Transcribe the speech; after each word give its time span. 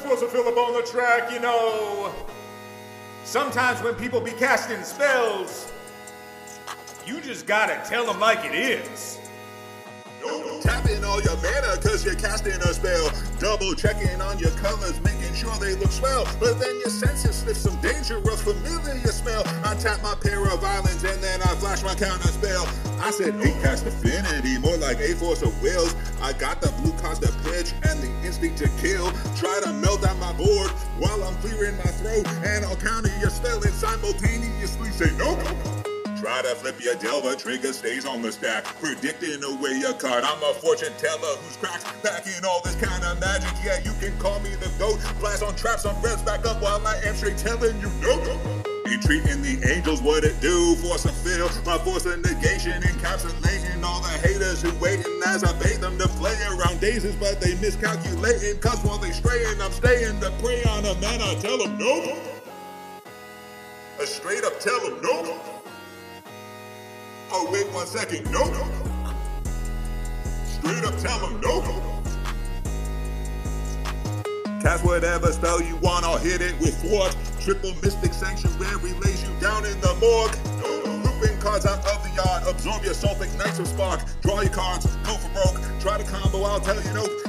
it's 0.00 0.32
fill 0.32 0.48
up 0.48 0.56
on 0.56 0.72
the 0.74 0.82
track, 0.82 1.30
you 1.30 1.40
know. 1.40 2.14
Sometimes 3.24 3.82
when 3.82 3.94
people 3.94 4.20
be 4.20 4.32
casting 4.32 4.82
spells, 4.82 5.72
you 7.06 7.20
just 7.20 7.46
gotta 7.46 7.80
tell 7.88 8.06
them 8.06 8.18
like 8.18 8.44
it 8.44 8.54
is. 8.54 9.18
Tapping 10.62 10.81
all 11.12 11.20
your 11.20 11.36
mana 11.36 11.76
cause 11.82 12.04
you're 12.04 12.14
casting 12.14 12.54
a 12.54 12.72
spell. 12.72 13.12
Double 13.38 13.74
checking 13.74 14.18
on 14.22 14.38
your 14.38 14.50
colors, 14.52 14.98
making 15.02 15.34
sure 15.34 15.54
they 15.60 15.74
look 15.74 15.92
swell. 15.92 16.24
But 16.40 16.58
then 16.58 16.74
your 16.80 16.88
senses 16.88 17.36
sniff 17.36 17.58
some 17.58 17.76
danger 17.82 18.16
dangerous 18.16 18.40
familiar 18.40 19.12
smell. 19.12 19.42
I 19.62 19.74
tap 19.74 20.02
my 20.02 20.14
pair 20.14 20.42
of 20.48 20.64
islands 20.64 21.04
and 21.04 21.22
then 21.22 21.42
I 21.42 21.54
flash 21.56 21.82
my 21.82 21.94
counter 21.94 22.28
spell. 22.28 22.66
I 22.98 23.10
said 23.10 23.34
eight 23.42 23.60
cast 23.62 23.84
affinity, 23.86 24.56
more 24.58 24.78
like 24.78 25.00
a 25.00 25.14
force 25.14 25.42
of 25.42 25.52
wills. 25.60 25.94
I 26.22 26.32
got 26.32 26.62
the 26.62 26.72
blue 26.80 26.92
cost 26.98 27.22
of 27.24 27.36
pitch 27.44 27.74
and 27.88 28.00
the 28.00 28.08
instinct 28.26 28.58
to 28.58 28.68
kill. 28.80 29.12
Try 29.36 29.60
to 29.64 29.72
melt 29.74 30.04
out 30.06 30.16
my 30.16 30.32
board 30.32 30.70
while 30.98 31.22
I'm 31.24 31.36
clearing 31.44 31.76
my 31.76 31.90
throat. 32.00 32.26
And 32.42 32.64
I'll 32.64 32.76
counter 32.76 33.12
your 33.20 33.30
spell 33.30 33.62
and 33.62 33.74
simultaneously 33.74 34.90
say 34.90 35.14
no. 35.18 35.36
Try 36.22 36.40
to 36.40 36.54
flip 36.54 36.78
your 36.78 36.94
Delver, 36.94 37.34
trigger 37.34 37.72
stays 37.72 38.06
on 38.06 38.22
the 38.22 38.30
stack. 38.30 38.62
Predicting 38.78 39.42
away 39.42 39.74
your 39.82 39.92
card. 39.94 40.22
I'm 40.22 40.40
a 40.44 40.54
fortune 40.54 40.92
teller 40.96 41.34
who's 41.42 41.56
cracks 41.56 41.82
backing 42.00 42.44
all 42.46 42.62
this 42.62 42.76
kind 42.76 43.02
of 43.02 43.18
magic. 43.18 43.50
Yeah, 43.64 43.82
you 43.82 43.90
can 43.98 44.16
call 44.20 44.38
me 44.38 44.50
the 44.54 44.70
goat. 44.78 45.00
Blast 45.18 45.42
on 45.42 45.56
traps, 45.56 45.84
on 45.84 46.00
reds 46.00 46.22
back 46.22 46.46
up 46.46 46.62
while 46.62 46.78
I 46.86 46.94
am 47.02 47.16
straight 47.16 47.38
telling 47.38 47.74
you 47.80 47.90
no. 47.98 48.14
treating 49.02 49.42
the 49.42 49.66
angels, 49.66 50.00
what 50.00 50.22
it 50.22 50.40
do? 50.40 50.76
Force 50.76 51.06
and 51.06 51.14
feel, 51.26 51.50
my 51.66 51.76
force 51.78 52.06
of 52.06 52.22
negation, 52.22 52.80
encapsulating 52.82 53.82
all 53.82 54.00
the 54.00 54.14
haters 54.22 54.62
who 54.62 54.70
waiting 54.78 55.20
as 55.26 55.42
I 55.42 55.52
bait 55.58 55.80
them 55.80 55.98
to 55.98 56.06
play 56.06 56.38
around 56.54 56.78
daisies, 56.78 57.16
but 57.16 57.40
they 57.40 57.56
miscalculating. 57.56 58.60
Cause 58.60 58.78
while 58.84 58.98
they 58.98 59.10
straying, 59.10 59.60
I'm 59.60 59.72
staying 59.72 60.20
to 60.20 60.30
prey 60.38 60.62
on 60.70 60.84
them, 60.84 61.02
and 61.02 61.20
I 61.20 61.34
tell 61.40 61.58
them 61.58 61.76
no. 61.78 62.16
I 64.00 64.04
straight 64.04 64.44
up 64.44 64.60
tell 64.60 64.78
them 64.88 65.02
no. 65.02 65.61
Oh, 67.34 67.48
wait 67.50 67.66
one 67.72 67.86
second. 67.86 68.30
No. 68.30 68.44
No 68.44 68.64
no 68.64 69.14
Straight 70.44 70.84
up 70.84 70.98
tell 70.98 71.18
them 71.18 71.40
no. 71.40 71.62
Cast 74.60 74.84
whatever 74.84 75.32
spell 75.32 75.62
you 75.62 75.76
want, 75.76 76.04
I'll 76.04 76.18
hit 76.18 76.42
it 76.42 76.60
with 76.60 76.76
thwart. 76.82 77.16
Triple 77.40 77.74
Mystic 77.82 78.12
Sanctuary 78.12 78.92
lays 79.00 79.26
you 79.26 79.34
down 79.40 79.64
in 79.64 79.80
the 79.80 79.94
morgue. 79.94 80.36
Looping 81.04 81.40
cards 81.40 81.64
out 81.64 81.78
of 81.78 82.04
the 82.04 82.10
yard, 82.14 82.46
absorb 82.46 82.84
your 82.84 82.94
soul, 82.94 83.20
ignites 83.22 83.56
some 83.56 83.66
spark. 83.66 84.02
Draw 84.20 84.42
your 84.42 84.52
cards, 84.52 84.84
go 84.96 85.14
for 85.14 85.30
broke. 85.30 85.80
Try 85.80 85.98
to 85.98 86.04
combo, 86.04 86.42
I'll 86.42 86.60
tell 86.60 86.76
you 86.76 86.92
no. 86.92 87.21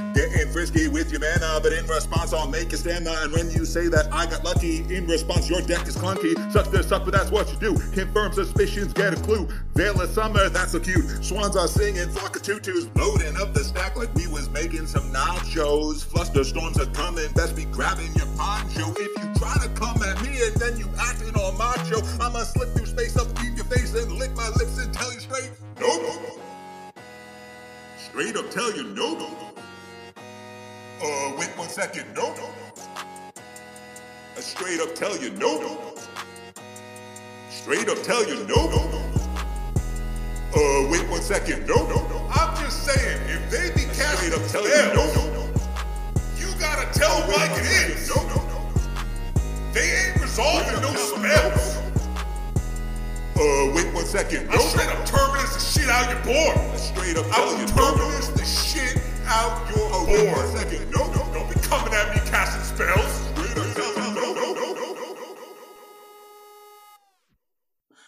Frisky 0.52 0.88
with 0.88 1.12
your 1.12 1.22
mana, 1.22 1.46
uh, 1.46 1.60
but 1.60 1.74
in 1.74 1.86
response, 1.88 2.34
I'll 2.34 2.48
make 2.50 2.72
you 2.72 2.78
stand 2.78 3.06
there. 3.06 3.24
And 3.24 3.32
when 3.34 3.52
you 3.52 3.66
say 3.66 3.88
that 3.88 4.12
I 4.12 4.26
got 4.26 4.44
lucky, 4.44 4.78
in 4.94 5.06
response, 5.08 5.50
your 5.50 5.62
deck 5.62 5.88
is 5.88 5.96
clunky. 5.96 6.34
Sucks 6.52 6.70
to 6.70 6.84
suck, 6.84 7.06
but 7.06 7.14
that's 7.14 7.32
what 7.32 7.52
you 7.52 7.58
do. 7.58 7.76
Confirm 7.92 8.34
suspicions, 8.34 8.94
get 8.94 9.14
a 9.14 9.16
clue. 9.18 9.48
Veil 9.76 10.00
of 10.02 10.10
summer, 10.10 10.50
that's 10.50 10.72
so 10.72 10.80
cute. 10.80 11.06
Swans 11.24 11.56
are 11.56 11.68
singing, 11.68 12.10
flock 12.10 12.36
of 12.36 12.42
tutus, 12.42 12.88
loading 12.96 13.36
up 13.38 13.54
the 13.54 13.64
stack 13.64 13.96
like 13.96 14.14
we 14.16 14.28
was 14.28 14.50
making 14.50 14.88
some 14.88 15.12
nachos. 15.14 16.04
Fluster 16.04 16.44
storms 16.44 16.80
are 16.80 16.92
coming, 16.94 17.32
best 17.34 17.56
be 17.56 17.66
grabbing 17.66 18.14
your 18.16 18.28
poncho. 18.38 18.92
If 18.92 19.24
you 19.24 19.34
try 19.36 19.56
to 19.62 19.70
come 19.76 20.02
at 20.04 20.22
me 20.22 20.42
and 20.42 20.56
then 20.56 20.78
you 20.78 20.90
acting 21.00 21.36
all 21.36 21.52
macho, 21.54 22.02
I'ma 22.20 22.44
slip 22.44 22.70
through 22.74 22.88
space 22.88 23.18
up 23.18 23.28
in 23.42 23.56
your 23.56 23.66
face 23.66 23.94
and 23.94 24.12
lick 24.14 24.36
my 24.36 24.50
lips 24.50 24.80
and 24.80 24.94
tell 24.94 25.14
you 25.14 25.20
straight, 25.20 25.52
no, 25.80 25.88
no, 25.88 26.22
no. 26.22 27.02
Straight 27.98 28.36
up 28.36 28.50
tell 28.52 28.76
you 28.76 28.84
no, 28.84 29.14
no, 29.14 29.30
no. 29.30 29.53
Uh, 31.02 31.34
wait 31.38 31.50
one 31.58 31.70
second, 31.70 32.06
no, 32.16 32.34
no, 32.36 32.42
no. 32.42 32.84
I 34.38 34.40
straight 34.40 34.80
up 34.80 34.96
tell 34.96 35.16
you 35.18 35.32
no, 35.32 35.60
no, 35.60 35.74
no. 35.74 35.94
Straight 37.50 37.90
up 37.90 38.02
tell 38.04 38.28
you 38.28 38.46
no, 38.46 38.70
no, 38.70 38.90
no. 38.90 39.04
Uh, 40.56 40.90
wait 40.90 41.08
one 41.10 41.22
second, 41.22 41.66
no, 41.68 41.76
no, 41.88 42.08
no. 42.08 42.28
I'm 42.32 42.56
just 42.64 42.84
saying, 42.86 43.22
if 43.28 43.50
they 43.50 43.72
be 43.74 43.86
casting 43.94 44.34
up 44.34 44.48
tell 44.50 44.64
you 44.64 44.94
no, 44.94 45.06
no, 45.14 45.34
no. 45.34 45.50
You 46.38 46.48
gotta 46.60 46.88
tell 46.98 47.20
like 47.28 47.52
it 47.52 47.66
is. 47.92 48.10
No, 48.10 48.22
no, 48.28 48.36
no. 48.36 48.70
They 49.74 49.90
ain't 49.92 50.22
resolving 50.22 50.82
no 50.82 50.94
spells. 50.94 51.78
Uh, 53.36 53.74
wait 53.76 53.94
one 53.94 54.06
second. 54.06 54.48
No, 54.48 54.54
I 54.54 54.60
straight 54.60 54.90
up 54.90 55.06
terminus 55.06 55.54
the 55.56 55.80
shit 55.82 55.90
out 55.90 56.10
your 56.10 56.24
board. 56.24 56.80
Straight 56.80 57.18
up, 57.18 57.26
I 57.38 57.46
will 57.46 57.68
terminus 57.68 58.28
the 58.30 58.46
shit 58.46 59.13
out 60.14 60.24
your 60.24 60.36
board. 60.36 60.54
Wait. 60.54 60.90
No, 60.92 61.08
no, 61.12 61.34
don't 61.34 61.54
be 61.54 61.60
coming 61.62 61.94
at 61.94 62.14
me 62.14 62.22
casting 62.30 62.64
spells. 62.64 63.20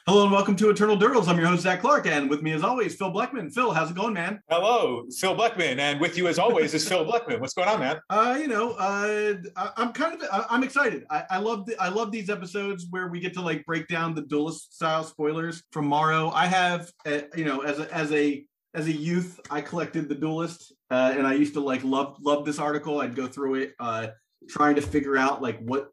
Hello 0.07 0.21
and 0.21 0.31
welcome 0.31 0.55
to 0.57 0.69
Eternal 0.69 0.95
Durdles. 0.95 1.27
I'm 1.27 1.37
your 1.39 1.47
host 1.47 1.63
Zach 1.63 1.81
Clark, 1.81 2.05
and 2.05 2.29
with 2.29 2.43
me 2.43 2.51
as 2.51 2.63
always, 2.63 2.95
Phil 2.95 3.09
Blackman. 3.09 3.49
Phil, 3.49 3.71
how's 3.71 3.89
it 3.89 3.95
going, 3.95 4.13
man? 4.13 4.39
Hello, 4.49 5.05
Phil 5.09 5.33
Blackman, 5.33 5.79
and 5.79 5.99
with 5.99 6.15
you 6.15 6.27
as 6.27 6.37
always 6.37 6.75
is 6.75 6.87
Phil 6.87 7.03
Blackman. 7.03 7.39
What's 7.39 7.55
going 7.55 7.67
on, 7.67 7.79
man? 7.79 7.99
Uh, 8.11 8.37
you 8.39 8.47
know, 8.47 8.73
uh, 8.73 9.33
I, 9.55 9.71
I'm 9.77 9.93
kind 9.93 10.13
of, 10.13 10.21
I, 10.31 10.45
I'm 10.51 10.63
excited. 10.63 11.05
I, 11.09 11.23
I 11.31 11.37
love, 11.39 11.65
the, 11.65 11.75
I 11.81 11.89
love 11.89 12.11
these 12.11 12.29
episodes 12.29 12.85
where 12.91 13.07
we 13.07 13.19
get 13.19 13.33
to 13.33 13.41
like 13.41 13.65
break 13.65 13.87
down 13.87 14.13
the 14.13 14.21
duelist 14.21 14.75
style 14.75 15.03
spoilers 15.03 15.63
from 15.71 15.87
Morrow. 15.87 16.29
I 16.29 16.45
have, 16.45 16.91
uh, 17.07 17.21
you 17.35 17.45
know, 17.45 17.61
as 17.61 17.79
a, 17.79 17.91
as 17.91 18.11
a, 18.11 18.45
as 18.75 18.87
a 18.87 18.91
youth, 18.91 19.39
I 19.49 19.61
collected 19.61 20.09
the 20.09 20.15
duelist, 20.15 20.73
uh, 20.91 21.13
and 21.17 21.25
I 21.25 21.33
used 21.33 21.53
to 21.53 21.61
like 21.61 21.83
love, 21.83 22.17
love 22.21 22.45
this 22.45 22.59
article. 22.59 22.99
I'd 22.99 23.15
go 23.15 23.25
through 23.25 23.55
it, 23.55 23.73
uh, 23.79 24.07
trying 24.49 24.75
to 24.75 24.81
figure 24.81 25.17
out 25.17 25.41
like 25.41 25.59
what, 25.59 25.89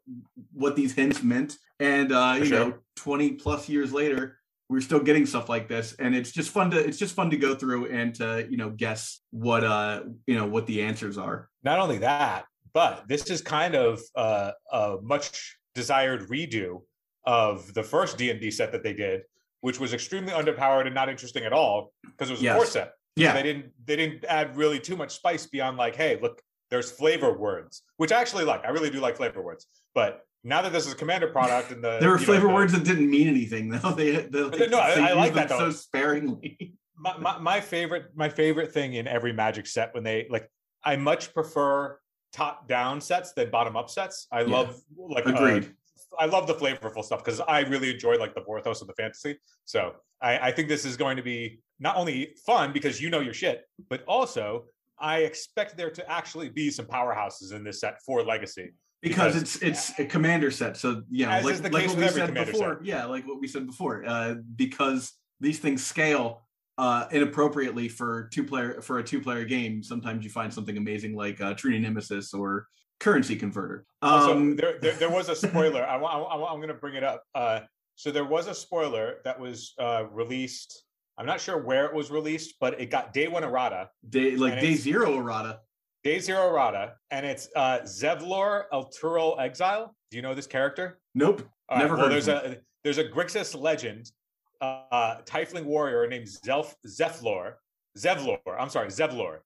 what 0.51 0.75
these 0.75 0.93
hints 0.93 1.23
meant, 1.23 1.57
and 1.79 2.11
uh, 2.11 2.35
you 2.37 2.45
sure. 2.45 2.59
know, 2.59 2.73
20 2.97 3.31
plus 3.33 3.67
years 3.67 3.91
later. 3.91 4.37
We're 4.69 4.81
still 4.81 5.01
getting 5.01 5.25
stuff 5.27 5.49
like 5.49 5.67
this, 5.67 5.93
and 5.99 6.15
it's 6.15 6.31
just 6.31 6.49
fun 6.49 6.71
to 6.71 6.79
it's 6.79 6.97
just 6.97 7.13
fun 7.13 7.29
to 7.29 7.37
go 7.37 7.53
through 7.53 7.91
and 7.91 8.15
to 8.15 8.47
you 8.49 8.57
know 8.57 8.71
guess 8.71 9.19
what 9.29 9.63
uh 9.63 10.03
you 10.25 10.35
know 10.35 10.47
what 10.47 10.65
the 10.65 10.81
answers 10.81 11.17
are. 11.17 11.49
not 11.63 11.79
only 11.79 11.99
that, 11.99 12.45
but 12.73 13.03
this 13.07 13.29
is 13.29 13.41
kind 13.41 13.75
of 13.75 14.01
uh, 14.15 14.51
a 14.71 14.97
much 15.03 15.57
desired 15.75 16.27
redo 16.29 16.81
of 17.25 17.73
the 17.73 17.83
first 17.83 18.17
D 18.17 18.31
and 18.31 18.39
D 18.39 18.49
set 18.49 18.71
that 18.71 18.83
they 18.83 18.93
did, 18.93 19.23
which 19.63 19.79
was 19.79 19.93
extremely 19.93 20.33
underpowered 20.33 20.85
and 20.85 20.93
not 20.93 21.07
interesting 21.07 21.45
at 21.45 21.53
all 21.53 21.93
because 22.03 22.27
it 22.29 22.33
was 22.33 22.41
a 22.41 22.43
Yes. 22.43 22.55
core 22.57 22.65
set. 22.65 22.87
So 23.17 23.23
Yeah, 23.23 23.31
they 23.33 23.43
didn't 23.43 23.71
they 23.85 23.95
didn't 23.95 24.25
add 24.25 24.57
really 24.57 24.77
too 24.77 24.97
much 24.97 25.11
spice 25.15 25.45
beyond 25.47 25.77
like, 25.77 25.95
hey, 25.95 26.19
look, 26.21 26.41
there's 26.69 26.91
flavor 26.91 27.31
words, 27.31 27.83
which 27.95 28.11
I 28.11 28.19
actually 28.19 28.43
like. 28.43 28.65
I 28.65 28.69
really 28.71 28.89
do 28.89 28.99
like 28.99 29.15
flavor 29.15 29.41
words, 29.41 29.65
but 29.95 30.25
now 30.43 30.61
that 30.63 30.73
this 30.73 30.85
is 30.85 30.91
a 30.91 30.95
commander 30.97 31.27
product 31.27 31.71
and 31.71 31.81
the 31.81 31.97
there 32.01 32.09
were 32.09 32.17
know, 32.17 32.23
flavor 32.25 32.47
the- 32.47 32.53
words 32.53 32.73
that 32.73 32.83
didn't 32.83 33.09
mean 33.09 33.29
anything 33.29 33.69
though. 33.69 33.91
They, 33.91 34.11
they, 34.11 34.49
But 34.49 34.69
no, 34.69 34.79
I- 34.79 34.95
they 34.95 35.01
I 35.01 35.13
like 35.13 35.33
that, 35.35 35.47
so 35.49 35.57
though. 35.59 35.69
sparingly. 35.71 36.75
my, 36.97 37.17
my, 37.17 37.37
my 37.39 37.61
favorite 37.61 38.07
my 38.15 38.27
favorite 38.27 38.73
thing 38.73 38.95
in 38.95 39.07
every 39.07 39.31
magic 39.31 39.65
set 39.65 39.93
when 39.95 40.03
they 40.03 40.27
like 40.29 40.47
i 40.83 40.95
much 40.95 41.33
prefer 41.33 41.97
top 42.33 42.67
down 42.67 42.99
sets 43.01 43.31
than 43.33 43.49
bottom 43.49 43.75
up 43.77 43.89
sets 43.89 44.27
i 44.31 44.41
Yeah. 44.41 44.47
love 44.57 44.79
like 44.97 45.25
uh, 45.25 45.31
Agreed. 45.33 45.73
I 46.19 46.25
love 46.25 46.47
the 46.47 46.53
flavorful 46.53 47.03
stuff 47.03 47.23
because 47.23 47.39
i 47.41 47.59
really 47.61 47.91
enjoy 47.91 48.17
like 48.17 48.33
the 48.35 48.41
vorthos 48.41 48.81
of 48.81 48.87
the 48.87 48.93
fantasy 48.93 49.39
so 49.65 49.93
I, 50.21 50.49
I 50.49 50.51
think 50.51 50.67
this 50.69 50.85
is 50.85 50.95
going 50.97 51.17
to 51.17 51.23
be 51.23 51.59
not 51.79 51.95
only 51.95 52.35
fun 52.45 52.71
because 52.73 53.01
you 53.01 53.09
know 53.09 53.19
your 53.19 53.33
shit 53.33 53.63
but 53.89 54.03
also 54.05 54.65
i 54.99 55.19
expect 55.19 55.77
there 55.77 55.89
to 55.91 56.11
actually 56.11 56.49
be 56.49 56.69
some 56.69 56.85
powerhouses 56.85 57.53
in 57.53 57.63
this 57.63 57.79
set 57.81 58.01
for 58.05 58.23
legacy 58.23 58.71
because, 59.03 59.33
because- 59.33 59.55
it's 59.61 59.89
it's 59.89 59.99
a 59.99 60.05
commander 60.05 60.49
set. 60.49 60.77
So 60.77 61.03
As 61.27 61.43
like, 61.43 61.53
is 61.53 61.61
the 61.61 61.69
like 61.69 61.83
case 61.83 61.89
what 61.91 61.99
we 61.99 62.07
said 62.07 62.33
before. 62.33 62.77
set. 62.77 62.85
Yeah, 62.85 63.05
like 63.05 63.27
what 63.27 63.39
we 63.41 63.47
said 63.47 63.67
before. 63.67 64.05
Uh, 64.07 64.35
because 64.55 65.11
these 65.41 65.59
things 65.59 65.85
scale 65.85 66.47
uh, 66.77 67.07
inappropriately 67.11 67.89
for 67.89 68.29
two 68.33 68.45
player 68.45 68.81
for 68.81 68.99
a 68.99 69.03
two 69.03 69.19
player 69.19 69.43
game. 69.43 69.83
Sometimes 69.83 70.23
you 70.23 70.31
find 70.31 70.53
something 70.53 70.77
amazing 70.77 71.15
like 71.15 71.41
uh, 71.41 71.53
True-Name 71.53 71.81
Nemesis 71.81 72.33
or 72.33 72.67
Currency 72.99 73.35
Converter. 73.35 73.85
Also, 74.01 74.31
Um, 74.31 74.55
there, 74.55 74.79
there, 74.79 74.93
there 74.93 75.09
was 75.09 75.29
a 75.29 75.35
spoiler. 75.47 75.83
I, 75.85 75.97
I, 75.97 76.51
I'm 76.51 76.57
going 76.57 76.67
to 76.69 76.73
bring 76.73 76.95
it 76.95 77.03
up. 77.03 77.23
Uh, 77.35 77.61
so 77.95 78.11
there 78.11 78.25
was 78.25 78.47
a 78.47 78.53
spoiler 78.55 79.17
that 79.23 79.39
was 79.39 79.73
uh, 79.79 80.05
released. 80.11 80.83
I'm 81.17 81.25
not 81.25 81.39
sure 81.39 81.57
where 81.61 81.85
it 81.85 81.93
was 81.93 82.09
released, 82.11 82.55
but 82.59 82.79
it 82.81 82.89
got 82.89 83.13
day 83.13 83.27
one 83.27 83.43
errata, 83.43 83.89
day 84.09 84.35
like 84.35 84.59
day 84.59 84.73
zero 84.73 85.19
errata. 85.19 85.59
day 86.03 86.17
zero 86.19 86.49
errata, 86.49 86.93
and 87.11 87.23
it's 87.25 87.49
uh, 87.55 87.79
Zevlor 87.85 88.63
Elturel 88.73 89.39
Exile. 89.39 89.95
Do 90.09 90.17
you 90.17 90.23
know 90.23 90.33
this 90.33 90.47
character? 90.47 90.99
Nope. 91.13 91.43
All 91.69 91.77
right, 91.77 91.83
Never 91.83 91.95
well, 91.95 92.05
heard 92.05 92.13
there's 92.13 92.27
of 92.27 92.35
a 92.53 92.57
there's 92.83 92.97
a 92.97 93.03
Grixis 93.03 93.55
legend, 93.59 94.11
uh, 94.59 95.17
Tiefling 95.25 95.65
warrior 95.65 96.07
named 96.07 96.27
Zelf 96.27 96.73
Zeflor. 96.87 97.53
Zevlor. 97.97 98.39
I'm 98.59 98.69
sorry, 98.69 98.87
Zevlor. 98.87 99.37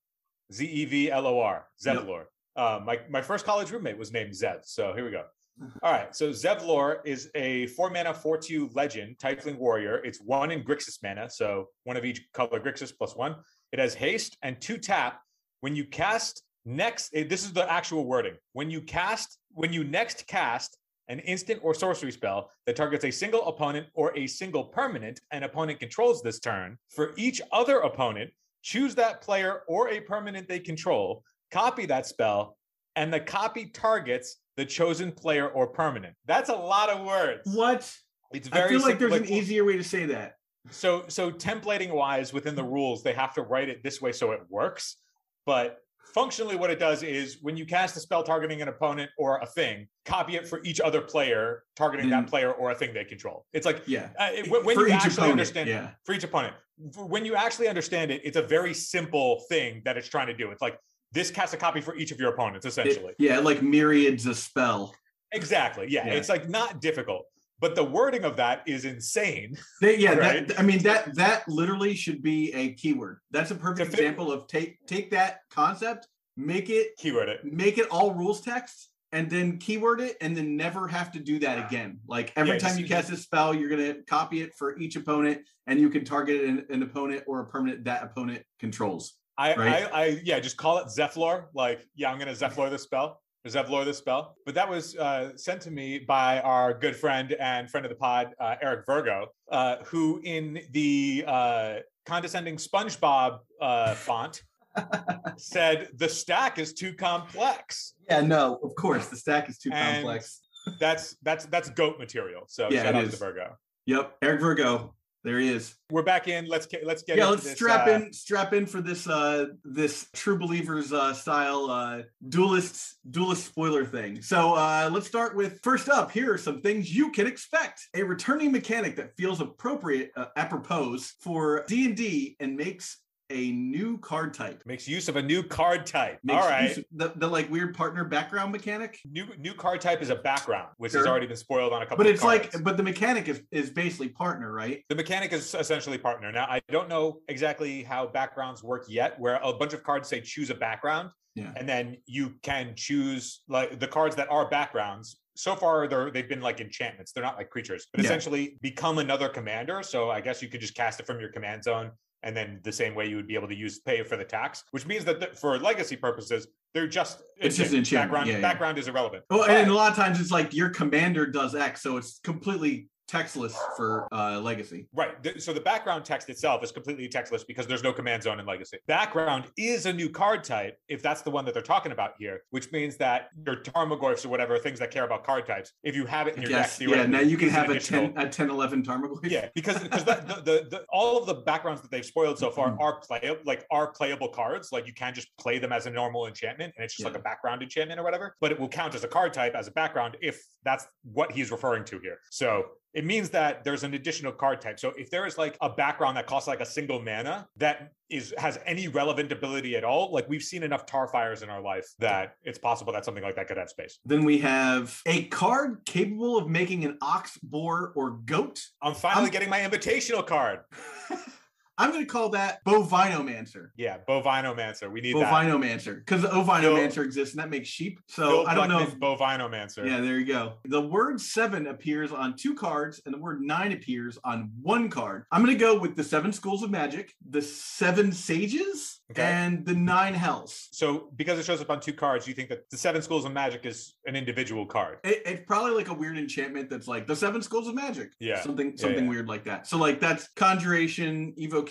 Z 0.53 0.65
E 0.65 0.85
V 0.85 1.11
L 1.11 1.27
O 1.27 1.39
R. 1.41 1.67
Zevlor. 1.83 2.23
Uh, 2.57 2.79
my 2.83 2.99
my 3.09 3.21
first 3.21 3.45
college 3.45 3.71
roommate 3.71 3.97
was 3.97 4.11
named 4.11 4.33
Zev. 4.33 4.59
So 4.63 4.93
here 4.93 5.05
we 5.05 5.11
go. 5.11 5.23
All 5.83 5.91
right. 5.91 6.15
So 6.15 6.29
Zevlor 6.29 6.97
is 7.05 7.29
a 7.35 7.67
four 7.67 7.89
mana, 7.89 8.13
four 8.13 8.37
two 8.37 8.69
legend, 8.73 9.17
Tiefling 9.19 9.57
warrior. 9.57 9.97
It's 10.03 10.19
one 10.19 10.51
in 10.51 10.63
Grixis 10.63 10.97
mana, 11.01 11.29
so 11.29 11.67
one 11.83 11.97
of 11.97 12.05
each 12.05 12.21
color 12.33 12.59
Grixis 12.59 12.91
plus 12.95 13.15
one. 13.15 13.35
It 13.71 13.79
has 13.79 13.93
haste 13.93 14.37
and 14.41 14.59
two 14.59 14.77
tap. 14.77 15.21
When 15.61 15.75
you 15.75 15.85
cast 15.85 16.43
next 16.67 17.11
eh, 17.15 17.23
this 17.23 17.45
is 17.45 17.53
the 17.53 17.71
actual 17.71 18.05
wording 18.05 18.35
when 18.51 18.69
you 18.69 18.81
cast 18.81 19.39
when 19.51 19.71
you 19.71 19.85
next 19.85 20.27
cast 20.27 20.77
an 21.07 21.19
instant 21.19 21.61
or 21.63 21.73
sorcery 21.73 22.11
spell 22.11 22.51
that 22.65 22.75
targets 22.75 23.05
a 23.05 23.11
single 23.11 23.47
opponent 23.47 23.87
or 23.93 24.15
a 24.17 24.27
single 24.27 24.65
permanent 24.65 25.17
an 25.31 25.43
opponent 25.43 25.79
controls 25.79 26.21
this 26.21 26.41
turn 26.41 26.77
for 26.89 27.13
each 27.15 27.41
other 27.53 27.79
opponent 27.79 28.29
choose 28.63 28.93
that 28.93 29.21
player 29.21 29.61
or 29.69 29.87
a 29.89 30.01
permanent 30.01 30.45
they 30.49 30.59
control 30.59 31.23
copy 31.51 31.85
that 31.87 32.05
spell 32.05 32.57
and 32.95 33.13
the 33.13 33.19
copy 33.19 33.67
targets 33.67 34.37
the 34.57 34.65
chosen 34.65 35.11
player 35.11 35.47
or 35.49 35.67
permanent 35.67 36.15
that's 36.25 36.49
a 36.49 36.55
lot 36.55 36.89
of 36.89 37.05
words 37.05 37.41
What? 37.53 37.91
it's 38.33 38.47
very. 38.47 38.65
I 38.65 38.69
feel 38.69 38.81
like 38.81 38.99
there's 38.99 39.13
an 39.13 39.25
easier 39.25 39.63
way 39.63 39.77
to 39.77 39.83
say 39.83 40.05
that. 40.07 40.35
so 40.71 41.05
so 41.07 41.31
templating 41.31 41.91
wise 41.93 42.33
within 42.33 42.55
the 42.55 42.63
rules 42.63 43.03
they 43.03 43.13
have 43.13 43.33
to 43.35 43.41
write 43.43 43.69
it 43.69 43.83
this 43.83 44.01
way 44.01 44.11
so 44.11 44.31
it 44.31 44.41
works 44.49 44.97
but 45.45 45.77
functionally 46.13 46.55
what 46.55 46.69
it 46.69 46.79
does 46.79 47.03
is 47.03 47.37
when 47.41 47.55
you 47.55 47.65
cast 47.65 47.95
a 47.95 47.99
spell 47.99 48.23
targeting 48.23 48.61
an 48.61 48.67
opponent 48.67 49.09
or 49.17 49.37
a 49.39 49.45
thing 49.45 49.87
copy 50.05 50.35
it 50.35 50.47
for 50.47 50.61
each 50.63 50.81
other 50.81 51.01
player 51.01 51.63
targeting 51.75 52.09
that 52.09 52.27
player 52.27 52.51
or 52.53 52.71
a 52.71 52.75
thing 52.75 52.93
they 52.93 53.03
control 53.05 53.45
it's 53.53 53.65
like 53.65 53.83
Yeah. 53.87 54.09
uh, 54.19 54.29
it- 54.33 54.49
when, 54.49 54.63
For 54.63 54.87
you 54.87 54.93
actually 54.93 55.11
opponent, 55.13 55.31
understand 55.31 55.69
Yeah. 55.69 55.89
for 56.05 56.13
each 56.13 56.23
opponent 56.23 56.55
when 56.95 57.23
you 57.25 57.35
actually 57.35 57.67
understand 57.67 58.11
it 58.11 58.21
it's 58.23 58.37
a 58.37 58.41
very 58.41 58.73
simple 58.73 59.41
thing 59.49 59.81
that 59.85 59.97
it's 59.97 60.07
trying 60.09 60.27
to 60.27 60.33
do 60.33 60.49
it's 60.51 60.61
like 60.61 60.77
this 61.11 61.31
casts 61.31 61.53
a 61.53 61.57
copy 61.57 61.81
for 61.81 61.95
each 61.95 62.11
of 62.11 62.19
your 62.19 62.29
opponents 62.33 62.65
It- 62.65 62.69
essentially 62.69 63.13
yeah, 63.19 63.39
like 63.39 63.61
myriads 63.61 64.25
a 64.25 64.35
spell. 64.35 64.93
exactly 65.31 65.87
yeah. 65.89 66.07
Yeah. 66.07 66.13
it's 66.13 66.29
like 66.29 66.47
not 66.49 66.79
difficult 66.81 67.25
but 67.59 67.73
the 67.75 67.83
wording 67.83 68.23
of 68.23 68.37
that 68.37 68.61
is 68.67 68.85
insane 68.85 69.57
They, 69.81 69.97
yeah, 69.97 70.13
Right. 70.13 70.47
that 70.47 70.59
I 70.59 70.63
mean 70.63 70.81
that 70.83 71.15
that 71.15 71.47
literally 71.49 71.95
should 71.95 72.21
be 72.21 72.53
a 72.53 72.73
keyword. 72.73 73.17
That's 73.31 73.51
a 73.51 73.55
perfect 73.55 73.91
fit- 73.91 73.99
example 73.99 74.31
of 74.31 74.47
take 74.47 74.85
take 74.85 75.11
that 75.11 75.39
concept, 75.49 76.07
make 76.35 76.69
it 76.69 76.95
keyword 76.97 77.29
it 77.29 77.43
make 77.45 77.77
it 77.77 77.87
all 77.89 78.13
rules 78.13 78.41
text, 78.41 78.89
and 79.11 79.27
then 79.29 79.57
keyword 79.57 80.01
it, 80.01 80.17
and 80.21 80.35
then 80.37 80.55
never 80.55 80.87
have 80.87 81.11
to 81.13 81.19
do 81.19 81.39
that 81.39 81.65
again. 81.65 81.99
Like 82.07 82.31
every 82.35 82.53
Yeah, 82.53 82.59
time 82.59 82.69
just- 82.71 82.79
you 82.81 82.87
cast 82.87 83.11
a 83.11 83.17
spell, 83.17 83.53
you're 83.55 83.69
gonna 83.69 83.95
copy 84.07 84.41
it 84.41 84.53
for 84.55 84.77
each 84.77 84.95
opponent, 84.95 85.41
and 85.65 85.79
you 85.79 85.89
can 85.89 86.05
target 86.05 86.43
an, 86.43 86.65
an 86.69 86.83
opponent 86.83 87.23
or 87.27 87.39
a 87.41 87.45
permanent 87.47 87.85
that 87.85 88.03
opponent 88.03 88.43
controls. 88.59 89.15
I, 89.37 89.55
right? 89.55 89.89
I, 89.93 90.01
I, 90.03 90.05
yeah, 90.23 90.39
just 90.39 90.57
call 90.57 90.79
it 90.79 90.87
Zephlor. 90.87 91.45
Like, 91.53 91.85
yeah, 91.95 92.11
I'm 92.11 92.17
gonna 92.19 92.31
Zephlor 92.31 92.69
this 92.69 92.83
spell, 92.83 93.21
or 93.45 93.51
Zevlor 93.51 93.85
this 93.85 93.97
spell. 93.97 94.35
But 94.45 94.55
that 94.55 94.67
was 94.69 94.95
uh, 94.97 95.37
sent 95.37 95.61
to 95.63 95.71
me 95.71 95.99
by 95.99 96.39
our 96.41 96.73
good 96.73 96.95
friend 96.95 97.31
and 97.33 97.69
friend 97.69 97.85
of 97.85 97.89
the 97.91 97.95
pod, 97.95 98.31
uh, 98.39 98.55
Eric 98.61 98.85
Virgo, 98.85 99.27
uh, 99.51 99.77
who 99.85 100.19
in 100.23 100.59
the 100.71 101.23
uh, 101.27 101.73
condescending 102.05 102.57
SpongeBob 102.57 103.39
uh, 103.61 103.93
font 103.95 104.41
said 105.37 105.89
the 105.97 106.09
stack 106.09 106.57
is 106.59 106.73
too 106.73 106.93
complex. 106.93 107.93
Yeah, 108.09 108.21
no, 108.21 108.59
of 108.63 108.75
course 108.75 109.07
the 109.07 109.17
stack 109.17 109.49
is 109.49 109.57
too 109.57 109.69
And- 109.73 109.97
complex. 110.03 110.41
That's 110.81 111.15
that's 111.21 111.45
that's 111.45 111.69
goat 111.69 111.97
material. 111.97 112.43
So 112.47 112.67
Yeah, 112.69 112.83
shout 112.83 112.95
out 112.95 113.03
is. 113.05 113.11
to 113.11 113.17
Virgo. 113.17 113.55
Yep, 113.85 114.17
Eric 114.21 114.41
Virgo, 114.41 114.93
there 115.23 115.39
he 115.39 115.49
is. 115.49 115.75
We're 115.91 116.03
back 116.03 116.27
in. 116.27 116.47
Let's 116.47 116.65
get 116.65 116.85
let's 116.85 117.03
get 117.03 117.17
yeah, 117.17 117.27
let's 117.27 117.43
this, 117.43 117.53
strap 117.53 117.87
uh, 117.87 117.91
in, 117.91 118.13
strap 118.13 118.53
in 118.53 118.65
for 118.65 118.81
this, 118.81 119.07
uh, 119.07 119.47
this 119.63 120.07
True 120.13 120.37
Believers 120.37 120.93
uh, 120.93 121.13
style 121.13 121.69
uh, 121.69 122.01
duelist, 122.29 122.97
duelist 123.09 123.45
spoiler 123.45 123.85
thing. 123.85 124.21
So 124.21 124.53
uh, 124.53 124.89
let's 124.91 125.07
start 125.07 125.35
with 125.35 125.59
first 125.63 125.89
up. 125.89 126.11
Here 126.11 126.33
are 126.33 126.37
some 126.37 126.61
things 126.61 126.93
you 126.93 127.11
can 127.11 127.27
expect: 127.27 127.87
a 127.95 128.03
returning 128.03 128.51
mechanic 128.51 128.95
that 128.97 129.15
feels 129.17 129.41
appropriate, 129.41 130.11
uh, 130.15 130.27
apropos 130.35 130.97
for 131.19 131.65
D 131.67 131.85
and 131.85 131.95
D, 131.95 132.35
and 132.39 132.55
makes 132.55 132.97
a 133.29 133.51
new 133.51 133.97
card 133.97 134.33
type. 134.33 134.61
Makes 134.65 134.87
use 134.87 135.09
of 135.09 135.15
a 135.15 135.21
new 135.21 135.43
card 135.43 135.85
type. 135.85 136.19
Makes 136.23 136.43
All 136.43 136.49
right. 136.49 136.85
the, 136.93 137.13
the 137.15 137.27
like 137.27 137.49
weird 137.49 137.75
partner 137.75 138.03
background 138.03 138.51
mechanic. 138.51 138.99
New 139.05 139.27
new 139.37 139.53
card 139.53 139.81
type 139.81 140.01
is 140.01 140.09
a 140.09 140.15
background, 140.15 140.69
which 140.77 140.93
has 140.93 141.05
already 141.05 141.27
been 141.27 141.37
spoiled 141.37 141.73
on 141.73 141.81
a 141.81 141.85
couple. 141.85 141.97
But 141.97 142.07
it's 142.07 142.23
like, 142.23 142.51
but 142.63 142.77
the 142.77 142.83
mechanic 142.83 143.27
is 143.27 143.41
is 143.51 143.69
basically 143.69 144.09
partner, 144.09 144.51
right? 144.51 144.83
the 144.89 144.95
mechanic 144.95 145.33
is 145.33 145.53
essentially 145.55 145.97
partner. 145.97 146.31
Now 146.31 146.45
I 146.45 146.61
don't 146.69 146.87
know 146.89 147.19
exactly 147.27 147.83
how 147.83 148.07
backgrounds 148.07 148.63
work 148.63 148.85
yet, 148.87 149.19
where 149.19 149.39
a 149.43 149.53
bunch 149.53 149.73
of 149.73 149.83
cards 149.83 150.07
say 150.07 150.21
choose 150.21 150.49
a 150.49 150.55
background, 150.55 151.09
Yeah. 151.35 151.51
and 151.57 151.67
then 151.67 151.97
you 152.05 152.35
can 152.43 152.73
choose 152.75 153.41
like 153.49 153.79
the 153.79 153.87
cards 153.87 154.15
that 154.15 154.29
are 154.31 154.49
backgrounds. 154.49 155.19
So 155.35 155.55
far, 155.55 155.87
they're 155.87 156.09
they've 156.11 156.27
been 156.29 156.41
like 156.41 156.61
enchantments. 156.61 157.11
They're 157.11 157.23
not 157.23 157.37
like 157.37 157.49
creatures, 157.49 157.87
but 157.91 158.01
Yeah. 158.01 158.05
essentially 158.07 158.57
become 158.61 158.97
another 158.99 159.27
commander. 159.29 159.83
So 159.83 160.09
I 160.09 160.21
guess 160.21 160.41
you 160.41 160.47
could 160.47 160.61
just 160.61 160.75
cast 160.75 160.99
it 160.99 161.05
from 161.05 161.19
your 161.19 161.29
command 161.31 161.63
zone, 161.63 161.91
and 162.23 162.35
then 162.35 162.59
the 162.63 162.71
same 162.71 162.95
way 162.95 163.07
you 163.07 163.15
would 163.15 163.27
be 163.27 163.35
able 163.35 163.47
to 163.47 163.55
use 163.55 163.79
pay 163.79 164.03
for 164.03 164.17
the 164.17 164.23
tax, 164.23 164.63
which 164.71 164.85
means 164.85 165.05
that 165.05 165.19
the, 165.19 165.27
for 165.27 165.57
legacy 165.59 165.95
purposes, 165.95 166.47
they're 166.73 166.87
just 166.87 167.21
It's 167.37 167.57
just 167.57 167.71
Background 167.91 168.27
yeah, 168.27 168.35
yeah. 168.35 168.41
background 168.41 168.77
is 168.77 168.87
irrelevant. 168.87 169.23
But- 169.29 169.49
and 169.49 169.69
a 169.69 169.73
lot 169.73 169.91
of 169.91 169.97
times 169.97 170.19
it's 170.19 170.31
like 170.31 170.53
your 170.53 170.69
commander 170.69 171.25
does 171.25 171.55
X, 171.55 171.81
so 171.81 171.97
it's 171.97 172.19
completely 172.23 172.87
textless 173.07 173.53
for 173.75 174.07
uh, 174.11 174.39
legacy. 174.39 174.87
Right. 174.93 175.15
So 175.41 175.53
the 175.53 175.61
background 175.61 176.05
text 176.05 176.29
itself 176.29 176.63
is 176.63 176.71
completely 176.71 177.07
textless 177.07 177.45
because 177.47 177.65
there's 177.65 177.83
no 177.83 177.93
command 177.93 178.23
zone 178.23 178.39
in 178.39 178.45
Legacy. 178.45 178.77
Background 178.87 179.45
is 179.57 179.85
a 179.85 179.93
new 179.93 180.09
card 180.09 180.43
type, 180.43 180.77
if 180.89 181.01
that's 181.01 181.21
the 181.21 181.31
one 181.31 181.45
that 181.45 181.53
they're 181.53 181.63
talking 181.63 181.91
about 181.91 182.11
here, 182.19 182.41
which 182.49 182.71
means 182.71 182.97
that 182.97 183.29
your 183.45 183.55
Tarmogoyfs 183.55 184.25
or 184.25 184.29
whatever, 184.29 184.57
things 184.59 184.79
that 184.79 184.91
care 184.91 185.05
about 185.05 185.23
card 185.23 185.45
types, 185.45 185.71
if 185.83 185.95
you 185.95 186.05
have 186.05 186.27
it 186.27 186.35
in 186.35 186.41
your 186.41 186.51
Yes, 186.51 186.77
deck, 186.77 186.89
yeah. 186.89 187.05
Now 187.05 187.19
you 187.21 187.37
can 187.37 187.49
have 187.49 187.69
a 187.69 187.79
10, 187.79 188.13
a 188.17 188.29
10 188.29 188.49
11 188.49 188.83
Tarmogoyf. 188.83 189.29
Yeah, 189.29 189.49
because 189.55 189.81
because 189.81 190.03
that, 190.03 190.27
the, 190.27 190.35
the, 190.35 190.67
the 190.69 190.85
all 190.89 191.17
of 191.17 191.25
the 191.25 191.33
backgrounds 191.33 191.81
that 191.81 191.91
they've 191.91 192.05
spoiled 192.05 192.37
so 192.37 192.51
far 192.51 192.71
Mhm. 192.71 192.81
are 192.81 192.99
play 192.99 193.37
like 193.45 193.65
are 193.71 193.87
playable 193.91 194.29
cards. 194.29 194.71
Like 194.71 194.85
you 194.85 194.93
can 194.93 195.13
just 195.13 195.29
play 195.37 195.59
them 195.59 195.71
as 195.71 195.85
a 195.85 195.89
normal 195.89 196.27
enchantment, 196.27 196.73
and 196.75 196.83
it's 196.83 196.95
just 196.95 197.05
like 197.05 197.15
a 197.15 197.19
background 197.23 197.61
enchantment 197.61 197.99
or 197.99 198.03
whatever. 198.03 198.35
But 198.41 198.51
it 198.51 198.59
will 198.59 198.67
count 198.69 198.95
as 198.95 199.03
a 199.03 199.07
card 199.07 199.33
type 199.33 199.55
as 199.55 199.67
a 199.67 199.71
background 199.71 200.17
if 200.21 200.43
that's 200.63 200.85
what 201.03 201.31
he's 201.31 201.51
referring 201.51 201.85
to 201.85 201.99
here. 201.99 202.19
So 202.29 202.65
it 202.97 203.05
means 203.05 203.29
that 203.29 203.63
there's 203.63 203.83
an 203.83 203.93
additional 203.93 204.31
card 204.31 204.59
type. 204.59 204.79
So 204.79 204.91
if 204.97 205.11
there 205.11 205.27
is 205.27 205.37
like 205.37 205.55
a 205.61 205.69
background 205.69 206.17
that 206.17 206.25
costs 206.25 206.47
like 206.47 206.61
a 206.61 206.65
single 206.65 206.99
mana 206.99 207.47
that 207.57 207.91
is 208.09 208.33
has 208.39 208.57
any 208.65 208.87
relevant 208.87 209.31
ability 209.31 209.75
at 209.75 209.83
all, 209.83 210.11
like 210.11 210.27
we've 210.27 210.41
seen 210.41 210.63
enough 210.63 210.87
Tarfires 210.87 211.43
in 211.43 211.49
our 211.51 211.61
life 211.61 211.85
that 211.99 212.37
it's 212.43 212.57
possible 212.57 212.91
that 212.93 213.05
something 213.05 213.23
like 213.23 213.35
that 213.35 213.47
could 213.47 213.57
have 213.57 213.69
space. 213.69 213.99
Then 214.03 214.25
we 214.25 214.39
have 214.39 214.99
a 215.05 215.25
card 215.25 215.81
capable 215.85 216.39
of 216.39 216.49
making 216.49 216.85
an 216.85 216.97
ox, 217.03 217.37
boar, 217.43 217.93
or 217.95 218.17
goat. 218.25 218.59
I'm 218.81 218.95
finally 218.95 219.25
I'm- 219.25 219.31
getting 219.31 219.49
my 219.51 219.59
invitational 219.59 220.25
card. 220.25 220.61
I'm 221.77 221.91
going 221.91 222.03
to 222.03 222.11
call 222.11 222.29
that 222.29 222.63
Bovinomancer. 222.65 223.69
Yeah, 223.77 223.97
Bovinomancer. 224.07 224.91
We 224.91 225.01
need. 225.01 225.15
Bovinomancer. 225.15 225.97
Because 225.97 226.21
the 226.23 226.29
Ovinomancer 226.29 227.03
exists 227.03 227.35
and 227.35 227.43
that 227.43 227.49
makes 227.49 227.69
sheep. 227.69 227.99
So 228.07 228.29
Bill 228.43 228.47
I 228.47 228.55
don't 228.55 228.69
know. 228.69 228.81
If, 228.81 228.97
Bovinomancer. 228.99 229.85
yeah, 229.85 229.99
there 230.01 230.17
you 230.17 230.25
go. 230.25 230.53
The 230.65 230.81
word 230.81 231.21
seven 231.21 231.67
appears 231.67 232.11
on 232.11 232.35
two 232.35 232.55
cards 232.55 233.01
and 233.05 233.13
the 233.13 233.19
word 233.19 233.41
nine 233.41 233.71
appears 233.71 234.17
on 234.23 234.51
one 234.61 234.89
card. 234.89 235.25
I'm 235.31 235.43
going 235.43 235.55
to 235.55 235.59
go 235.59 235.77
with 235.77 235.95
the 235.95 236.03
seven 236.03 236.33
schools 236.33 236.63
of 236.63 236.71
magic, 236.71 237.13
the 237.29 237.41
seven 237.41 238.11
sages, 238.11 239.01
Okay. 239.11 239.23
and 239.23 239.65
the 239.65 239.73
nine 239.73 240.13
hells. 240.13 240.67
So 240.71 241.09
because 241.15 241.39
it 241.39 241.45
shows 241.45 241.61
up 241.61 241.69
on 241.69 241.79
two 241.79 241.93
cards, 241.93 242.27
you 242.27 242.33
think 242.33 242.49
that 242.49 242.69
the 242.69 242.77
seven 242.77 243.01
schools 243.01 243.23
of 243.23 243.31
magic 243.31 243.65
is 243.65 243.95
an 244.05 244.15
individual 244.15 244.65
card. 244.65 244.97
It, 245.03 245.21
it's 245.25 245.43
probably 245.47 245.71
like 245.73 245.87
a 245.89 245.93
weird 245.93 246.17
enchantment 246.17 246.69
that's 246.69 246.87
like 246.87 247.07
the 247.07 247.15
seven 247.15 247.41
schools 247.41 247.67
of 247.67 247.75
magic. 247.75 248.11
Yeah. 248.19 248.41
Something 248.41 248.71
Yeah, 248.71 248.81
something 248.81 249.03
yeah. 249.05 249.09
weird 249.09 249.27
like 249.29 249.43
that. 249.45 249.67
So 249.67 249.77
like 249.77 249.99
that's 250.01 250.27
conjuration, 250.35 251.33
evocation, 251.37 251.66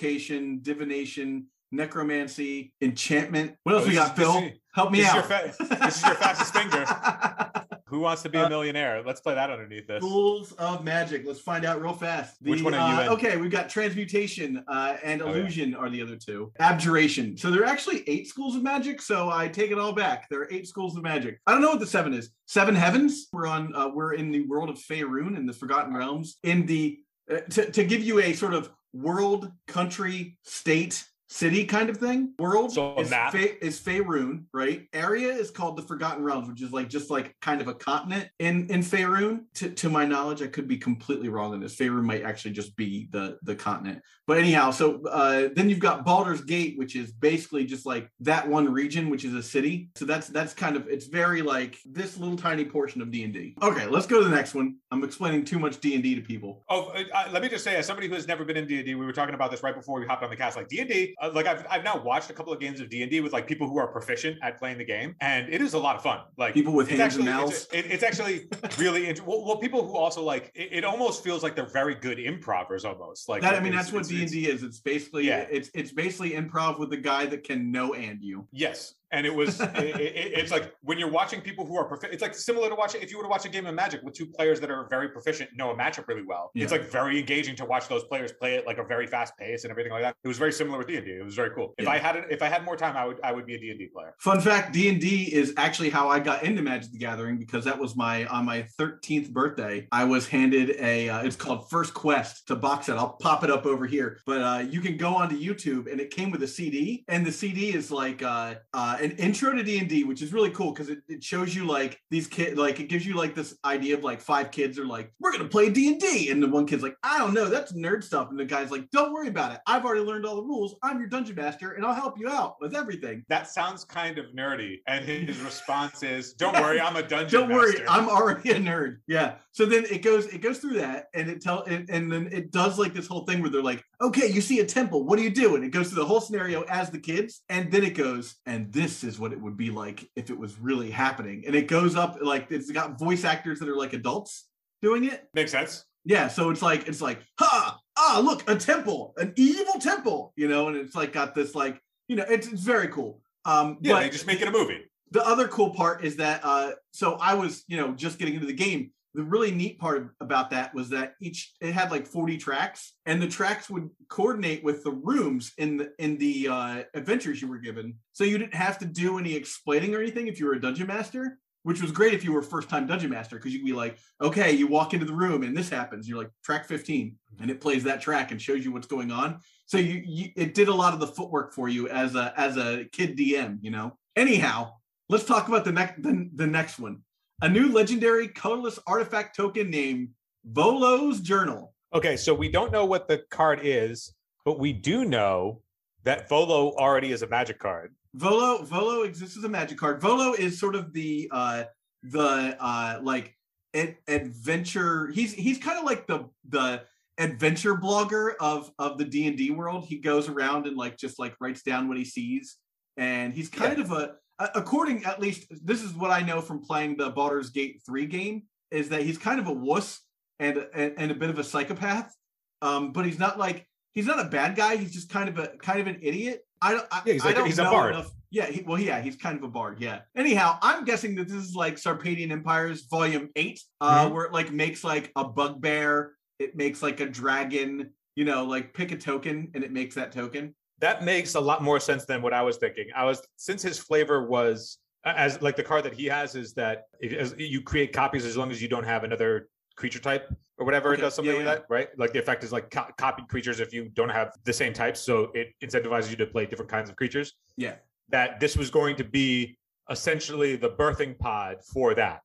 divination, 0.63 1.47
necromancy, 1.73 2.73
enchantment. 2.81 3.55
What 3.65 3.75
else 3.77 3.85
Oh, 3.85 3.89
we 3.89 3.95
got, 3.95 4.13
is- 4.13 4.25
Phil? 4.25 4.39
is- 4.45 4.53
Help 4.75 4.91
me 4.93 4.99
this 5.01 5.09
is 5.09 5.15
out. 5.15 5.25
fa- 5.25 5.55
this 5.81 5.97
is 5.97 6.05
your 6.05 6.15
fastest 6.17 6.53
finger. 6.53 6.85
Who 7.87 8.01
wants 8.01 8.23
to 8.25 8.29
be 8.29 8.37
Uh, 8.37 8.45
a 8.47 8.49
millionaire? 8.51 9.03
Let's 9.03 9.21
play 9.23 9.35
that 9.35 9.49
underneath 9.49 9.87
this. 9.87 10.03
Schools 10.03 10.53
of 10.53 10.85
magic. 10.85 11.23
Let's 11.25 11.41
find 11.41 11.65
out 11.65 11.81
real 11.81 11.95
fast. 11.95 12.37
Which 12.43 12.61
one 12.61 12.75
are 12.75 12.93
you 12.93 12.99
uh, 12.99 13.03
in? 13.05 13.09
Okay, 13.11 13.37
we've 13.39 13.51
got 13.51 13.71
transmutation 13.71 14.63
uh, 14.69 14.99
and 15.03 15.23
Oh, 15.23 15.29
yeah. 15.29 15.33
illusion 15.37 15.75
are 15.75 15.89
the 15.89 16.03
other 16.03 16.17
two. 16.17 16.53
Abjuration. 16.59 17.39
So 17.39 17.51
there 17.51 17.63
are 17.63 17.67
actually 17.67 18.07
eight 18.07 18.27
schools 18.29 18.55
of 18.55 18.63
magic. 18.63 19.01
So 19.01 19.31
I 19.31 19.49
take 19.49 19.71
it 19.71 19.79
all 19.79 19.93
back. 19.95 20.29
There 20.29 20.41
are 20.41 20.49
eight 20.51 20.67
schools 20.69 20.95
of 20.95 21.03
magic. 21.03 21.41
I 21.47 21.53
don't 21.53 21.63
know 21.63 21.71
what 21.71 21.81
the 21.81 21.87
seven 21.87 22.13
is. 22.13 22.29
Seven 22.45 22.75
heavens. 22.75 23.29
We're 23.33 23.47
on. 23.47 23.75
Uh, 23.75 23.89
we're 23.95 24.13
in 24.13 24.31
the 24.31 24.43
world 24.43 24.69
of 24.69 24.77
Faerun 24.77 25.39
in 25.39 25.47
the 25.47 25.55
Forgotten 25.55 25.95
Realms. 25.97 26.37
In 26.43 26.67
the 26.67 26.99
uh, 27.33 27.37
to 27.51 27.71
to 27.71 27.83
give 27.85 28.03
you 28.03 28.21
a 28.21 28.35
sort 28.35 28.53
of 28.53 28.69
world, 28.93 29.53
country, 29.67 30.39
state. 30.43 31.05
City 31.29 31.65
kind 31.65 31.91
of 31.91 31.97
thing. 31.97 32.35
World 32.39 32.73
So 32.73 32.97
is, 32.99 33.11
map? 33.11 33.33
Fe- 33.33 33.59
is 33.61 33.81
Faerun, 33.81 34.45
right? 34.53 34.87
Area 34.93 35.29
is 35.29 35.51
called 35.51 35.77
the 35.77 35.83
Forgotten 35.83 36.23
Realms, 36.23 36.49
which 36.49 36.63
is 36.63 36.73
like 36.73 36.89
just 36.89 37.11
like 37.11 37.35
kind 37.41 37.61
of 37.61 37.69
a 37.69 37.75
continent 37.75 38.29
in 38.39 38.69
in 38.69 38.81
Faerun. 38.81 39.41
To, 39.55 39.71
to 39.71 39.91
my 39.91 40.07
knowledge, 40.07 40.41
I 40.43 40.47
could 40.47 40.69
be 40.69 40.77
completely 40.77 41.29
wrong 41.29 41.53
on 41.53 41.61
this. 41.61 41.75
Faerun 41.75 42.05
might 42.05 42.23
actually 42.23 42.53
just 42.53 42.77
be 42.77 43.09
the 43.11 43.39
the 43.43 43.57
continent. 43.57 44.03
But 44.27 44.39
anyhow, 44.39 44.71
so 44.71 45.05
uh, 45.07 45.49
then 45.55 45.69
you've 45.71 45.79
got 45.79 46.05
Baldur's 46.05 46.43
Gate, 46.43 46.79
which 46.79 46.97
is 46.97 47.13
basically 47.13 47.65
just 47.65 47.87
like 47.87 48.09
that 48.21 48.49
one 48.49 48.73
region, 48.73 49.09
which 49.09 49.25
is 49.25 49.35
a 49.35 49.43
city. 49.43 49.91
So 49.97 50.05
that's 50.05 50.29
that's 50.29 50.55
kind 50.55 50.77
of 50.77 50.89
it's 50.89 51.07
very 51.07 51.43
like 51.43 51.77
this 51.85 52.17
little 52.17 52.37
tiny 52.37 52.65
portion 52.65 53.03
of 53.03 53.11
D 53.11 53.25
and 53.25 53.33
D. 53.33 53.57
Okay, 53.63 53.87
let's 53.87 54.07
go 54.07 54.23
to 54.23 54.29
the 54.29 54.35
next 54.35 54.55
one. 54.55 54.77
I'm 54.93 55.03
explaining 55.03 55.45
too 55.45 55.59
much 55.59 55.81
D 55.81 55.95
and 55.95 56.03
D 56.03 56.15
to 56.15 56.21
people. 56.21 56.65
Oh, 56.69 56.89
uh, 56.89 57.03
uh, 57.13 57.29
let 57.33 57.43
me 57.43 57.49
just 57.49 57.65
say, 57.65 57.77
as 57.77 57.87
somebody 57.87 58.09
who 58.09 58.15
has 58.15 58.29
never 58.29 58.45
been 58.45 58.57
in 58.57 58.67
D&D, 58.67 58.95
we 58.95 59.05
were 59.07 59.13
talking 59.13 59.35
about 59.35 59.51
this 59.51 59.63
right 59.63 59.75
before 59.75 59.99
we 60.01 60.07
hopped 60.07 60.23
on 60.23 60.31
the 60.31 60.37
cast. 60.37 60.57
Like 60.57 60.69
D&D 60.69 61.16
uh, 61.21 61.31
like 61.35 61.47
I've, 61.47 61.67
I've 61.71 61.85
now 61.85 62.03
watched 62.03 62.31
a 62.31 62.33
couple 62.33 62.53
of 62.53 62.61
games 62.61 62.81
of 62.81 62.89
d&d 62.91 63.21
with 63.21 63.33
like 63.33 63.47
people 63.47 63.69
who 63.69 63.79
are 63.79 63.87
proficient 63.89 64.39
at 64.43 64.59
playing 64.59 64.79
the 64.79 64.85
game 64.85 65.15
and 65.21 65.49
it 65.53 65.61
is 65.63 65.75
a 65.75 65.79
lot 65.79 65.97
of 65.97 66.03
fun 66.03 66.21
like 66.37 66.55
People 66.55 66.73
with 66.75 66.89
hands 66.89 67.17
and 67.17 67.29
actually- 67.29 67.43
mouths. 67.43 67.69
it's, 67.73 67.87
it- 67.87 67.91
it's 67.93 68.03
actually 68.03 68.49
really 68.79 69.09
int- 69.09 69.27
well, 69.27 69.45
well 69.45 69.57
people 69.57 69.87
who 69.87 69.97
also 69.97 70.23
like 70.23 70.53
it, 70.55 70.69
it 70.73 70.85
almost 70.85 71.25
feels 71.25 71.43
like 71.43 71.55
they're 71.57 71.67
very 71.73 71.95
good 71.95 72.19
improvers 72.19 72.85
almost 72.85 73.29
like 73.29 73.43
that 73.43 73.55
I 73.55 73.61
mean, 73.61 73.73
that's 73.73 73.93
what 73.93 74.05
D 74.07 74.15
and 74.17 74.25
it's- 74.25 74.33
D 74.33 74.49
is. 74.49 74.63
It's 74.63 74.81
basically 74.81 75.27
Yeah. 75.27 75.47
it's 75.51 75.71
it's 75.75 75.93
basically 75.93 76.31
improv 76.33 76.79
with 76.79 76.91
the 76.91 76.97
guy 76.97 77.27
that 77.27 77.45
can 77.45 77.71
no 77.71 77.95
and 77.95 78.23
you. 78.23 78.47
Yes, 78.53 78.95
and 79.17 79.27
it 79.27 79.35
was. 79.35 79.61
it, 79.61 79.77
it- 79.77 80.33
it's 80.37 80.51
like 80.53 80.75
when 80.83 80.99
you're 80.99 81.11
watching 81.11 81.41
people 81.41 81.65
who 81.67 81.77
are 81.77 81.85
proficient. 81.85 82.13
It's 82.13 82.23
like 82.23 82.35
similar 82.35 82.69
to 82.69 82.75
watching 82.75 83.01
if 83.03 83.11
you 83.11 83.17
were 83.17 83.23
to 83.25 83.29
watch 83.29 83.45
a 83.47 83.49
game 83.49 83.65
of 83.67 83.75
Magic 83.75 84.03
with 84.03 84.15
two 84.15 84.27
players 84.27 84.61
that 84.61 84.71
are 84.71 84.87
very 84.91 85.09
proficient, 85.09 85.51
know 85.57 85.71
a 85.71 85.77
matchup 85.77 86.07
really 86.09 86.23
well. 86.23 86.51
It's 86.55 86.73
like 86.73 86.91
very 86.91 87.19
engaging 87.19 87.57
to 87.57 87.65
watch 87.65 87.89
those 87.89 88.05
players 88.05 88.33
play 88.33 88.57
at 88.57 88.67
like 88.67 88.79
a 88.79 88.85
very 88.85 89.07
fast 89.07 89.37
pace 89.39 89.65
and 89.65 89.71
everything 89.71 89.93
like 89.93 90.03
that. 90.03 90.15
It 90.23 90.29
was 90.29 90.37
very 90.39 90.53
similar 90.53 90.79
with 90.79 90.89
D 90.89 90.97
and 90.97 91.07
D. 91.07 91.13
It 91.13 91.25
was 91.25 91.35
very 91.35 91.51
cool. 91.51 91.75
If 91.79 91.85
Yeah. 91.87 91.93
I 91.93 91.99
had 91.99 92.17
it, 92.17 92.25
if 92.31 92.43
I 92.43 92.49
had 92.49 92.65
more 92.65 92.77
time, 92.77 92.97
I 92.97 93.05
would 93.07 93.19
I 93.25 93.33
would 93.33 93.47
be 93.47 93.55
a 93.55 93.59
D 93.59 93.71
and 93.71 93.79
D 93.79 93.87
player. 93.87 94.15
Fun 94.21 94.41
fact: 94.41 94.73
D 94.75 94.89
and 94.91 95.01
D 95.01 95.33
is 95.35 95.55
actually 95.57 95.91
how 95.91 96.09
I 96.09 96.19
got 96.21 96.43
into 96.45 96.61
Magic 96.63 96.93
the 96.93 96.99
Gathering 96.99 97.39
because 97.39 97.65
that 97.65 97.79
was 97.79 97.97
my 97.97 98.27
on 98.27 98.45
my 98.45 98.67
13th 98.79 99.31
birthday. 99.33 99.87
I 99.93 100.05
was 100.05 100.29
handed 100.29 100.77
a 100.79 101.09
uh, 101.09 101.23
it's 101.23 101.37
called 101.37 101.71
First 101.71 101.95
Quest. 101.95 102.47
to 102.49 102.57
box 102.57 102.87
set. 102.87 102.99
I'll 102.99 103.17
pop 103.21 103.43
it 103.45 103.51
up 103.51 103.65
over 103.67 103.87
here, 103.87 104.19
but 104.27 104.43
uh, 104.43 104.65
you 104.69 104.81
can 104.81 104.97
go 104.97 105.15
onto 105.15 105.37
YouTube 105.39 105.91
and 105.91 106.01
it 106.01 106.11
came 106.11 106.31
with 106.31 106.43
a 106.43 106.47
CD, 106.49 107.05
and 107.09 107.25
the 107.25 107.33
CD 107.33 107.73
is 107.75 107.91
like 107.91 108.23
uh, 108.23 108.55
uh, 108.75 108.97
an 109.07 109.17
intro 109.19 109.53
to 109.53 109.63
D 109.63 109.79
and 109.79 109.89
D, 109.89 110.05
which 110.05 110.21
is 110.21 110.33
really 110.33 110.51
cool 110.51 110.73
because 110.73 110.89
it, 110.89 110.99
it 111.09 111.23
shows 111.23 111.55
you 111.55 111.65
like 111.65 112.01
these 112.11 112.27
kids, 112.27 112.59
like 112.59 112.81
it 112.81 112.89
gives 112.89 113.07
you 113.07 113.15
like 113.15 113.35
this 113.35 113.57
idea 113.65 113.95
of 113.95 114.03
like 114.03 114.21
five 114.21 114.51
kids 114.51 114.79
are 114.79 114.85
like, 114.85 115.13
we're 115.21 115.33
gonna 115.33 115.45
play 115.45 115.71
D 115.71 115.87
and 116.31 116.43
the 116.43 116.49
one 116.49 116.67
kid's 116.67 116.83
like, 116.83 116.97
I 117.03 117.19
don't 117.19 117.35
know, 117.35 117.47
that's 117.49 117.73
nerd 117.73 118.03
stuff, 118.03 118.31
and 118.31 118.39
the 118.39 118.45
guy's 118.45 118.71
like, 118.71 118.91
don't 118.91 119.13
worry 119.13 119.29
about 119.29 119.53
it. 119.53 119.61
I've 119.67 119.85
already 119.85 120.03
learned 120.03 120.27
all 120.27 120.37
the 120.37 120.43
rules. 120.43 120.77
I'm 120.83 120.99
your 120.99 121.09
dungeon 121.09 121.37
master, 121.37 121.73
and 121.73 121.85
I'll 121.85 121.95
help 121.95 122.19
you 122.19 122.29
out 122.29 122.57
with 122.61 122.75
everything. 122.75 123.25
That 123.29 123.49
sounds 123.49 123.85
kind 123.85 124.19
of 124.19 124.27
nerdy, 124.27 124.81
and 124.87 125.05
his 125.05 125.39
response 125.39 126.03
is, 126.03 126.33
"Don't 126.35 126.55
worry, 126.55 126.81
I'm 126.81 126.97
a 126.97 127.03
dungeon 127.09 127.41
Don't 127.41 127.53
worry. 127.53 127.87
I'm 127.89 128.09
already 128.09 128.51
a 128.51 128.57
nerd. 128.57 128.99
Yeah. 129.07 129.37
So 129.53 129.65
then 129.65 129.85
it 129.91 130.03
goes, 130.03 130.27
it 130.27 130.43
goes 130.43 130.59
through 130.59 130.75
that, 130.75 131.07
and 131.15 131.31
it 131.31 131.41
tell, 131.41 131.63
and, 131.63 131.89
and 131.89 132.11
then 132.11 132.29
it 132.33 132.51
does 132.51 132.79
like 132.79 132.93
this 132.93 133.07
whole 133.07 133.25
thing 133.25 133.41
where 133.41 133.51
they're 133.51 133.63
like, 133.63 133.85
okay, 134.01 134.27
you 134.27 134.41
see 134.41 134.61
a 134.61 134.67
temple, 134.67 135.05
what 135.05 135.17
do 135.17 135.23
you 135.23 135.31
do? 135.31 135.55
And 135.57 135.65
it 135.65 135.71
goes 135.71 135.89
through 135.89 136.01
the 136.01 136.07
whole 136.07 136.21
scenario 136.21 136.63
as 136.65 136.91
the 136.91 136.99
kids, 136.99 137.43
and 137.49 137.71
then 137.73 137.83
it 137.85 137.95
goes, 137.95 138.37
and 138.47 138.73
this 138.73 139.05
is 139.05 139.19
what 139.19 139.33
it 139.33 139.41
would 139.41 139.57
be 139.57 139.71
like 139.71 140.09
if 140.17 140.31
it 140.31 140.39
was 140.39 140.59
really 140.59 140.91
happening. 140.91 141.45
And 141.47 141.55
it 141.55 141.69
goes 141.69 141.97
up 141.97 142.19
like 142.21 142.47
it's 142.51 142.71
got 142.71 142.99
voice 142.99 143.25
actors 143.25 143.59
that 143.61 143.69
are 143.69 143.77
like 143.77 143.93
adults 143.93 144.49
doing 144.83 145.05
it. 145.05 145.25
Makes 145.35 145.53
sense. 145.53 145.85
Yeah. 146.05 146.29
So 146.29 146.51
it's 146.51 146.63
like 146.63 146.87
it's 146.89 147.01
like, 147.01 147.21
ha, 147.39 147.79
ah, 147.99 148.21
look, 148.23 148.49
a 148.49 148.55
temple, 148.57 149.15
an 149.17 149.33
evil 149.37 149.75
temple, 149.81 150.33
you 150.37 150.49
know, 150.49 150.69
and 150.69 150.77
it's 150.77 150.95
like 150.95 151.13
got 151.13 151.35
this 151.35 151.55
like, 151.55 151.81
you 152.09 152.17
know, 152.17 152.25
it's 152.29 152.47
it's 152.47 152.63
very 152.63 152.89
cool. 152.89 153.21
Um, 153.45 153.79
Yeah, 153.81 153.95
but 153.95 154.01
they 154.01 154.11
just 154.11 154.27
make 154.27 154.41
it 154.41 154.49
a 154.49 154.53
movie. 154.53 154.83
the 155.13 155.25
other 155.27 155.49
cool 155.49 155.71
part 155.71 156.05
is 156.05 156.17
that 156.17 156.41
uh 156.43 156.73
so 156.91 157.17
i 157.21 157.33
was 157.35 157.63
you 157.69 157.77
know 157.77 157.93
just 157.93 158.19
getting 158.19 158.35
into 158.35 158.47
the 158.47 158.53
game 158.53 158.91
the 159.17 159.25
really 159.25 159.51
neat 159.51 159.79
part 159.79 160.15
about 160.21 160.51
that 160.51 160.75
was 160.75 160.91
that 160.91 161.15
each 161.21 161.55
it 161.61 161.73
had 161.73 161.91
like 161.91 162.07
40 162.07 162.37
tracks 162.37 162.93
and 163.07 163.21
the 163.21 163.27
tracks 163.27 163.71
would 163.71 163.89
coordinate 164.09 164.63
with 164.63 164.85
the 164.85 164.93
rooms 164.93 165.53
in 165.57 165.79
the 165.79 165.93
in 165.99 166.19
the 166.19 166.49
uh 166.49 166.83
adventures 166.95 167.41
you 167.41 167.49
were 167.49 167.59
given. 167.59 167.95
So 168.13 168.25
you 168.25 168.37
didn't 168.37 168.55
have 168.55 168.79
to 168.79 168.85
do 168.85 169.19
any 169.19 169.35
explaining 169.35 169.95
or 169.95 170.01
anything 170.01 170.29
if 170.29 170.39
you 170.39 170.47
were 170.47 170.53
a 170.53 170.61
dungeon 170.61 170.87
master 170.87 171.39
which 171.63 171.83
was 171.83 171.91
great 171.91 172.15
if 172.15 172.23
you 172.23 172.33
were 172.33 172.43
first 172.43 172.69
time 172.69 172.87
dungeon 172.87 173.11
master 173.11 173.35
because 173.37 173.53
you'd 173.53 173.65
be 173.65 173.73
like 173.73 173.99
okay 174.21 174.53
you 174.53 174.69
walk 174.69 174.95
into 174.95 175.07
the 175.07 175.13
room 175.13 175.43
and 175.43 175.57
this 175.57 175.69
happens. 175.69 176.09
You're 176.09 176.19
like 176.19 176.31
track 176.45 176.67
15 176.67 177.17
and 177.41 177.51
it 177.51 177.61
plays 177.61 177.83
that 177.85 178.01
track 178.01 178.31
and 178.31 178.41
shows 178.41 178.65
you 178.65 178.71
what's 178.71 178.87
going 178.87 179.11
on. 179.11 179.41
So 179.65 179.79
you, 179.79 180.03
you 180.05 180.31
it 180.37 180.55
did 180.55 180.69
a 180.69 180.75
lot 180.75 180.95
of 180.95 181.01
the 181.01 181.09
footwork 181.09 181.55
for 181.55 181.69
you 181.69 181.89
as 181.89 182.15
a 182.15 182.33
as 182.37 182.57
a 182.57 182.85
kid 182.93 183.17
dm 183.17 183.59
you 183.63 183.71
know? 183.71 183.97
Anyhow 184.15 184.75
let's 185.09 185.25
talk 185.25 185.49
about 185.49 185.65
the 185.65 185.73
next 185.73 186.03
the, 186.03 186.29
the 186.35 186.47
next 186.47 186.79
one 186.79 187.03
a 187.43 187.49
new 187.49 187.73
legendary 187.73 188.29
colorless 188.29 188.79
artifact 188.87 189.37
token 189.37 189.71
named 189.71 190.09
volo's 190.45 191.21
journal. 191.21 191.75
Okay, 191.95 192.17
so 192.17 192.35
we 192.35 192.49
don't 192.49 192.73
know 192.73 192.85
what 192.85 193.09
the 193.09 193.19
card 193.31 193.61
is, 193.63 194.15
but 194.45 194.59
we 194.59 194.73
do 194.73 195.05
know 195.05 195.63
that 196.05 196.29
Volo 196.29 196.73
already 196.77 197.11
is 197.13 197.23
a 197.23 197.27
magic 197.27 197.59
card. 197.59 197.95
volo 198.15 198.63
volo 198.63 199.03
exists 199.03 199.37
as 199.37 199.45
a 199.45 199.49
magic 199.49 199.79
card. 199.79 200.01
Volo 200.01 200.33
is 200.35 200.59
sort 200.59 200.75
of 200.75 200.93
the 200.93 201.29
uh 201.33 201.65
the 202.03 202.57
uh 202.61 203.01
like 203.03 203.35
ad- 203.75 203.97
adventure 204.09 205.09
he's 205.09 205.33
he's 205.33 205.59
kind 205.59 205.79
of 205.79 205.85
like 205.85 206.07
the 206.07 206.29
the 206.49 206.83
adventure 207.19 207.75
blogger 207.75 208.33
of 208.41 208.71
of 208.79 208.99
the 208.99 209.05
d&d 209.05 209.51
world. 209.51 209.85
He 209.87 209.99
goes 209.99 210.29
around 210.29 210.67
and 210.67 210.77
like 210.77 210.97
just 210.97 211.19
like 211.19 211.35
writes 211.41 211.63
down 211.63 211.89
what 211.89 211.97
he 211.97 212.05
sees 212.05 212.57
and 212.97 213.33
he's 213.33 213.49
kind 213.49 213.79
of 213.79 213.91
a 213.91 213.95
a- 213.95 214.11
according 214.39 215.05
at 215.05 215.21
least 215.21 215.47
this 215.65 215.83
is 215.83 215.93
what 215.95 216.11
i 216.11 216.21
know 216.21 216.41
from 216.41 216.61
playing 216.63 216.97
the 216.97 217.11
Baldur's 217.11 217.51
Gate 217.51 217.81
3 217.87 218.07
game 218.07 218.43
is 218.71 218.89
that 218.91 219.03
he's 219.03 219.19
kind 219.19 219.41
of 219.41 219.47
a 219.47 219.53
wuss 219.53 220.01
and 220.39 220.59
and, 220.75 220.93
and 220.99 221.11
a 221.11 221.15
bit 221.15 221.31
of 221.31 221.39
a 221.39 221.45
psychopath. 221.45 222.15
Um 222.63 222.93
but 222.93 223.05
he's 223.07 223.19
not 223.19 223.39
like 223.39 223.67
he's 223.93 224.07
not 224.07 224.19
a 224.19 224.29
bad 224.29 224.57
guy. 224.57 224.77
He's 224.77 224.93
just 224.93 225.09
kind 225.09 225.29
of 225.29 225.39
a 225.39 225.49
kind 225.59 225.81
of 225.81 225.87
an 225.87 225.99
idiot. 226.03 226.43
I 226.61 226.73
don't 226.73 226.87
I, 226.91 227.03
Yeah, 227.07 227.13
he's 227.15 227.25
I 227.27 227.33
don't 227.33 227.47
he's 227.47 227.59
a 227.59 227.65
bard. 227.65 227.95
enough- 227.95 228.11
yeah 228.33 228.47
he, 228.47 228.63
well 228.63 228.79
yeah 228.79 229.01
he's 229.01 229.17
kind 229.17 229.39
of 229.39 229.45
a 229.45 229.49
bard 229.49 229.81
yeah. 229.81 230.01
Anyhow 230.17 230.59
i'm 230.61 230.85
guessing 230.85 231.15
that 231.15 231.29
this 231.29 231.37
is 231.37 231.55
like 231.55 231.77
sarpadian 231.77 232.31
empires 232.33 232.87
volume 232.91 233.31
8 233.37 233.61
uh 233.81 234.07
Mhm. 234.07 234.13
where 234.13 234.25
it 234.27 234.33
like 234.33 234.53
makes 234.53 234.83
like 234.85 235.13
a 235.17 235.25
bugbear. 235.25 236.13
It 236.39 236.57
makes 236.57 236.83
like 236.83 237.01
a 237.01 237.07
dragon 237.07 237.91
you 238.17 238.25
know 238.25 238.45
like 238.45 238.75
pick 238.75 238.91
a 238.93 238.97
token 238.97 239.51
and 239.55 239.63
it 239.65 239.73
makes 239.73 239.95
that 239.95 240.11
token 240.13 240.55
That 240.81 241.05
makes 241.05 241.35
a 241.35 241.41
lot 241.41 241.63
more 241.63 241.81
sense 241.81 242.05
than 242.05 242.23
what 242.23 242.33
I 242.33 242.43
was 242.43 242.59
thinking. 242.59 242.89
I 242.95 243.05
was 243.05 243.23
since 243.37 243.63
his 243.63 243.79
flavor 243.79 244.27
was 244.27 244.79
as 245.05 245.41
like 245.41 245.57
the 245.57 245.63
card 245.63 245.85
that 245.85 245.95
he 245.95 246.07
has 246.07 246.35
is 246.35 246.53
that 246.55 246.85
it, 247.01 247.39
you 247.39 247.63
create 247.63 247.93
copies 247.93 248.25
as 248.25 248.37
long 248.37 248.51
as 248.51 248.61
you 248.61 248.69
don't 248.69 248.85
have 248.85 249.05
another 249.05 249.49
creature 249.77 250.01
type 250.01 250.29
or 250.59 250.65
whatever 250.65 250.95
it 250.95 250.99
does 250.99 251.15
something 251.15 251.33
yeah, 251.33 251.39
like 251.39 251.47
yeah. 251.47 251.55
that, 251.55 251.65
right? 251.69 251.89
Like 251.97 252.13
the 252.13 252.19
effect 252.19 252.43
is 252.43 252.51
like 252.51 252.71
co- 252.71 252.89
copied 252.97 253.29
creatures 253.29 253.61
if 253.61 253.73
you 253.73 253.91
don't 253.91 254.09
have 254.09 254.33
the 254.45 254.53
same 254.53 254.73
types, 254.73 255.01
so 255.01 255.31
it 255.35 255.49
incentivizes 255.63 256.11
you 256.11 256.17
to 256.17 256.27
play 256.27 256.47
different 256.47 256.71
kinds 256.71 256.91
of 256.91 256.97
creatures. 256.97 257.35
yeah 257.57 257.75
That 258.09 258.41
this 258.41 258.57
was 258.57 258.71
going 258.71 258.97
to 258.97 259.05
be 259.05 259.57
essentially 259.91 260.57
the 260.57 260.71
birthing 260.71 261.19
pod 261.19 261.59
for 261.73 261.95
that. 261.95 262.23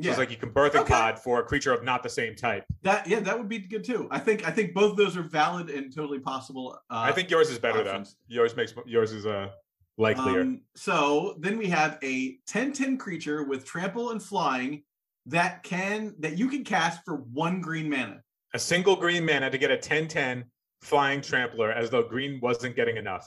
So 0.00 0.04
yeah 0.06 0.10
it's 0.10 0.18
like 0.18 0.30
you 0.30 0.36
can 0.38 0.50
birthing 0.50 0.80
Okay. 0.80 0.94
pod 0.94 1.18
for 1.18 1.40
a 1.40 1.42
creature 1.44 1.72
of 1.72 1.84
not 1.84 2.02
the 2.02 2.08
same 2.08 2.34
type. 2.34 2.64
that 2.82 3.06
yeah 3.06 3.20
that 3.20 3.38
would 3.38 3.48
be 3.48 3.58
good 3.58 3.84
too 3.84 4.08
i 4.10 4.18
think 4.18 4.46
i 4.48 4.50
think 4.50 4.72
both 4.72 4.96
those 4.96 5.16
are 5.18 5.22
valid 5.22 5.68
and 5.68 5.94
totally 5.94 6.18
possible 6.18 6.78
uh, 6.90 6.96
I 7.08 7.12
think 7.12 7.30
yours 7.30 7.50
is 7.50 7.58
better 7.58 7.80
options. 7.80 8.16
though. 8.28 8.34
Yours 8.36 8.56
makes 8.56 8.74
yours 8.86 9.12
is 9.12 9.26
uh 9.26 9.48
likelier. 9.98 10.40
Um, 10.40 10.62
so 10.74 11.36
then 11.40 11.58
we 11.58 11.66
have 11.68 11.98
a 12.02 12.38
10-10 12.48 12.98
creature 12.98 13.44
with 13.44 13.66
trample 13.66 14.10
and 14.12 14.22
flying 14.22 14.82
that 15.26 15.62
can 15.62 16.14
that 16.20 16.38
you 16.38 16.48
can 16.48 16.64
cast 16.64 17.04
for 17.04 17.16
one 17.16 17.60
green 17.60 17.88
mana. 17.90 18.22
a 18.54 18.58
single 18.58 18.96
green 18.96 19.24
mana 19.26 19.50
to 19.50 19.58
get 19.58 19.70
a 19.70 19.76
10-10 19.76 20.44
flying 20.80 21.20
trampler 21.20 21.70
as 21.70 21.90
though 21.90 22.02
green 22.02 22.40
wasn't 22.40 22.74
getting 22.74 22.96
enough. 22.96 23.26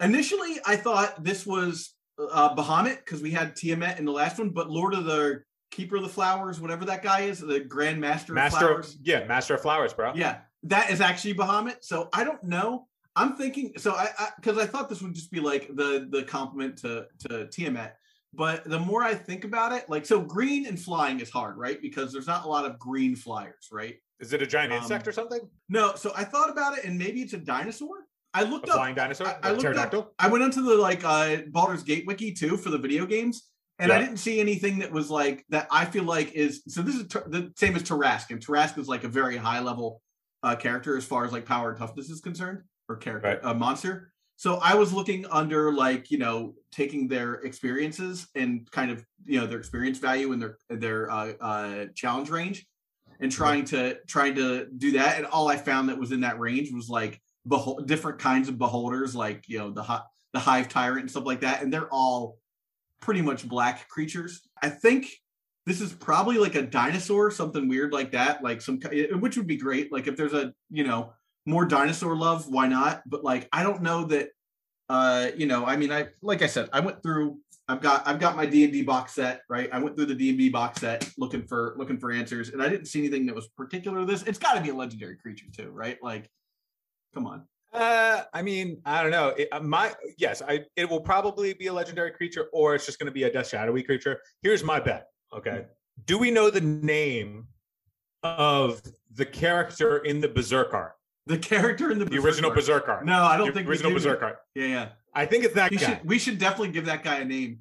Initially, 0.00 0.58
I 0.64 0.76
thought 0.76 1.22
this 1.22 1.44
was 1.44 1.94
uh, 2.32 2.54
Bahamut 2.54 2.98
because 3.04 3.20
we 3.20 3.32
had 3.32 3.56
Tiamat 3.56 3.98
in 3.98 4.04
the 4.04 4.12
last 4.12 4.38
one, 4.38 4.50
but 4.50 4.70
Lord 4.70 4.94
of 4.94 5.04
the 5.04 5.42
Keeper 5.70 5.96
of 5.96 6.02
the 6.02 6.08
Flowers, 6.08 6.60
whatever 6.60 6.84
that 6.84 7.02
guy 7.02 7.22
is, 7.22 7.40
the 7.40 7.60
Grand 7.60 8.00
Master, 8.00 8.36
of 8.36 8.52
Flowers. 8.52 8.96
yeah, 9.02 9.24
Master 9.24 9.54
of 9.54 9.60
Flowers, 9.62 9.92
bro. 9.92 10.12
Yeah, 10.14 10.38
that 10.64 10.90
is 10.90 11.00
actually 11.00 11.34
Bahamut. 11.34 11.76
So 11.82 12.08
I 12.12 12.24
don't 12.24 12.42
know. 12.44 12.86
I'm 13.16 13.36
thinking 13.36 13.72
so 13.76 13.92
I 13.92 14.08
because 14.36 14.58
I, 14.58 14.66
thought 14.66 14.88
this 14.88 15.00
would 15.02 15.14
just 15.14 15.30
be 15.30 15.40
like 15.40 15.68
the 15.74 16.08
the 16.10 16.22
compliment 16.24 16.76
to 16.78 17.06
to 17.28 17.46
Tiamat. 17.48 17.96
But 18.36 18.64
the 18.64 18.80
more 18.80 19.02
I 19.04 19.14
think 19.14 19.44
about 19.44 19.70
it, 19.72 19.88
like 19.88 20.04
so 20.04 20.20
green 20.20 20.66
and 20.66 20.78
flying 20.80 21.20
is 21.20 21.30
hard, 21.30 21.56
right? 21.56 21.80
Because 21.80 22.12
there's 22.12 22.26
not 22.26 22.44
a 22.44 22.48
lot 22.48 22.64
of 22.64 22.78
green 22.80 23.14
flyers, 23.14 23.68
right? 23.70 23.94
Is 24.18 24.32
it 24.32 24.42
a 24.42 24.46
giant 24.46 24.72
Um, 24.72 24.82
insect 24.82 25.06
or 25.06 25.12
something? 25.12 25.40
No, 25.68 25.94
so 25.94 26.12
I 26.16 26.24
thought 26.24 26.50
about 26.50 26.76
it 26.78 26.84
and 26.84 26.98
maybe 26.98 27.22
it's 27.22 27.32
a 27.34 27.38
dinosaur. 27.38 28.06
I 28.32 28.42
looked 28.42 28.68
up 28.68 28.74
flying 28.74 28.96
dinosaur? 28.96 29.28
I- 29.28 29.38
I 29.44 29.50
a 29.50 29.52
looked 29.54 29.94
up- 29.94 30.14
I 30.18 30.26
went 30.28 30.42
onto 30.42 30.62
the 30.62 30.74
like 30.74 31.04
uh 31.04 31.42
Baldur's 31.52 31.84
Gate 31.84 32.04
wiki 32.08 32.32
too 32.32 32.56
for 32.56 32.70
the 32.70 32.78
video 32.78 33.06
games, 33.06 33.50
and 33.78 33.92
I 33.92 33.98
didn't 33.98 34.18
see 34.18 34.40
anything 34.40 34.78
that 34.80 34.92
was 34.92 35.10
like 35.10 35.44
that. 35.48 35.66
I 35.70 35.84
feel 35.84 36.04
like 36.04 36.32
is 36.32 36.62
so. 36.68 36.82
This 36.82 36.94
is 36.94 37.06
the 37.08 37.52
same 37.56 37.74
as 37.76 37.82
Tarrasque, 37.82 38.30
and 38.30 38.44
Tarrasque 38.44 38.78
is 38.78 38.88
like 38.88 39.04
a 39.04 39.08
very 39.08 39.36
high 39.36 39.60
level 39.60 40.00
uh, 40.42 40.54
character 40.56 40.96
as 40.96 41.04
far 41.04 41.24
as 41.24 41.32
like 41.32 41.44
power 41.44 41.70
and 41.70 41.78
toughness 41.78 42.10
is 42.10 42.20
concerned, 42.20 42.62
or 42.88 42.96
character 42.96 43.28
Right. 43.28 43.44
uh, 43.44 43.54
monster. 43.54 44.12
So 44.36 44.56
I 44.56 44.74
was 44.74 44.92
looking 44.92 45.26
under 45.26 45.72
like 45.72 46.10
you 46.10 46.18
know 46.18 46.54
taking 46.72 47.08
their 47.08 47.34
experiences 47.34 48.28
and 48.34 48.70
kind 48.70 48.90
of 48.90 49.04
you 49.24 49.40
know 49.40 49.46
their 49.46 49.58
experience 49.58 49.98
value 49.98 50.32
and 50.32 50.40
their 50.42 50.58
their 50.68 51.10
uh, 51.10 51.32
uh, 51.40 51.84
challenge 51.94 52.30
range, 52.30 52.66
and 53.20 53.30
trying 53.30 53.64
to 53.66 53.98
trying 54.06 54.34
to 54.36 54.66
do 54.78 54.92
that. 54.92 55.16
And 55.18 55.26
all 55.26 55.48
I 55.48 55.56
found 55.56 55.88
that 55.88 55.98
was 55.98 56.12
in 56.12 56.20
that 56.20 56.38
range 56.38 56.72
was 56.72 56.88
like 56.88 57.20
behol- 57.48 57.86
different 57.86 58.18
kinds 58.18 58.48
of 58.48 58.58
beholders, 58.58 59.14
like 59.16 59.44
you 59.48 59.58
know 59.58 59.70
the 59.70 59.82
hi- 59.82 60.02
the 60.32 60.40
hive 60.40 60.68
tyrant 60.68 61.00
and 61.02 61.10
stuff 61.10 61.24
like 61.26 61.40
that, 61.40 61.62
and 61.62 61.72
they're 61.72 61.88
all 61.92 62.38
pretty 63.04 63.20
much 63.20 63.46
black 63.46 63.86
creatures. 63.88 64.40
I 64.62 64.70
think 64.70 65.08
this 65.66 65.80
is 65.80 65.92
probably 65.92 66.38
like 66.38 66.54
a 66.54 66.62
dinosaur, 66.62 67.30
something 67.30 67.68
weird 67.68 67.92
like 67.92 68.12
that, 68.12 68.42
like 68.42 68.62
some 68.62 68.80
which 69.20 69.36
would 69.36 69.46
be 69.46 69.56
great. 69.56 69.92
Like 69.92 70.06
if 70.06 70.16
there's 70.16 70.32
a 70.32 70.54
you 70.70 70.84
know 70.84 71.12
more 71.46 71.66
dinosaur 71.66 72.16
love, 72.16 72.48
why 72.48 72.66
not? 72.66 73.02
But 73.06 73.22
like 73.22 73.48
I 73.52 73.62
don't 73.62 73.82
know 73.82 74.04
that 74.04 74.30
uh, 74.88 75.30
you 75.36 75.46
know, 75.46 75.64
I 75.66 75.76
mean, 75.76 75.92
I 75.92 76.08
like 76.22 76.42
I 76.42 76.46
said, 76.46 76.68
I 76.72 76.80
went 76.80 77.02
through. 77.02 77.38
I've 77.68 77.80
got 77.80 78.06
I've 78.06 78.20
got 78.20 78.36
my 78.36 78.46
D 78.46 78.64
and 78.64 78.72
D 78.72 78.82
box 78.82 79.14
set, 79.14 79.42
right? 79.48 79.68
I 79.72 79.78
went 79.78 79.96
through 79.96 80.06
the 80.06 80.14
D 80.14 80.30
and 80.30 80.38
D 80.38 80.48
box 80.48 80.80
set 80.80 81.10
looking 81.18 81.46
for 81.46 81.74
looking 81.78 81.98
for 81.98 82.10
answers, 82.10 82.50
and 82.50 82.62
I 82.62 82.68
didn't 82.68 82.86
see 82.86 83.00
anything 83.00 83.26
that 83.26 83.34
was 83.34 83.48
particular 83.48 84.00
to 84.00 84.06
this. 84.06 84.22
It's 84.22 84.38
got 84.38 84.54
to 84.54 84.60
be 84.60 84.70
a 84.70 84.74
legendary 84.74 85.16
creature 85.16 85.46
too, 85.54 85.70
right? 85.70 85.98
Like, 86.02 86.30
come 87.14 87.26
on. 87.26 87.46
Uh, 87.74 88.22
I 88.32 88.40
mean, 88.42 88.80
I 88.86 89.02
don't 89.02 89.10
know. 89.10 89.28
It, 89.30 89.48
uh, 89.50 89.60
my 89.60 89.92
yes, 90.16 90.40
I 90.46 90.64
it 90.76 90.88
will 90.88 91.00
probably 91.00 91.54
be 91.54 91.66
a 91.66 91.72
legendary 91.72 92.12
creature, 92.12 92.46
or 92.52 92.74
it's 92.74 92.86
just 92.86 92.98
going 92.98 93.06
to 93.08 93.12
be 93.12 93.24
a 93.24 93.32
death 93.32 93.48
shadowy 93.48 93.82
creature. 93.82 94.20
Here's 94.42 94.62
my 94.62 94.78
bet. 94.78 95.08
Okay, 95.36 95.64
do 96.06 96.16
we 96.18 96.30
know 96.30 96.50
the 96.50 96.60
name 96.60 97.48
of 98.22 98.80
the 99.12 99.26
character 99.26 99.98
in 99.98 100.20
the 100.20 100.28
Berserk 100.28 100.72
art? 100.72 100.92
The 101.26 101.38
character 101.38 101.90
in 101.90 101.98
the, 101.98 102.04
The 102.04 102.18
original. 102.18 102.50
Berserk 102.52 102.88
art. 102.88 103.04
No, 103.04 103.22
I 103.24 103.36
don't 103.36 103.48
the 103.48 103.52
think 103.52 103.66
we 103.66 103.72
original 103.72 103.90
do. 103.90 103.96
Berserk 103.96 104.22
art. 104.22 104.38
Yeah, 104.54 104.66
yeah. 104.66 104.88
I 105.14 105.26
think 105.26 105.44
it's 105.44 105.54
that 105.54 105.70
We 105.70 105.76
guy. 105.78 105.86
should 105.86 106.04
we 106.04 106.18
should 106.18 106.38
definitely 106.38 106.68
give 106.70 106.84
that 106.86 107.02
guy 107.02 107.16
a 107.16 107.24
name. 107.24 107.60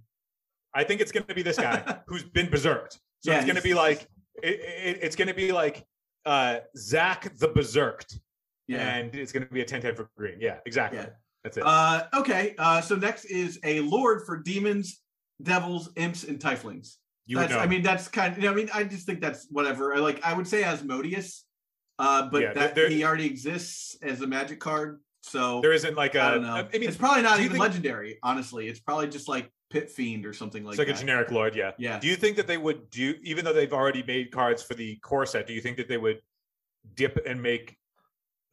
I 0.75 0.83
think 0.83 1.01
it's 1.01 1.11
going 1.11 1.25
to 1.25 1.33
be 1.35 1.41
this 1.43 1.57
guy 1.57 1.99
who's 2.07 2.23
been 2.23 2.49
berserked. 2.49 2.99
So 3.21 3.31
Yeah, 3.31 3.37
it's 3.37 3.45
going 3.45 3.55
to 3.55 3.61
be 3.61 3.73
like 3.73 4.07
it, 4.41 4.59
it, 4.59 4.99
it's 5.01 5.15
going 5.15 5.27
to 5.27 5.33
be 5.33 5.51
like 5.51 5.85
uh 6.25 6.59
Zach 6.77 7.35
the 7.37 7.47
Berserked, 7.47 8.19
Yeah. 8.67 8.95
and 8.95 9.13
it's 9.15 9.31
going 9.31 9.45
to 9.45 9.53
be 9.53 9.61
a 9.61 9.65
10-10 9.65 9.95
for 9.95 10.09
green. 10.17 10.37
Yeah, 10.39 10.57
exactly. 10.65 10.99
Yeah. 10.99 11.09
That's 11.43 11.57
it. 11.57 11.63
Uh, 11.65 12.03
okay. 12.13 12.55
Uh, 12.57 12.79
so 12.81 12.95
next 12.95 13.25
is 13.25 13.59
a 13.63 13.81
lord 13.81 14.25
for 14.25 14.37
demons, 14.37 15.01
devils, 15.41 15.89
imps, 15.97 16.23
and 16.23 16.39
tieflings. 16.39 16.95
you 17.25 17.37
that's, 17.37 17.51
know. 17.51 17.59
I 17.59 17.67
mean, 17.67 17.83
that's 17.83 18.07
kind 18.07 18.37
of. 18.37 18.43
I 18.49 18.53
mean, 18.53 18.69
I 18.73 18.83
just 18.85 19.05
think 19.05 19.19
that's 19.19 19.47
whatever. 19.49 19.93
I 19.93 19.99
like. 19.99 20.23
I 20.25 20.33
would 20.33 20.47
say 20.47 20.63
Asmodeus, 20.63 21.45
uh, 21.99 22.29
but 22.29 22.41
Yeah, 22.41 22.53
that 22.53 22.75
there- 22.75 22.89
he 22.89 23.03
already 23.03 23.25
exists 23.25 23.97
as 24.01 24.21
a 24.21 24.27
magic 24.27 24.59
card. 24.59 25.01
So 25.21 25.59
there 25.61 25.73
isn't 25.73 25.95
like 25.95 26.15
a. 26.15 26.21
I 26.21 26.31
don't 26.31 26.43
know. 26.43 26.53
I 26.55 26.77
mean, 26.77 26.83
it's 26.83 26.97
probably 26.97 27.23
not 27.23 27.39
even 27.39 27.51
think- 27.51 27.61
legendary. 27.61 28.19
Honestly, 28.23 28.67
it's 28.69 28.79
probably 28.79 29.07
just 29.09 29.27
like 29.27 29.51
Pit 29.69 29.89
Fiend 29.91 30.25
or 30.25 30.31
something 30.33 30.63
like 30.63 30.77
that. 30.77 30.83
it's 30.83 30.89
like 30.89 30.95
that. 30.95 31.03
a 31.03 31.05
generic 31.05 31.31
lord. 31.31 31.55
Yeah. 31.55 31.71
Yeah. 31.77 31.99
Do 31.99 32.07
you 32.07 32.15
think 32.15 32.37
that 32.37 32.47
they 32.47 32.57
would 32.57 32.89
do, 32.89 33.15
even 33.21 33.43
though 33.43 33.53
they've 33.53 33.73
already 33.73 34.03
made 34.03 34.31
cards 34.31 34.63
for 34.63 34.75
the 34.75 34.95
core 34.97 35.25
set? 35.25 35.47
Do 35.47 35.53
you 35.53 35.61
think 35.61 35.75
that 35.77 35.89
they 35.89 35.97
would 35.97 36.21
dip 36.95 37.17
and 37.25 37.41
make 37.41 37.77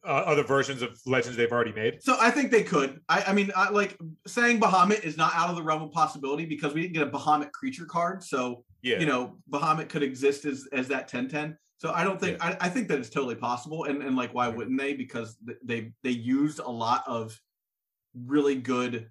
uh, 0.03 0.07
other 0.25 0.43
versions 0.43 0.81
of 0.81 0.99
legends 1.05 1.37
they've 1.37 1.51
already 1.51 1.73
made? 1.73 2.01
So 2.01 2.17
I 2.19 2.31
think 2.31 2.51
they 2.51 2.63
could. 2.63 2.99
I, 3.07 3.23
I 3.27 3.33
mean, 3.33 3.51
I, 3.55 3.69
like 3.69 3.97
saying 4.27 4.59
Bahamut 4.59 5.03
is 5.03 5.17
not 5.17 5.33
out 5.35 5.49
of 5.49 5.55
the 5.55 5.63
realm 5.63 5.81
of 5.83 5.91
possibility 5.91 6.45
because 6.45 6.73
we 6.73 6.81
didn't 6.81 6.93
get 6.93 7.07
a 7.07 7.11
Bahamut 7.11 7.51
creature 7.51 7.85
card. 7.85 8.23
So 8.23 8.63
Yeah. 8.81 8.99
you 8.99 9.05
know, 9.05 9.37
Bahamut 9.49 9.89
could 9.89 10.03
exist 10.03 10.45
as 10.45 10.67
as 10.73 10.87
that 10.87 11.09
10-10. 11.09 11.55
So 11.77 11.91
I 11.91 12.03
don't 12.03 12.19
think 12.19 12.43
I, 12.43 12.55
I 12.61 12.69
think 12.69 12.87
that 12.89 12.99
it's 12.99 13.09
totally 13.09 13.35
possible. 13.35 13.85
And 13.85 14.01
and 14.03 14.15
like 14.15 14.33
why 14.33 14.47
Mhm. 14.51 14.55
wouldn't 14.55 14.79
they? 14.79 14.93
Because 14.93 15.37
they 15.63 15.93
they 16.03 16.11
used 16.11 16.59
a 16.59 16.69
lot 16.69 17.03
of 17.07 17.39
really 18.15 18.55
good 18.55 19.09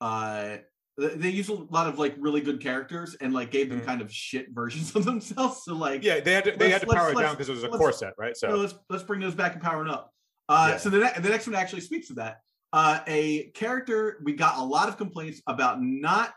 uh 0.00 0.56
they 0.98 1.30
used 1.30 1.48
a 1.48 1.54
lot 1.54 1.86
of 1.86 1.98
like 1.98 2.14
really 2.18 2.40
good 2.42 2.60
characters 2.60 3.14
and 3.22 3.32
like 3.32 3.50
gave 3.50 3.70
them 3.70 3.80
Mhm. 3.80 3.86
kind 3.86 4.02
of 4.02 4.12
shit 4.12 4.48
versions 4.52 4.94
of 4.96 5.04
themselves. 5.04 5.62
So 5.64 5.74
like 5.74 6.04
yeah, 6.04 6.20
they 6.20 6.32
had 6.34 6.44
to, 6.44 6.52
they 6.52 6.68
had 6.70 6.82
to 6.82 6.86
power 6.86 7.12
it 7.12 7.18
down 7.18 7.34
because 7.34 7.48
it 7.48 7.52
was 7.52 7.64
a 7.64 7.68
core 7.68 7.92
set, 7.92 8.12
right? 8.18 8.36
so 8.36 8.48
So 8.48 8.56
let's 8.56 8.74
let's 8.90 9.02
bring 9.04 9.20
those 9.20 9.34
back 9.34 9.54
and 9.54 9.62
power 9.62 9.82
it 9.84 9.90
up. 9.90 10.09
Uh, 10.50 10.68
Yeah. 10.72 10.76
So 10.78 10.90
the, 10.90 10.98
ne- 10.98 11.20
the 11.20 11.28
next 11.28 11.46
one 11.46 11.54
actually 11.54 11.80
speaks 11.80 12.08
to 12.08 12.14
that. 12.14 12.40
Uh, 12.72 13.00
a 13.06 13.44
character 13.54 14.18
we 14.22 14.32
got 14.32 14.58
a 14.58 14.62
lot 14.62 14.88
of 14.88 14.96
complaints 14.96 15.40
about 15.46 15.80
not 15.80 16.34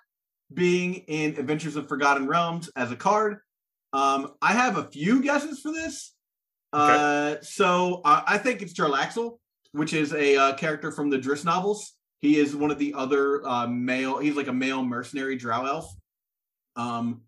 being 0.54 0.96
in 1.08 1.32
Adventures 1.38 1.76
of 1.76 1.88
Forgotten 1.88 2.28
Realms 2.28 2.70
as 2.76 2.92
a 2.92 2.96
card. 2.96 3.40
Um, 3.92 4.34
I 4.42 4.54
have 4.54 4.78
a 4.78 4.84
few 4.86 5.22
guesses 5.22 5.60
for 5.60 5.72
this. 5.72 6.14
Uh, 6.72 7.36
so 7.42 8.02
uh, 8.06 8.24
I 8.26 8.38
think 8.40 8.62
it's 8.62 8.74
Jarlaxle, 8.74 9.38
which 9.74 9.94
is 9.94 10.14
a 10.14 10.36
uh, 10.36 10.54
character 10.56 10.92
from 10.92 11.10
the 11.10 11.18
Drizzt 11.18 11.46
novels. 11.46 11.94
He 12.22 12.40
is 12.40 12.56
one 12.56 12.72
of 12.72 12.80
the 12.80 12.94
other 12.96 13.46
uh, 13.48 13.68
male. 13.68 14.18
He's 14.18 14.36
like 14.36 14.48
a 14.48 14.54
male 14.54 14.84
mercenary 14.84 15.36
drow 15.36 15.66
elf. 15.66 15.94
Um, 16.76 17.22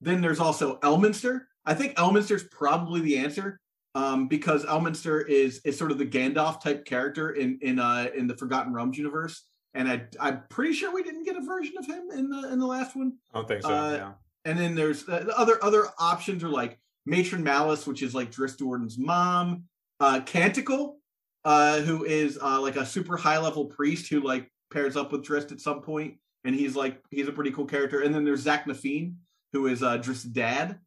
then 0.00 0.20
there's 0.20 0.40
also 0.40 0.78
Elminster. 0.80 1.42
I 1.64 1.74
think 1.74 1.96
Elminster's 1.96 2.44
probably 2.44 3.00
the 3.00 3.18
answer 3.18 3.58
um, 3.94 4.28
because 4.28 4.64
Elminster 4.64 5.26
is 5.28 5.60
is 5.64 5.78
sort 5.78 5.90
of 5.90 5.98
the 5.98 6.06
Gandalf 6.06 6.60
type 6.60 6.84
character 6.84 7.30
in 7.30 7.58
in 7.62 7.78
uh, 7.78 8.08
in 8.16 8.26
the 8.26 8.36
Forgotten 8.36 8.72
Realms 8.72 8.96
universe, 8.96 9.46
and 9.74 9.88
I 9.88 10.04
I'm 10.20 10.42
pretty 10.48 10.72
sure 10.72 10.92
we 10.92 11.02
didn't 11.02 11.24
get 11.24 11.36
a 11.36 11.42
version 11.42 11.74
of 11.78 11.86
him 11.86 12.10
in 12.12 12.30
the 12.30 12.52
in 12.52 12.58
the 12.58 12.66
last 12.66 12.96
one. 12.96 13.14
I 13.32 13.38
don't 13.38 13.48
think 13.48 13.62
so. 13.62 13.68
uh, 13.68 13.92
yeah. 13.92 14.12
And 14.44 14.58
then 14.58 14.74
there's 14.74 15.08
uh, 15.08 15.20
the 15.20 15.38
other 15.38 15.62
other 15.62 15.88
options 15.98 16.42
are 16.42 16.48
like 16.48 16.78
Matron 17.06 17.44
Malice, 17.44 17.86
which 17.86 18.02
is 18.02 18.14
like 18.14 18.30
Drizzt 18.30 18.58
Do'Urden's 18.58 18.98
mom, 18.98 19.64
uh, 20.00 20.20
Canticle, 20.24 20.98
uh, 21.44 21.80
who 21.80 22.04
is 22.04 22.38
uh, 22.42 22.60
like 22.60 22.76
a 22.76 22.86
super 22.86 23.16
high 23.16 23.38
level 23.38 23.66
priest 23.66 24.08
who 24.08 24.20
like 24.20 24.50
pairs 24.72 24.96
up 24.96 25.12
with 25.12 25.24
Drizzt 25.24 25.52
at 25.52 25.60
some 25.60 25.82
point, 25.82 26.14
and 26.44 26.54
he's 26.54 26.74
like 26.74 27.00
he's 27.10 27.28
a 27.28 27.32
pretty 27.32 27.50
cool 27.50 27.66
character. 27.66 28.00
And 28.00 28.14
then 28.14 28.24
there's 28.24 28.44
Zaknafein, 28.44 29.14
who 29.52 29.66
is 29.66 29.82
uh, 29.82 29.98
Drizzt's 29.98 30.24
dad. 30.24 30.78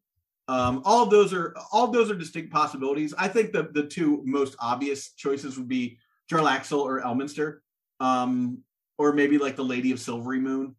Um, 0.48 0.82
all 0.84 1.02
of 1.02 1.10
those 1.10 1.32
are 1.32 1.56
all 1.72 1.84
of 1.86 1.92
those 1.92 2.10
are 2.10 2.14
distinct 2.14 2.52
possibilities. 2.52 3.12
I 3.18 3.28
think 3.28 3.52
the 3.52 3.64
the 3.72 3.82
two 3.84 4.22
most 4.24 4.54
obvious 4.60 5.10
choices 5.12 5.56
would 5.58 5.68
be 5.68 5.98
Jarlaxle 6.30 6.78
or 6.80 7.00
Elminster, 7.02 7.58
um, 8.00 8.58
or 8.98 9.12
maybe 9.12 9.38
like 9.38 9.56
the 9.56 9.64
Lady 9.64 9.90
of 9.92 9.98
Silvery 9.98 10.38
Moon. 10.38 10.74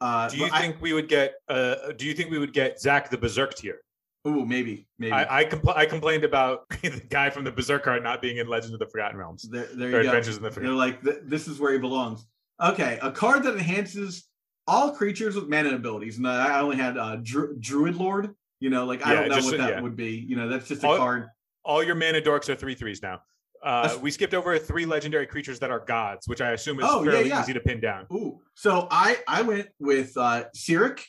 Uh, 0.00 0.28
Do 0.28 0.36
you 0.36 0.44
but 0.44 0.52
I- 0.54 0.60
think 0.60 0.76
we 0.80 0.92
would 0.92 1.08
get? 1.08 1.34
Uh, 1.48 1.92
do 1.96 2.06
you 2.06 2.14
think 2.14 2.30
we 2.30 2.38
would 2.38 2.52
get 2.52 2.80
Zach 2.80 3.10
the 3.10 3.18
Berserk 3.18 3.58
here? 3.58 3.80
Ooh, 4.26 4.44
maybe, 4.44 4.86
maybe. 4.98 5.12
I 5.12 5.40
I, 5.40 5.44
compl- 5.44 5.76
I 5.76 5.86
complained 5.86 6.22
about 6.22 6.68
the 6.82 7.02
guy 7.08 7.30
from 7.30 7.42
the 7.44 7.50
Berserk 7.52 7.82
card 7.82 8.02
not 8.04 8.22
being 8.22 8.36
in 8.36 8.46
Legend 8.46 8.74
of 8.74 8.78
the 8.80 8.86
Forgotten 8.86 9.16
Realms 9.16 9.42
there, 9.50 9.66
there 9.74 9.88
or 9.88 9.96
you 9.98 10.02
go. 10.02 10.08
Adventures 10.10 10.36
in 10.36 10.42
the 10.44 10.50
They're 10.50 10.70
like, 10.70 11.02
th- 11.02 11.18
this 11.24 11.48
is 11.48 11.58
where 11.58 11.72
he 11.72 11.78
belongs. 11.78 12.24
Okay, 12.62 12.98
a 13.02 13.10
card 13.10 13.42
that 13.44 13.54
enhances 13.54 14.28
all 14.68 14.92
creatures 14.92 15.34
with 15.34 15.48
mana 15.48 15.70
abilities. 15.74 16.18
And 16.18 16.28
I 16.28 16.60
only 16.60 16.76
had 16.76 16.96
uh, 16.98 17.16
Dru- 17.16 17.56
Druid 17.58 17.96
Lord. 17.96 18.34
You 18.60 18.70
know, 18.70 18.84
like 18.86 19.04
I 19.06 19.12
Yeah, 19.14 19.20
don't 19.20 19.28
know 19.30 19.34
just- 19.36 19.46
what 19.50 19.58
that 19.58 19.70
yeah. 19.70 19.80
would 19.80 19.96
be. 19.96 20.10
You 20.28 20.36
know, 20.36 20.48
that's 20.48 20.68
just 20.68 20.82
a 20.84 20.88
All- 20.88 20.96
card. 20.96 21.28
All 21.64 21.82
your 21.82 21.94
mana 21.94 22.20
dorks 22.20 22.48
are 22.48 22.54
three 22.54 22.74
threes 22.74 23.02
now. 23.02 23.20
Uh, 23.62 23.98
we 24.00 24.10
skipped 24.10 24.34
over 24.34 24.56
three 24.58 24.86
legendary 24.86 25.26
creatures 25.26 25.58
that 25.58 25.70
are 25.70 25.80
gods, 25.80 26.28
which 26.28 26.40
I 26.40 26.52
assume 26.52 26.78
is 26.78 26.86
Oh, 26.88 27.04
fairly 27.04 27.28
yeah. 27.28 27.42
easy 27.42 27.52
to 27.52 27.60
pin 27.60 27.80
down. 27.80 28.06
Ooh, 28.12 28.40
so 28.54 28.86
I 28.90 29.18
I 29.26 29.42
went 29.42 29.68
with 29.80 30.16
uh 30.16 30.44
Cyric. 30.56 31.00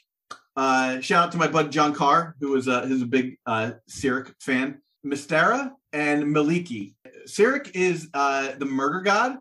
Uh, 0.55 0.99
shout 0.99 1.25
out 1.27 1.31
to 1.31 1.37
my 1.37 1.47
bud 1.47 1.71
John 1.71 1.93
Carr, 1.93 2.35
who 2.39 2.55
is 2.55 2.67
a 2.67 2.85
who's 2.87 3.03
a 3.03 3.05
big 3.05 3.37
uh 3.45 3.71
Cyric 3.89 4.33
fan. 4.41 4.81
Mystara 5.05 5.71
and 5.93 6.23
Mielikki. 6.35 6.95
Cyric 7.27 7.71
is 7.75 8.09
uh 8.13 8.53
the 8.57 8.65
murder 8.65 9.01
god. 9.01 9.37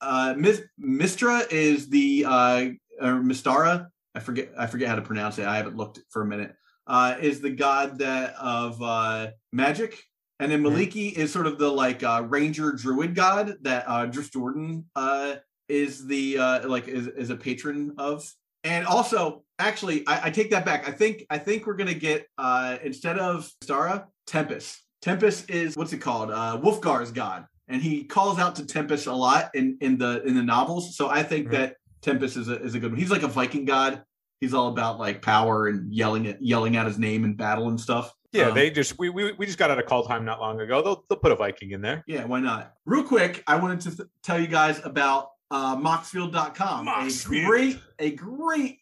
Uh, 0.00 0.34
Mis- 0.36 0.62
Mistra 0.80 1.50
is 1.50 1.88
the 1.88 2.24
uh 2.28 2.68
or 3.00 3.12
Mystara. 3.22 3.86
I 4.14 4.20
forget 4.20 4.50
I 4.58 4.66
forget 4.66 4.88
how 4.88 4.96
to 4.96 5.02
pronounce 5.02 5.38
it. 5.38 5.46
I 5.46 5.56
haven't 5.56 5.76
looked 5.76 6.00
for 6.10 6.22
a 6.22 6.26
minute. 6.26 6.54
Uh, 6.88 7.16
is 7.20 7.40
the 7.40 7.50
god 7.50 7.98
that 7.98 8.34
of 8.40 8.80
uh 8.82 9.28
magic. 9.52 10.02
And 10.40 10.50
then 10.52 10.62
Mielikki 10.62 11.12
is 11.12 11.32
sort 11.32 11.46
of 11.46 11.58
the 11.58 11.68
like 11.68 12.02
uh, 12.02 12.24
ranger 12.28 12.72
druid 12.72 13.14
god 13.14 13.56
that 13.62 13.84
uh, 13.88 14.06
Drizzt 14.06 14.30
Do'Urden 14.30 14.84
uh, 14.94 15.36
is 15.68 16.06
the 16.06 16.38
uh, 16.38 16.68
like 16.68 16.86
is, 16.88 17.08
is 17.08 17.30
a 17.30 17.36
patron 17.36 17.94
of. 17.98 18.24
And 18.64 18.86
also, 18.86 19.42
actually, 19.58 20.06
I, 20.06 20.26
I 20.26 20.30
take 20.30 20.50
that 20.52 20.64
back. 20.64 20.88
I 20.88 20.92
think 20.92 21.26
I 21.28 21.38
think 21.38 21.66
we're 21.66 21.74
gonna 21.76 21.92
get 21.92 22.26
uh, 22.38 22.78
instead 22.84 23.18
of 23.18 23.50
Stara, 23.64 24.04
Tempus. 24.26 24.80
Tempus 25.02 25.44
is 25.46 25.76
what's 25.76 25.92
it 25.92 25.98
called? 25.98 26.30
Uh, 26.30 26.58
Wulfgar's 26.62 27.10
god, 27.10 27.46
and 27.66 27.82
he 27.82 28.04
calls 28.04 28.38
out 28.38 28.54
to 28.56 28.66
Tempus 28.66 29.06
a 29.06 29.12
lot 29.12 29.50
in 29.54 29.76
in 29.80 29.98
the 29.98 30.22
in 30.24 30.34
the 30.36 30.42
novels. 30.42 30.96
So 30.96 31.08
I 31.08 31.22
think 31.24 31.48
Mhm. 31.48 31.50
that 31.52 31.76
Tempus 32.00 32.36
is 32.36 32.48
a 32.48 32.62
is 32.62 32.74
a 32.76 32.78
good 32.80 32.92
one. 32.92 33.00
He's 33.00 33.10
like 33.10 33.24
a 33.24 33.28
Viking 33.28 33.64
god. 33.64 34.02
He's 34.40 34.54
all 34.54 34.68
about 34.68 34.98
like 34.98 35.20
power 35.22 35.66
and 35.68 35.92
yelling 35.92 36.26
at 36.26 36.40
yelling 36.42 36.76
out 36.76 36.86
his 36.86 36.98
name 36.98 37.24
in 37.24 37.34
battle 37.34 37.68
and 37.68 37.80
stuff. 37.80 38.12
Yeah, 38.32 38.48
Um, 38.48 38.54
they 38.54 38.70
just 38.70 38.98
we, 38.98 39.08
we 39.10 39.32
we 39.32 39.46
just 39.46 39.58
got 39.58 39.70
out 39.70 39.78
of 39.78 39.86
Kaldheim 39.86 40.22
not 40.24 40.40
long 40.40 40.60
ago. 40.60 40.82
They'll 40.82 41.04
they'll 41.08 41.18
put 41.18 41.32
a 41.32 41.36
Viking 41.36 41.72
in 41.72 41.80
there. 41.80 42.04
Yeah, 42.06 42.24
why 42.24 42.40
not? 42.40 42.74
Real 42.84 43.02
quick, 43.02 43.42
I 43.46 43.56
wanted 43.56 43.80
to 43.82 43.96
th- 43.96 44.08
tell 44.22 44.38
you 44.38 44.46
guys 44.46 44.80
about 44.84 45.30
uh, 45.50 45.76
Moxfield.com. 45.76 46.86
Moxfield. 46.86 47.42
A 47.42 47.46
great, 47.46 47.80
a 47.98 48.10
great 48.12 48.78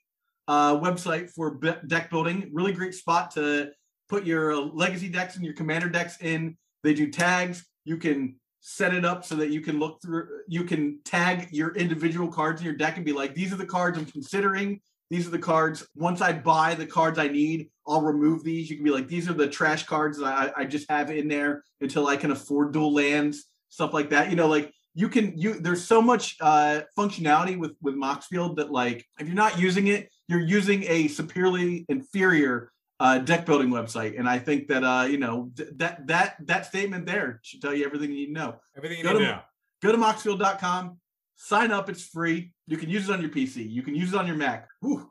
uh, 0.49 0.77
website 0.79 1.31
for 1.31 1.53
be- 1.53 1.75
deck 1.87 2.11
building. 2.11 2.51
Really 2.53 2.73
great 2.73 2.95
spot 2.95 3.31
to 3.33 3.71
put 4.09 4.25
your 4.25 4.53
uh, 4.53 4.57
legacy 4.59 5.09
decks 5.09 5.37
and 5.37 5.45
your 5.45 5.55
commander 5.55 5.88
decks 5.88 6.21
in. 6.21 6.57
They 6.83 6.92
do 6.95 7.11
tags. 7.11 7.64
You 7.85 7.97
can 7.97 8.37
set 8.61 8.92
it 8.95 9.05
up 9.05 9.25
so 9.25 9.37
that 9.37 9.51
you 9.51 9.61
can 9.61 9.79
look 9.79 10.03
through, 10.03 10.27
you 10.49 10.64
can 10.64 10.99
tag 11.05 11.49
your 11.53 11.73
individual 11.77 12.27
cards 12.29 12.61
in 12.61 12.64
your 12.64 12.75
deck 12.75 12.97
and 12.97 13.05
be 13.07 13.12
like, 13.12 13.33
these 13.33 13.53
are 13.53 13.57
the 13.57 13.66
cards 13.66 13.97
I'm 13.97 14.07
considering. 14.07 14.81
These 15.11 15.27
are 15.27 15.31
the 15.31 15.38
cards. 15.38 15.87
Once 15.95 16.21
I 16.21 16.33
buy 16.33 16.75
the 16.75 16.87
cards 16.87 17.19
I 17.19 17.29
need, 17.29 17.71
I'll 17.87 18.03
remove 18.03 18.42
these. 18.42 18.69
You 18.69 18.77
can 18.77 18.85
be 18.85 18.90
like, 18.90 19.07
these 19.07 19.29
are 19.29 19.35
the 19.35 19.47
trash 19.49 19.85
cards 19.87 20.19
that 20.19 20.27
I, 20.57 20.62
I 20.62 20.64
just 20.64 20.90
have 20.90 21.11
in 21.11 21.29
there 21.29 21.62
until 21.81 22.09
I 22.09 22.16
can 22.16 22.33
afford 22.33 22.73
dual 22.73 22.92
lands, 22.92 23.45
stuff 23.69 23.95
like 23.95 24.11
that. 24.11 24.31
You 24.31 24.37
know, 24.37 24.49
like 24.49 24.73
you 24.95 25.09
can 25.09 25.37
you 25.38 25.61
there's 25.61 25.85
so 25.85 26.01
much 26.03 26.37
uh 26.40 26.81
functionality 26.99 27.57
with 27.57 27.77
with 27.81 27.95
Moxfield 27.95 28.57
that 28.57 28.73
like 28.73 29.05
if 29.21 29.27
you're 29.27 29.37
not 29.37 29.59
using 29.61 29.87
it, 29.88 30.09
you're 30.27 30.40
using 30.40 30.83
a 30.88 31.07
superiorly 31.09 31.85
inferior 31.88 32.73
uh 32.99 33.19
deck 33.19 33.47
building 33.47 33.69
website. 33.69 34.19
And 34.19 34.29
I 34.29 34.38
think 34.40 34.66
that 34.69 34.83
uh, 34.83 35.05
you 35.09 35.19
know, 35.19 35.53
th- 35.57 35.69
that 35.77 36.07
that 36.09 36.37
that 36.47 36.66
statement 36.66 37.07
there 37.07 37.38
should 37.45 37.62
tell 37.62 37.75
you 37.75 37.85
everything 37.85 38.11
you 38.11 38.16
need 38.16 38.27
to 38.27 38.33
know 38.33 38.57
Everything 38.77 38.99
you 38.99 39.05
Go 39.05 39.12
need 39.12 39.19
to- 39.21 39.25
to 39.27 39.31
know. 39.33 39.40
go 39.83 39.92
to 39.92 39.99
moxfield.com 39.99 40.99
sign 41.37 41.71
up 41.71 41.90
it's 41.90 42.03
free 42.03 42.53
You 42.66 42.76
can 42.76 42.88
use 42.90 43.09
it 43.09 43.12
on 43.12 43.20
your 43.20 43.31
PC. 43.31 43.70
You 43.70 43.83
can 43.83 43.94
use 43.94 44.12
it 44.12 44.18
on 44.18 44.26
your 44.26 44.37
Mac. 44.37 44.68
Ooh. 44.85 45.09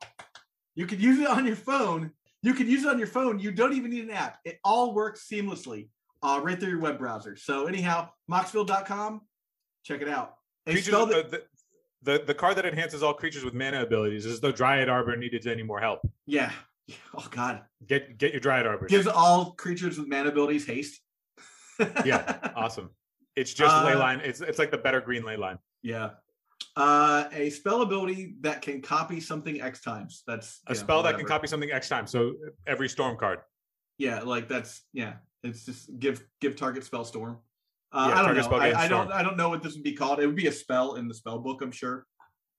You 0.75 0.85
can 0.85 0.99
use 0.99 1.19
it 1.19 1.27
on 1.27 1.45
your 1.45 1.55
phone. 1.55 2.11
You 2.41 2.53
can 2.53 2.67
use 2.67 2.83
it 2.83 2.89
on 2.89 2.97
your 2.99 3.07
phone. 3.07 3.39
You 3.39 3.51
don't 3.51 3.73
even 3.73 3.91
need 3.91 4.03
an 4.03 4.11
app. 4.11 4.39
It 4.45 4.59
all 4.63 4.93
works 4.93 5.25
seamlessly 5.31 5.87
uh, 6.21 6.39
right 6.43 6.59
through 6.59 6.69
your 6.69 6.79
web 6.79 6.99
browser. 6.99 7.35
So 7.37 7.65
anyhow, 7.65 8.09
moxfield.com, 8.29 9.21
check 9.83 10.01
it 10.01 10.09
out. 10.09 10.35
A 10.67 10.71
Creatures, 10.71 10.87
spell 10.87 11.05
that- 11.07 11.31
the, 11.31 11.43
the 12.03 12.23
the 12.27 12.33
card 12.35 12.55
that 12.57 12.65
enhances 12.65 13.01
all 13.01 13.13
creatures 13.13 13.43
with 13.43 13.53
mana 13.55 13.81
abilities 13.81 14.25
is 14.27 14.39
though 14.39 14.51
Dryad 14.51 14.89
Arbor 14.89 15.15
needed 15.15 15.47
any 15.47 15.63
more 15.63 15.79
help. 15.79 16.01
yeah. 16.25 16.51
Oh 17.17 17.25
God. 17.31 17.61
Get 17.87 18.19
get 18.19 18.31
your 18.31 18.41
Dryad 18.41 18.67
Arbor. 18.67 18.85
Gives 18.85 19.07
all 19.07 19.53
creatures 19.53 19.97
with 19.97 20.07
mana 20.07 20.29
abilities 20.29 20.67
haste. 20.67 21.01
Yeah, 22.05 22.51
awesome. 22.55 22.91
It's 23.35 23.53
just 23.55 23.73
Uh, 23.75 23.85
ley 23.85 23.95
line. 23.95 24.21
It's 24.23 24.39
it's 24.39 24.59
like 24.59 24.69
the 24.69 24.77
better 24.77 25.01
green 25.01 25.23
ley 25.23 25.35
line. 25.35 25.57
Yeah. 25.81 26.11
Uh, 26.75 27.29
a 27.31 27.49
spell 27.49 27.83
ability 27.83 28.35
that 28.41 28.61
can 28.61 28.81
copy 28.81 29.21
something 29.21 29.61
X 29.61 29.81
times. 29.81 30.23
That's 30.27 30.61
A 30.67 30.73
know, 30.73 30.79
spell 30.79 31.03
that 31.03 31.17
can 31.17 31.25
copy 31.25 31.47
something 31.47 31.71
X 31.71 31.87
times. 31.87 32.11
So 32.11 32.33
every 32.67 32.89
storm 32.89 33.17
card. 33.17 33.39
Yeah, 33.97 34.21
like 34.21 34.49
that's 34.49 34.81
yeah. 34.91 35.13
It's 35.43 35.65
just 35.65 35.97
give 35.99 36.25
give 36.41 36.55
target 36.55 36.83
spell 36.83 37.05
storm. 37.05 37.37
Uh, 37.93 38.07
Yeah, 38.09 38.19
I 38.19 38.25
don't 38.25 38.35
know. 38.35 38.41
spell 38.41 38.59
I, 38.59 38.73
I 38.73 38.87
don't. 38.89 39.11
I 39.11 39.23
don't 39.23 39.37
know 39.37 39.49
what 39.49 39.63
this 39.63 39.73
would 39.75 39.83
be 39.83 39.93
called. 39.93 40.19
It 40.19 40.27
would 40.27 40.35
be 40.35 40.47
a 40.47 40.51
spell 40.51 40.95
in 40.95 41.07
the 41.07 41.13
spell 41.13 41.39
book. 41.39 41.61
I'm 41.61 41.71
sure. 41.71 42.05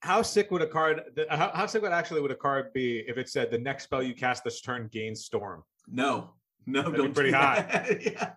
How 0.00 0.22
sick 0.22 0.50
would 0.50 0.62
a 0.62 0.66
card? 0.66 1.02
How, 1.28 1.50
how 1.52 1.66
sick 1.66 1.82
would 1.82 1.92
actually 1.92 2.20
would 2.22 2.30
a 2.30 2.36
card 2.36 2.72
be 2.72 3.04
if 3.06 3.18
it 3.18 3.28
said 3.28 3.50
the 3.50 3.58
next 3.58 3.84
spell 3.84 4.02
you 4.02 4.14
cast 4.14 4.44
this 4.44 4.62
turn 4.62 4.88
gains 4.92 5.24
storm? 5.24 5.62
No, 5.88 6.30
no, 6.66 6.82
That'd 6.82 6.96
don't 6.96 7.14
pretty 7.14 7.30
do 7.30 7.36
hot. 7.36 7.66
yeah, 8.00 8.30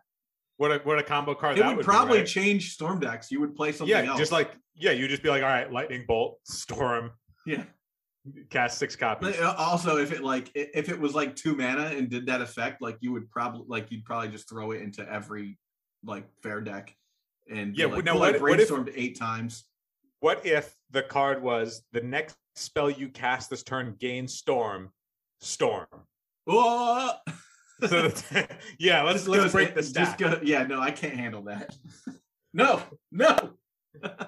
What 0.60 0.72
a 0.74 0.80
what 0.84 1.00
a 1.00 1.04
combo 1.04 1.34
card 1.36 1.58
it 1.58 1.62
that 1.62 1.68
would, 1.70 1.78
would 1.78 1.86
probably 1.86 2.16
Be, 2.18 2.20
right? 2.20 2.28
change 2.28 2.74
storm 2.74 3.00
decks. 3.00 3.32
You 3.32 3.40
would 3.40 3.56
play 3.56 3.72
something 3.72 3.88
yeah, 3.96 4.04
else. 4.10 4.20
just 4.20 4.34
like 4.34 4.52
yeah, 4.76 4.92
you'd 4.92 5.08
just 5.10 5.24
be 5.24 5.30
like, 5.30 5.42
all 5.42 5.48
right, 5.48 5.72
lightning 5.72 6.04
bolt, 6.06 6.38
storm, 6.44 7.12
yeah. 7.46 7.64
cast 8.50 8.78
six 8.78 8.94
copies. 8.96 9.38
But, 9.38 9.42
uh, 9.42 9.56
Also, 9.58 9.96
if 9.98 10.12
it 10.12 10.22
like 10.22 10.52
if 10.54 10.90
it 10.90 11.00
was 11.00 11.16
like 11.16 11.34
two 11.38 11.56
mana 11.56 11.86
and 11.96 12.10
did 12.10 12.26
that 12.26 12.42
effect, 12.42 12.82
like 12.82 12.98
you 13.00 13.14
would 13.14 13.32
probably 13.32 13.64
like 13.70 13.90
you'd 13.90 14.04
probably 14.04 14.28
just 14.28 14.50
throw 14.50 14.72
it 14.72 14.82
into 14.82 15.10
every 15.10 15.58
like 16.04 16.26
fair 16.44 16.60
deck. 16.60 16.94
And 17.50 17.78
Yeah, 17.78 17.86
like, 17.86 18.04
now 18.04 18.12
"Cool, 18.14 18.24
I 18.24 18.32
what- 18.32 18.42
what 18.42 18.60
if- 18.60 18.70
brainstormed 18.70 18.92
eight 18.96 19.18
times. 19.18 19.64
What 20.20 20.46
if 20.46 20.76
the 20.92 21.04
card 21.04 21.42
was 21.42 21.84
the 21.94 22.02
next 22.02 22.36
spell 22.56 22.90
you 22.90 23.08
cast 23.08 23.50
this 23.50 23.64
turn 23.64 23.96
gains 23.98 24.34
storm, 24.34 24.90
storm? 25.40 25.88
Oh! 26.48 27.14
So 27.88 28.12
yeah, 28.80 29.04
let's 29.04 29.28
let's 29.28 29.52
break 29.52 29.76
the 29.76 29.82
just 29.82 29.94
stack. 29.94 30.18
go- 30.18 30.40
yeah, 30.44 30.64
no, 30.64 30.80
I 30.82 30.92
can't 30.92 31.14
handle 31.16 31.44
that. 31.44 31.76
no, 32.54 32.82
no. 33.12 33.52
uh, 34.04 34.28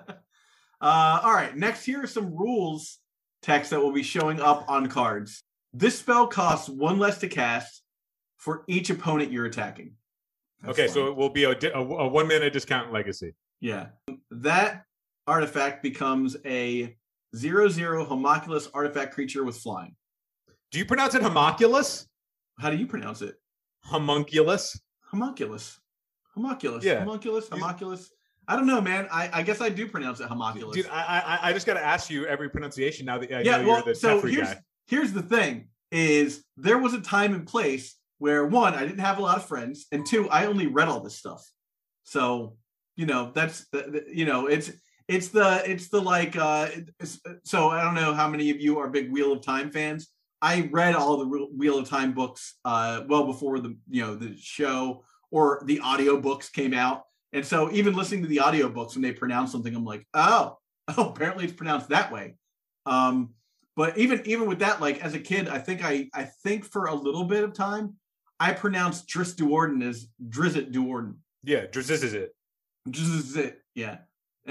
all 0.82 1.34
right, 1.34 1.56
next 1.56 1.86
here 1.86 2.04
are 2.04 2.08
some 2.08 2.36
rules 2.36 3.00
text 3.42 3.72
that 3.72 3.80
will 3.80 3.92
be 3.92 4.04
showing 4.04 4.40
up 4.40 4.66
on 4.70 4.88
cards. 4.88 5.44
This 5.74 5.98
spell 6.00 6.28
costs 6.28 6.70
one 6.70 7.00
less 7.00 7.18
to 7.20 7.28
cast 7.28 7.84
for 8.38 8.64
each 8.68 8.90
opponent 8.90 9.32
you're 9.32 9.46
attacking. 9.46 9.94
That's 10.62 10.78
okay, 10.78 10.88
fine. 10.88 10.94
so 10.94 11.08
it 11.08 11.16
will 11.16 11.30
be 11.30 11.46
a, 11.46 11.56
di- 11.56 11.70
a, 11.70 11.80
a 11.80 12.08
one 12.08 12.28
mana 12.28 12.50
discount 12.50 12.92
legacy. 12.94 13.34
yeah, 13.60 13.88
that 14.32 14.84
artifact 15.28 15.82
becomes 15.84 16.38
a 16.46 16.96
zero 17.36 17.68
zero 17.70 18.06
homunculus 18.06 18.70
artifact 18.74 19.14
creature 19.14 19.44
with 19.44 19.58
flying. 19.58 19.96
Do 20.72 20.80
you 20.80 20.86
pronounce 20.86 21.16
it 21.16 21.22
homunculus? 21.22 22.08
How 22.60 22.70
do 22.70 22.78
you 22.78 22.86
pronounce 22.86 23.22
it? 23.22 23.36
Homunculus. 23.84 24.80
Homunculus. 25.02 25.80
Homunculus. 26.36 26.84
Yeah. 26.84 27.00
Homunculus. 27.00 27.50
Homunculus. 27.50 28.10
I 28.48 28.56
don't 28.56 28.68
know, 28.68 28.82
man. 28.82 29.08
I, 29.12 29.30
I 29.32 29.44
guess 29.44 29.62
I 29.62 29.70
do 29.70 29.88
pronounce 29.88 30.20
it 30.20 30.28
homunculus. 30.28 30.76
Dude, 30.76 30.88
I, 30.88 31.40
I 31.42 31.50
I 31.50 31.54
just 31.54 31.66
got 31.66 31.76
to 31.76 31.84
ask 31.84 32.10
you 32.10 32.26
every 32.26 32.50
pronunciation 32.50 33.06
now 33.06 33.18
that 33.18 33.32
I 33.32 33.42
yeah, 33.42 33.58
know 33.58 33.68
well, 33.68 33.76
you're 33.78 33.94
the 33.94 33.96
so 33.96 34.22
here's 34.22 34.48
guy. 34.48 34.60
here's 34.88 35.14
the 35.14 35.22
thing: 35.22 35.70
is 35.92 36.44
there 36.58 36.78
was 36.78 36.94
a 36.94 37.02
time 37.02 37.34
and 37.34 37.46
place 37.48 37.96
where 38.18 38.46
one, 38.46 38.74
I 38.74 38.82
didn't 38.82 39.00
have 39.00 39.20
a 39.20 39.22
lot 39.22 39.38
of 39.38 39.46
friends, 39.46 39.86
and 39.92 40.06
two, 40.06 40.30
I 40.30 40.46
only 40.46 40.68
read 40.68 40.88
all 40.88 41.02
this 41.02 41.18
stuff. 41.18 41.48
So 42.04 42.58
you 42.96 43.06
know, 43.06 43.32
that's 43.34 43.68
the, 43.72 43.82
the- 43.84 44.06
you 44.12 44.26
know, 44.26 44.48
it's 44.48 44.72
it's 45.08 45.30
the 45.30 45.62
it's 45.70 45.90
the 45.90 46.02
like 46.02 46.36
uh 46.36 46.70
it's, 47.00 47.20
uh, 47.28 47.34
so 47.44 47.70
I 47.70 47.84
don't 47.84 47.96
know 47.96 48.14
how 48.14 48.28
many 48.28 48.50
of 48.50 48.60
you 48.60 48.80
are 48.80 48.90
big 48.90 49.12
Wheel 49.12 49.32
of 49.34 49.42
Time 49.42 49.72
fans. 49.72 50.10
I 50.42 50.70
read 50.72 50.96
all 50.96 51.18
the 51.18 51.48
Wheel- 51.56 51.78
of 51.78 51.90
Time 51.90 52.14
books 52.14 52.56
uh 52.66 53.04
well 53.08 53.26
before 53.26 53.60
the 53.60 53.78
you 53.90 54.02
know 54.02 54.16
the 54.16 54.36
show 54.38 55.04
or 55.30 55.62
the 55.66 55.80
audio 55.80 56.20
books 56.20 56.50
came 56.50 56.74
out. 56.74 57.04
And 57.34 57.46
so 57.46 57.72
even 57.72 57.94
listening 57.96 58.24
to 58.24 58.28
the 58.28 58.40
audio 58.40 58.68
books 58.68 58.96
when 58.96 59.02
they 59.02 59.14
pronounce 59.14 59.52
something, 59.52 59.74
I'm 59.74 59.86
like, 59.86 60.06
oh, 60.14 60.58
oh, 60.98 61.10
apparently 61.10 61.46
it's 61.46 61.54
pronounced 61.54 61.90
that 61.90 62.12
way. 62.12 62.36
Um, 62.86 63.30
but 63.76 63.98
even 63.98 64.22
even 64.26 64.48
with 64.48 64.60
that, 64.60 64.82
like 64.82 65.02
as 65.04 65.14
a 65.14 65.20
kid, 65.20 65.48
I 65.48 65.60
think 65.60 65.84
I 65.84 66.10
I 66.14 66.26
think 66.44 66.66
for 66.66 66.86
a 66.86 66.94
little 66.94 67.24
bit 67.24 67.44
of 67.44 67.54
time, 67.54 67.96
I 68.40 68.54
pronounced 68.54 69.08
Dris 69.08 69.34
Duorden 69.36 69.84
as 69.84 70.08
Drizzt 70.30 70.72
Duorden. 70.72 71.16
Yeah, 71.44 71.66
this 71.72 71.90
is 71.90 72.14
it. 72.14 72.36
Drizzt, 72.90 73.54
yeah. 73.76 74.00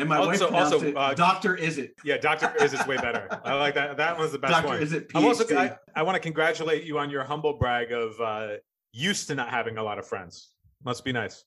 And 0.00 0.08
my 0.08 0.18
wife 0.18 0.28
Also- 0.28 0.48
pronounced 0.48 0.72
also, 0.74 0.86
it 0.86 0.96
uh, 0.96 1.14
Doctor 1.14 1.54
Is 1.56 1.78
It. 1.78 1.94
Yeah, 2.04 2.16
Doctor 2.16 2.52
is 2.62 2.72
It's 2.72 2.86
way 2.86 2.96
better. 2.96 3.28
I 3.44 3.54
like 3.54 3.74
that. 3.74 3.96
That 3.96 4.18
was 4.18 4.32
the 4.32 4.38
best 4.38 4.52
Doctor 4.52 4.68
one. 4.68 4.82
Is 4.82 4.92
It. 4.92 5.10
I'm 5.14 5.24
also 5.24 5.44
I, 5.56 5.76
I 5.94 6.02
want 6.02 6.16
to 6.16 6.20
congratulate 6.20 6.84
you 6.84 6.98
on 6.98 7.10
your 7.10 7.22
humble 7.24 7.54
brag 7.58 7.92
of 7.92 8.20
uh 8.20 8.56
used 8.92 9.28
to 9.28 9.34
not 9.34 9.50
having 9.50 9.78
a 9.78 9.82
lot 9.82 9.98
of 9.98 10.06
friends. 10.06 10.50
Must 10.84 11.04
be 11.04 11.12
nice. 11.12 11.44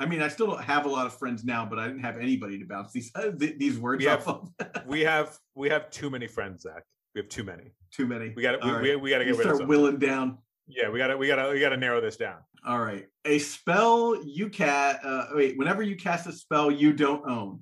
I 0.00 0.06
mean, 0.06 0.22
I 0.22 0.28
still 0.28 0.46
don't 0.46 0.64
have 0.64 0.86
a 0.86 0.88
lot 0.88 1.06
of 1.06 1.12
friends 1.12 1.44
now, 1.44 1.66
but 1.66 1.78
I 1.78 1.86
didn't 1.86 2.02
have 2.02 2.16
anybody 2.16 2.58
to 2.58 2.64
bounce 2.64 2.90
these 2.92 3.10
uh, 3.14 3.30
th- 3.38 3.58
these 3.58 3.78
words 3.78 4.02
We 4.02 4.08
off 4.08 4.24
have- 4.24 4.48
of. 4.68 4.86
We 4.86 5.00
have 5.02 5.38
we 5.54 5.68
have 5.68 5.90
too 5.90 6.08
many 6.08 6.26
friends, 6.26 6.62
Zach. 6.62 6.84
We 7.14 7.20
have 7.20 7.28
too 7.28 7.44
many. 7.44 7.74
Too 7.92 8.06
many. 8.06 8.32
We 8.34 8.42
got 8.42 8.52
to 8.52 8.66
we, 8.66 8.72
right. 8.72 8.82
we, 8.82 8.96
we 8.96 9.10
got 9.10 9.18
to 9.18 9.24
get 9.24 9.36
rid 9.36 9.46
of 9.46 9.56
start 9.56 9.68
willing 9.68 9.98
down. 9.98 10.38
Yeah, 10.66 10.88
we 10.88 10.98
got 10.98 11.08
to 11.08 11.16
we 11.16 11.26
got 11.26 11.36
to 11.36 11.50
we 11.52 11.60
got 11.60 11.70
to 11.70 11.76
narrow 11.76 12.00
this 12.00 12.16
down. 12.16 12.36
All 12.66 12.78
right. 12.80 13.06
A 13.24 13.38
spell 13.40 14.22
you 14.24 14.48
cast. 14.48 15.04
Uh, 15.04 15.26
wait. 15.34 15.58
Whenever 15.58 15.82
you 15.82 15.96
cast 15.96 16.26
a 16.28 16.32
spell 16.32 16.70
you 16.70 16.92
don't 16.92 17.28
own, 17.28 17.60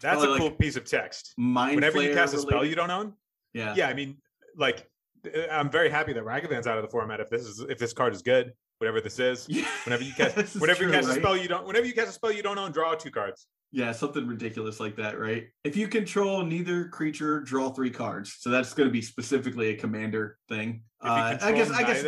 That's 0.00 0.22
a 0.22 0.26
cool 0.36 0.46
like 0.48 0.58
piece 0.58 0.76
of 0.76 0.84
text. 0.84 1.34
mind. 1.36 1.74
Whenever 1.74 2.00
you 2.02 2.14
cast 2.14 2.34
a 2.34 2.38
spell 2.38 2.58
related- 2.60 2.70
you 2.70 2.76
don't 2.76 2.90
own, 2.90 3.14
Yeah. 3.52 3.74
yeah, 3.76 3.88
I 3.88 3.94
mean, 3.94 4.18
like, 4.56 4.88
uh, 5.26 5.48
I'm 5.50 5.70
very 5.70 5.90
happy 5.90 6.12
that 6.12 6.24
Ragavan's 6.24 6.66
out 6.66 6.78
of 6.78 6.82
the 6.82 6.88
format. 6.90 7.20
If 7.20 7.30
this 7.30 7.42
is 7.42 7.60
if 7.60 7.78
this 7.78 7.92
card 7.92 8.14
is 8.14 8.22
good, 8.22 8.52
whatever 8.78 9.00
this 9.00 9.18
is, 9.18 9.46
Yeah. 9.48 9.66
whenever 9.84 10.04
you 10.04 10.12
cast, 10.12 10.36
whenever 10.60 10.82
you 10.84 10.90
true, 10.90 10.96
cast 11.00 11.08
a 11.08 11.14
spell 11.14 11.36
you 11.36 11.48
don't, 11.48 11.66
whenever 11.66 11.86
you 11.86 11.94
cast 11.94 12.08
a 12.10 12.12
spell 12.12 12.30
you 12.32 12.42
don't 12.42 12.58
own, 12.58 12.70
draw 12.72 12.94
two 12.94 13.10
cards. 13.10 13.46
Yeah, 13.70 13.92
something 13.92 14.26
ridiculous 14.26 14.80
like 14.80 14.96
that, 14.96 15.18
right? 15.18 15.48
If 15.62 15.76
you 15.76 15.88
control 15.88 16.42
neither 16.42 16.88
creature, 16.88 17.40
draw 17.40 17.68
three 17.68 17.90
cards. 17.90 18.36
So 18.38 18.48
that's 18.48 18.72
going 18.72 18.88
to 18.88 18.92
be 18.92 19.02
specifically 19.02 19.68
a 19.70 19.76
commander 19.76 20.38
thing. 20.48 20.84
Uh, 21.02 21.36
I 21.42 21.52
guess. 21.52 21.70
I 21.70 21.82
guess. 21.82 22.04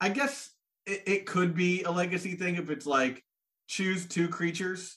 I 0.00 0.08
guess 0.08 0.50
it, 0.86 1.02
it 1.06 1.26
could 1.26 1.54
be 1.54 1.82
a 1.82 1.90
legacy 1.90 2.36
thing 2.36 2.56
if 2.56 2.70
it's 2.70 2.86
like 2.86 3.22
choose 3.68 4.06
two 4.06 4.28
creatures. 4.28 4.96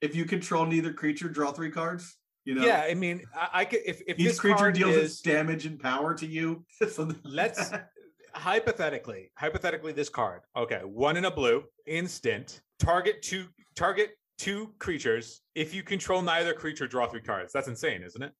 If 0.00 0.14
you 0.14 0.24
control 0.24 0.66
neither 0.66 0.92
creature, 0.92 1.28
draw 1.28 1.52
three 1.52 1.70
cards. 1.70 2.16
You 2.44 2.54
know. 2.54 2.64
yeah, 2.64 2.86
I 2.88 2.94
mean, 2.94 3.22
I, 3.34 3.48
I 3.52 3.64
could 3.64 3.80
if 3.84 4.00
if 4.06 4.20
Each 4.20 4.26
this 4.26 4.40
creature 4.40 4.56
card 4.56 4.74
deals 4.74 4.94
its 4.94 5.20
damage 5.20 5.66
and 5.66 5.80
power 5.80 6.14
to 6.14 6.26
you. 6.26 6.64
Like 6.96 7.16
Let's- 7.24 7.72
hypothetically, 8.34 9.32
hypothetically, 9.34 9.92
this 9.92 10.08
card, 10.08 10.42
okay, 10.56 10.80
one 10.84 11.16
in 11.16 11.24
a 11.24 11.30
blue, 11.30 11.64
instant, 11.86 12.60
target 12.78 13.22
two, 13.22 13.46
target 13.74 14.10
two 14.38 14.74
creatures. 14.78 15.40
If 15.54 15.74
you 15.74 15.82
control 15.82 16.22
neither 16.22 16.52
creature, 16.54 16.86
draw 16.86 17.06
three 17.08 17.22
cards. 17.22 17.52
That's 17.52 17.68
insane, 17.68 18.02
isn't 18.02 18.22
it? 18.22 18.32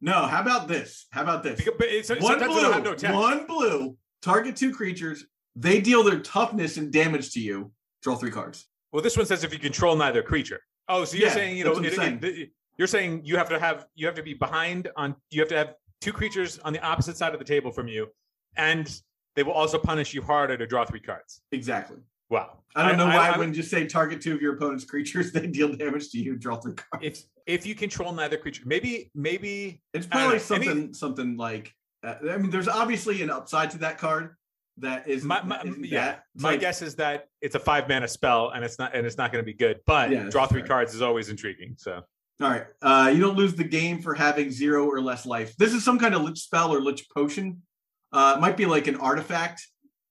No, 0.00 0.26
how 0.26 0.40
about 0.40 0.66
this? 0.66 1.06
How 1.10 1.22
about 1.22 1.42
this? 1.42 1.58
Because, 1.58 1.74
but 1.78 1.88
it's, 1.88 2.08
one 2.08 2.38
blue, 2.38 2.96
no 3.02 3.14
one 3.20 3.46
blue. 3.46 3.96
Target 4.22 4.56
two 4.56 4.72
creatures. 4.72 5.24
They 5.56 5.80
deal 5.80 6.02
their 6.02 6.20
toughness 6.20 6.76
and 6.76 6.90
damage 6.90 7.32
to 7.32 7.40
you. 7.40 7.72
Draw 8.02 8.16
three 8.16 8.30
cards. 8.30 8.66
Well, 8.92 9.02
this 9.02 9.16
one 9.16 9.26
says 9.26 9.44
if 9.44 9.52
you 9.52 9.58
control 9.58 9.96
neither 9.96 10.22
creature. 10.22 10.60
Oh, 10.90 11.04
so 11.04 11.16
you're 11.16 11.28
Yeah, 11.28 11.34
saying 11.34 11.56
you 11.56 11.64
know 11.64 11.72
it- 11.78 11.98
I'm 11.98 12.18
it- 12.22 12.50
you're 12.76 12.88
saying 12.88 13.22
you 13.24 13.36
have 13.36 13.48
to 13.50 13.58
have 13.60 13.86
you 13.94 14.06
have 14.06 14.16
to 14.16 14.22
be 14.22 14.34
behind 14.34 14.88
on 14.96 15.14
you 15.30 15.40
have 15.40 15.48
to 15.50 15.56
have 15.56 15.74
two 16.00 16.12
creatures 16.12 16.58
on 16.60 16.72
the 16.72 16.80
opposite 16.82 17.16
side 17.16 17.32
of 17.32 17.38
the 17.38 17.44
table 17.44 17.70
from 17.70 17.86
you, 17.88 18.08
and 18.56 19.00
they 19.36 19.42
will 19.44 19.52
also 19.52 19.78
punish 19.78 20.12
you 20.12 20.20
harder 20.22 20.56
to 20.56 20.66
draw 20.66 20.84
three 20.84 21.00
cards. 21.00 21.42
Exactly. 21.52 21.98
Wow. 22.28 22.58
I 22.74 22.86
don't 22.88 22.96
know 22.98 23.06
why 23.06 23.28
I- 23.28 23.34
I, 23.34 23.38
wouldn't 23.38 23.56
just 23.56 23.70
say 23.70 23.86
target 23.86 24.20
two 24.20 24.34
of 24.34 24.40
your 24.42 24.54
opponent's 24.54 24.84
creatures. 24.84 25.32
They 25.36 25.46
deal 25.46 25.72
damage 25.76 26.10
to 26.10 26.18
you. 26.18 26.36
Draw 26.36 26.56
three 26.60 26.74
cards. 26.74 27.04
if 27.06 27.22
if 27.46 27.66
you 27.66 27.74
control 27.74 28.12
neither 28.12 28.36
creature, 28.36 28.62
maybe 28.66 29.10
maybe 29.14 29.82
It's 29.94 30.06
probably 30.06 30.34
know, 30.34 30.38
something 30.38 30.70
any- 30.70 30.92
something 30.92 31.36
like. 31.36 31.72
Uh, 32.02 32.14
I 32.30 32.36
mean, 32.38 32.50
there's 32.50 32.68
obviously 32.68 33.20
an 33.22 33.30
upside 33.30 33.70
to 33.72 33.78
that 33.78 33.98
card. 33.98 34.34
That 34.80 35.08
is 35.08 35.24
my, 35.24 35.42
my 35.42 35.60
isn't 35.62 35.84
yeah. 35.84 36.04
that. 36.04 36.22
My 36.36 36.50
like- 36.50 36.60
guess 36.60 36.82
is 36.82 36.94
that 36.96 37.26
it's 37.40 37.54
a 37.54 37.58
five 37.60 37.88
mana 37.88 38.08
spell 38.08 38.50
and 38.50 38.64
it's 38.64 38.78
not 38.78 38.94
and 38.94 39.06
it's 39.06 39.18
not 39.18 39.32
going 39.32 39.42
to 39.44 39.46
be 39.46 39.54
good. 39.56 39.80
But 39.86 40.10
Yeah, 40.10 40.28
draw 40.30 40.46
three 40.46 40.60
fair. 40.62 40.68
cards 40.68 40.94
is 40.94 41.02
always 41.02 41.28
intriguing. 41.28 41.74
So 41.78 42.02
All 42.42 42.50
right. 42.50 42.64
Uh, 42.80 43.10
you 43.14 43.20
don't 43.20 43.36
lose 43.36 43.54
the 43.54 43.64
game 43.64 44.00
for 44.00 44.14
having 44.14 44.50
zero 44.50 44.86
or 44.86 45.00
less 45.00 45.26
life. 45.26 45.54
This 45.56 45.74
is 45.74 45.84
some 45.84 45.98
kind 45.98 46.14
of 46.14 46.22
lich 46.22 46.38
spell 46.40 46.72
or 46.72 46.80
lich 46.80 47.06
potion. 47.14 47.62
Uh, 48.12 48.34
it 48.36 48.40
might 48.40 48.56
be 48.56 48.66
like 48.66 48.86
an 48.88 48.96
artifact, 48.96 49.66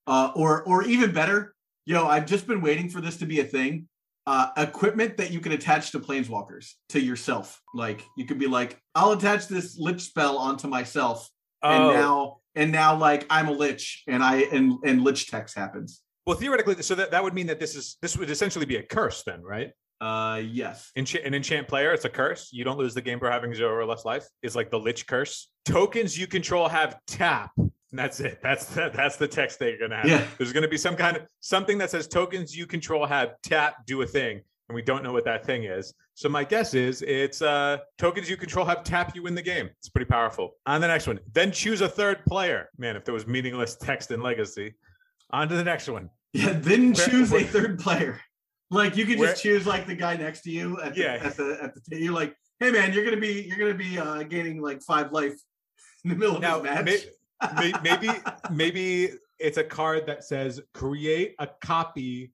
uh, 0.06 0.30
or 0.34 0.62
or 0.64 0.84
even 0.84 1.12
better. 1.12 1.54
Yo, 1.86 2.06
I've 2.06 2.26
just 2.26 2.46
been 2.46 2.60
waiting 2.62 2.88
for 2.88 3.00
this 3.00 3.16
to 3.18 3.26
be 3.26 3.40
a 3.40 3.44
thing. 3.44 3.86
uh, 4.26 4.50
equipment 4.58 5.16
that 5.16 5.32
you 5.32 5.40
can 5.40 5.50
attach 5.52 5.90
to 5.90 5.98
planeswalkers 5.98 6.74
to 6.90 7.00
yourself. 7.00 7.60
Like 7.74 8.04
you 8.16 8.26
could 8.26 8.38
be 8.38 8.46
like, 8.46 8.78
I'll 8.94 9.12
attach 9.12 9.48
this 9.48 9.76
lich 9.78 10.02
spell 10.02 10.36
onto 10.38 10.68
myself, 10.68 11.28
and 11.62 11.82
Oh. 11.84 11.92
now 11.92 12.39
and 12.54 12.72
now 12.72 12.96
like 12.96 13.26
I'm 13.30 13.48
a 13.48 13.52
lich, 13.52 14.02
and 14.06 14.22
I 14.22 14.42
and 14.52 14.78
and 14.84 15.02
lich 15.02 15.30
text 15.30 15.56
happens. 15.56 16.02
well, 16.26 16.36
theoretically, 16.36 16.82
so 16.82 16.94
that, 16.94 17.10
that 17.10 17.22
would 17.22 17.34
mean 17.34 17.46
that 17.46 17.58
this 17.60 17.74
is 17.74 17.96
this 18.02 18.16
would 18.16 18.30
essentially 18.30 18.66
be 18.66 18.76
a 18.76 18.82
curse, 18.82 19.22
then, 19.22 19.42
right? 19.42 19.72
Uh, 20.00 20.40
yes. 20.42 20.90
Encha- 20.96 21.26
an 21.26 21.34
enchant 21.34 21.68
player, 21.68 21.92
it's 21.92 22.06
a 22.06 22.08
curse. 22.08 22.48
You 22.52 22.64
don't 22.64 22.78
lose 22.78 22.94
the 22.94 23.02
game 23.02 23.18
for 23.18 23.30
having 23.30 23.52
zero 23.54 23.74
or 23.74 23.84
less 23.84 24.04
life. 24.06 24.26
Is 24.42 24.56
like 24.56 24.70
the 24.70 24.78
lich 24.78 25.06
curse. 25.06 25.50
Tokens 25.66 26.18
you 26.18 26.26
control 26.26 26.68
have 26.68 26.98
tap. 27.06 27.50
And 27.58 27.98
that's 27.98 28.20
it. 28.20 28.38
That's 28.42 28.66
that, 28.76 28.94
that's 28.94 29.16
the 29.16 29.28
text 29.28 29.58
that 29.58 29.70
you're 29.70 29.88
gonna 29.88 30.00
have. 30.00 30.08
Yeah. 30.08 30.24
There's 30.38 30.52
gonna 30.52 30.68
be 30.68 30.78
some 30.78 30.96
kind 30.96 31.16
of 31.16 31.26
something 31.40 31.76
that 31.78 31.90
says 31.90 32.08
tokens 32.08 32.56
you 32.56 32.66
control 32.66 33.04
have 33.04 33.34
tap 33.42 33.84
do 33.86 34.00
a 34.00 34.06
thing, 34.06 34.40
and 34.70 34.74
we 34.76 34.82
don't 34.82 35.02
know 35.02 35.12
what 35.12 35.24
that 35.24 35.44
thing 35.44 35.64
is. 35.64 35.92
So 36.14 36.28
my 36.28 36.44
guess 36.44 36.74
is 36.74 37.02
it's 37.02 37.42
uh 37.42 37.78
tokens 37.98 38.30
you 38.30 38.36
control 38.36 38.64
have 38.66 38.84
tap 38.84 39.16
you 39.16 39.26
in 39.26 39.34
the 39.34 39.42
game. 39.42 39.68
It's 39.78 39.88
pretty 39.88 40.08
powerful. 40.08 40.52
On 40.66 40.80
the 40.80 40.86
next 40.86 41.08
one, 41.08 41.18
then 41.32 41.50
choose 41.50 41.80
a 41.80 41.88
third 41.88 42.24
player. 42.24 42.68
Man, 42.78 42.94
if 42.96 43.04
there 43.04 43.12
was 43.12 43.26
meaningless 43.26 43.74
text 43.76 44.12
in 44.12 44.22
Legacy. 44.22 44.74
On 45.32 45.48
to 45.48 45.56
the 45.56 45.64
next 45.64 45.88
one. 45.88 46.08
Yeah. 46.32 46.52
Then 46.52 46.92
Where- 46.92 47.08
choose 47.08 47.30
where- 47.32 47.40
a 47.42 47.44
third 47.44 47.80
player. 47.80 48.20
Like 48.70 48.96
you 48.96 49.04
could 49.06 49.18
just 49.18 49.42
choose 49.42 49.66
like 49.66 49.88
the 49.88 49.96
guy 49.96 50.16
next 50.16 50.42
to 50.42 50.50
you 50.52 50.80
at 50.80 50.94
the, 50.94 51.00
Yeah. 51.00 51.14
at 51.20 51.36
the 51.36 51.58
at 51.60 51.74
the 51.74 51.98
you're 52.00 52.12
like, 52.14 52.36
hey 52.60 52.70
man, 52.70 52.92
you're 52.92 53.04
gonna 53.04 53.16
be 53.16 53.42
you're 53.42 53.58
gonna 53.58 53.74
be 53.74 53.98
uh 53.98 54.22
gaining 54.22 54.62
like 54.62 54.80
five 54.82 55.10
life 55.10 55.34
in 56.04 56.10
the 56.10 56.16
middle 56.16 56.36
of 56.36 56.42
Now, 56.42 56.62
match. 56.62 56.84
may- 56.84 57.72
may- 57.72 57.72
maybe 57.82 58.08
maybe 58.52 59.10
it's 59.40 59.56
a 59.58 59.64
card 59.64 60.06
that 60.06 60.22
says 60.22 60.60
create 60.74 61.34
a 61.40 61.48
copy 61.60 62.30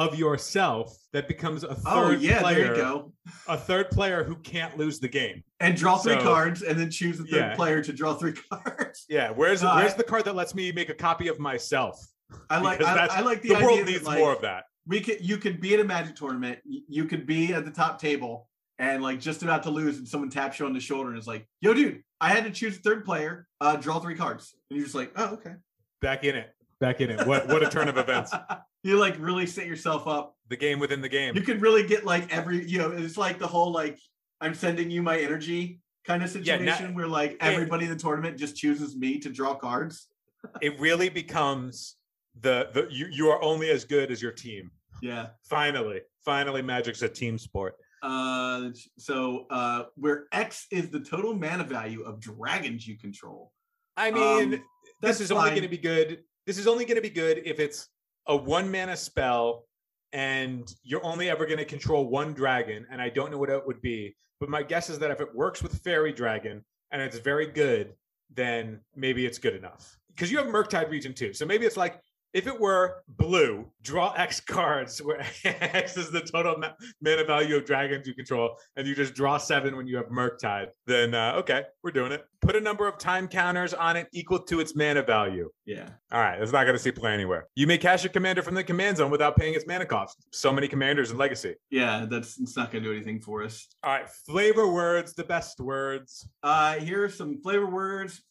of 0.00 0.18
yourself 0.18 0.96
that 1.12 1.28
becomes 1.28 1.62
a 1.62 1.74
third 1.74 1.82
oh 1.86 2.10
yeah, 2.12 2.40
player, 2.40 2.64
there 2.64 2.76
you 2.76 2.82
go. 2.82 3.12
a 3.46 3.56
third 3.56 3.90
player 3.90 4.24
who 4.24 4.34
can't 4.36 4.76
lose 4.78 4.98
the 4.98 5.08
game. 5.08 5.44
And 5.60 5.76
draw 5.76 5.98
three 5.98 6.14
So- 6.14 6.22
cards, 6.22 6.62
and 6.62 6.78
then 6.80 6.90
choose 6.90 7.18
the 7.18 7.24
third 7.24 7.36
Yeah. 7.50 7.54
player 7.54 7.82
to 7.84 7.92
draw 7.92 8.14
three 8.14 8.32
cards. 8.50 9.04
Yeah, 9.08 9.30
where's 9.30 9.62
No, 9.62 9.74
where's 9.76 9.94
the 9.94 10.02
card 10.04 10.24
that 10.24 10.34
lets 10.34 10.54
me 10.54 10.72
make 10.72 10.88
a 10.88 10.94
copy 10.94 11.28
of 11.28 11.38
myself? 11.38 12.00
I 12.48 12.60
like 12.60 12.80
I, 12.82 13.06
I 13.10 13.20
like 13.20 13.42
the, 13.42 13.50
The, 13.50 13.54
idea 13.56 13.66
world 13.66 13.78
that, 13.80 13.86
needs 13.86 14.04
like, 14.04 14.18
more 14.18 14.32
of 14.32 14.40
that. 14.42 14.64
we 14.86 15.00
could 15.00 15.20
you 15.20 15.36
could 15.36 15.60
be 15.60 15.74
at 15.74 15.80
a 15.80 15.84
magic 15.84 16.16
tournament 16.16 16.60
you 16.64 17.04
could 17.04 17.26
be 17.26 17.52
at 17.52 17.64
the 17.64 17.70
top 17.72 18.00
table 18.00 18.48
and 18.78 19.02
like 19.02 19.20
just 19.20 19.42
about 19.42 19.64
to 19.64 19.70
lose 19.70 19.98
and 19.98 20.08
someone 20.08 20.30
taps 20.30 20.58
you 20.58 20.64
on 20.66 20.72
the 20.72 20.80
shoulder 20.80 21.10
and 21.10 21.18
is 21.18 21.26
like 21.26 21.46
yo 21.60 21.74
dude 21.74 22.02
i 22.20 22.28
had 22.28 22.44
to 22.44 22.50
choose 22.50 22.76
a 22.76 22.80
third 22.80 23.04
player 23.04 23.46
uh 23.60 23.74
draw 23.76 23.98
three 23.98 24.14
cards 24.14 24.54
and 24.70 24.76
you're 24.78 24.86
just 24.86 24.94
like 24.94 25.10
oh 25.16 25.34
okay 25.34 25.54
Back 26.00 26.22
in 26.24 26.34
it. 26.36 26.48
Back 26.78 27.00
in 27.02 27.10
it. 27.10 27.26
What 27.26 27.48
what 27.48 27.62
a 27.62 27.68
turn 27.68 27.88
of 27.88 27.98
events. 27.98 28.32
you 28.82 28.98
like 28.98 29.16
really 29.18 29.46
set 29.46 29.66
yourself 29.66 30.06
up 30.06 30.36
The 30.48 30.56
game 30.56 30.78
within 30.78 31.00
the 31.00 31.08
game. 31.08 31.34
you 31.36 31.42
could 31.42 31.60
really 31.60 31.86
get 31.86 32.04
like 32.04 32.32
every 32.32 32.66
you 32.68 32.78
know 32.78 32.90
it's 32.92 33.16
like 33.16 33.38
the 33.38 33.46
whole 33.46 33.72
like 33.72 33.98
i'm 34.40 34.54
sending 34.54 34.90
you 34.90 35.02
my 35.02 35.18
energy 35.18 35.80
kind 36.06 36.22
of 36.22 36.30
Yeah, 36.34 36.56
situation 36.58 36.94
where 36.94 37.06
like 37.06 37.36
everybody 37.40 37.84
in 37.84 37.90
the 37.90 37.96
tournament 37.98 38.38
just 38.38 38.56
chooses 38.56 38.96
me 38.96 39.18
to 39.20 39.28
draw 39.30 39.54
cards 39.54 40.08
It 40.62 40.78
really 40.80 41.10
becomes 41.10 41.96
the 42.40 42.70
the 42.72 42.86
you 42.90 43.06
you 43.10 43.28
are 43.28 43.42
only 43.42 43.68
as 43.70 43.84
good 43.84 44.10
as 44.10 44.22
your 44.22 44.32
team. 44.32 44.70
yeah 45.02 45.26
Finally. 45.44 46.00
Finally 46.24 46.62
Magic's 46.62 47.02
a 47.02 47.08
team 47.08 47.36
sport. 47.38 47.74
uh 48.02 48.70
so 48.98 49.46
uh 49.50 49.84
where 49.96 50.24
x 50.32 50.66
is 50.70 50.88
the 50.90 51.00
total 51.00 51.34
mana 51.34 51.64
value 51.64 52.02
of 52.02 52.18
dragons 52.20 52.86
you 52.88 52.96
control 52.96 53.52
I 53.96 54.10
mean, 54.10 54.54
Um, 54.54 54.64
this 55.02 55.20
is 55.20 55.30
only 55.30 55.50
going 55.50 55.62
to 55.62 55.68
be 55.68 55.76
good. 55.76 56.22
This 56.46 56.56
is 56.56 56.66
only 56.66 56.84
going 56.86 56.96
to 56.96 57.02
be 57.02 57.10
good 57.10 57.42
if 57.44 57.60
it's 57.60 57.88
a 58.30 58.36
one 58.36 58.70
mana 58.70 58.96
spell 58.96 59.64
and 60.12 60.74
you're 60.84 61.04
only 61.04 61.28
ever 61.28 61.44
going 61.44 61.58
to 61.58 61.64
control 61.64 62.08
one 62.08 62.32
dragon. 62.32 62.86
And 62.90 63.02
I 63.02 63.10
don't 63.10 63.30
know 63.30 63.38
what 63.38 63.50
it 63.50 63.66
would 63.66 63.82
be, 63.82 64.14
but 64.38 64.48
my 64.48 64.62
guess 64.62 64.88
is 64.88 65.00
that 65.00 65.10
if 65.10 65.20
it 65.20 65.34
works 65.34 65.62
with 65.62 65.74
Fairy 65.82 66.12
Dragon 66.12 66.64
and 66.92 67.02
it's 67.02 67.18
very 67.18 67.46
good, 67.46 67.92
then 68.32 68.80
maybe 68.94 69.26
it's 69.26 69.38
good 69.38 69.54
enough. 69.54 69.98
Because 70.08 70.30
you 70.30 70.38
have 70.38 70.46
Murktide 70.46 70.90
Regent 70.90 71.16
too. 71.16 71.32
So 71.32 71.44
maybe 71.44 71.66
it's 71.66 71.76
like 71.76 72.00
if 72.32 72.46
it 72.46 72.60
were 72.60 73.02
blue, 73.08 73.66
draw 73.82 74.12
X 74.12 74.40
cards 74.40 75.00
where 75.02 75.20
X 75.44 75.96
is 75.96 76.10
the 76.10 76.20
total 76.20 76.56
ma- 76.58 76.72
mana 77.00 77.24
value 77.24 77.56
of 77.56 77.64
dragons 77.64 78.06
you 78.06 78.14
control, 78.14 78.56
and 78.76 78.86
you 78.86 78.94
just 78.94 79.14
draw 79.14 79.36
seven 79.38 79.76
when 79.76 79.86
you 79.86 79.96
have 79.96 80.06
Murktide, 80.06 80.68
then 80.86 81.14
uh, 81.14 81.32
okay, 81.38 81.64
we're 81.82 81.90
doing 81.90 82.12
it. 82.12 82.24
Put 82.40 82.56
a 82.56 82.60
number 82.60 82.86
of 82.88 82.98
time 82.98 83.28
counters 83.28 83.74
on 83.74 83.96
it 83.96 84.08
equal 84.12 84.38
to 84.38 84.60
its 84.60 84.74
mana 84.74 85.02
value. 85.02 85.50
yeah 85.66 85.88
All 86.12 86.20
right, 86.20 86.40
it's 86.40 86.52
not 86.52 86.64
going 86.64 86.76
to 86.76 86.82
see 86.82 86.90
play 86.92 87.12
anywhere. 87.12 87.48
You 87.54 87.66
may 87.66 87.76
cast 87.78 88.02
your 88.04 88.12
commander 88.12 88.42
from 88.42 88.54
the 88.54 88.64
command 88.64 88.96
zone 88.96 89.10
without 89.10 89.36
paying 89.36 89.54
its 89.54 89.66
mana 89.66 89.84
cost. 89.84 90.16
So 90.32 90.52
many 90.52 90.68
commanders 90.68 91.10
in 91.10 91.18
Legacy. 91.18 91.54
Yeah, 91.70 92.06
that's 92.08 92.38
it's 92.40 92.56
not 92.56 92.70
gonna 92.70 92.84
do 92.84 92.92
anything 92.92 93.20
for 93.20 93.42
us. 93.42 93.66
All 93.82 93.92
right, 93.92 94.08
flavor 94.08 94.72
words, 94.72 95.12
the 95.14 95.24
best 95.24 95.60
words. 95.60 96.28
Uh 96.42 96.74
here 96.74 97.04
are 97.04 97.08
some 97.08 97.40
flavor 97.42 97.66
words 97.66 98.22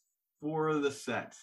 for 0.42 0.76
the 0.76 0.92
set. 0.92 1.34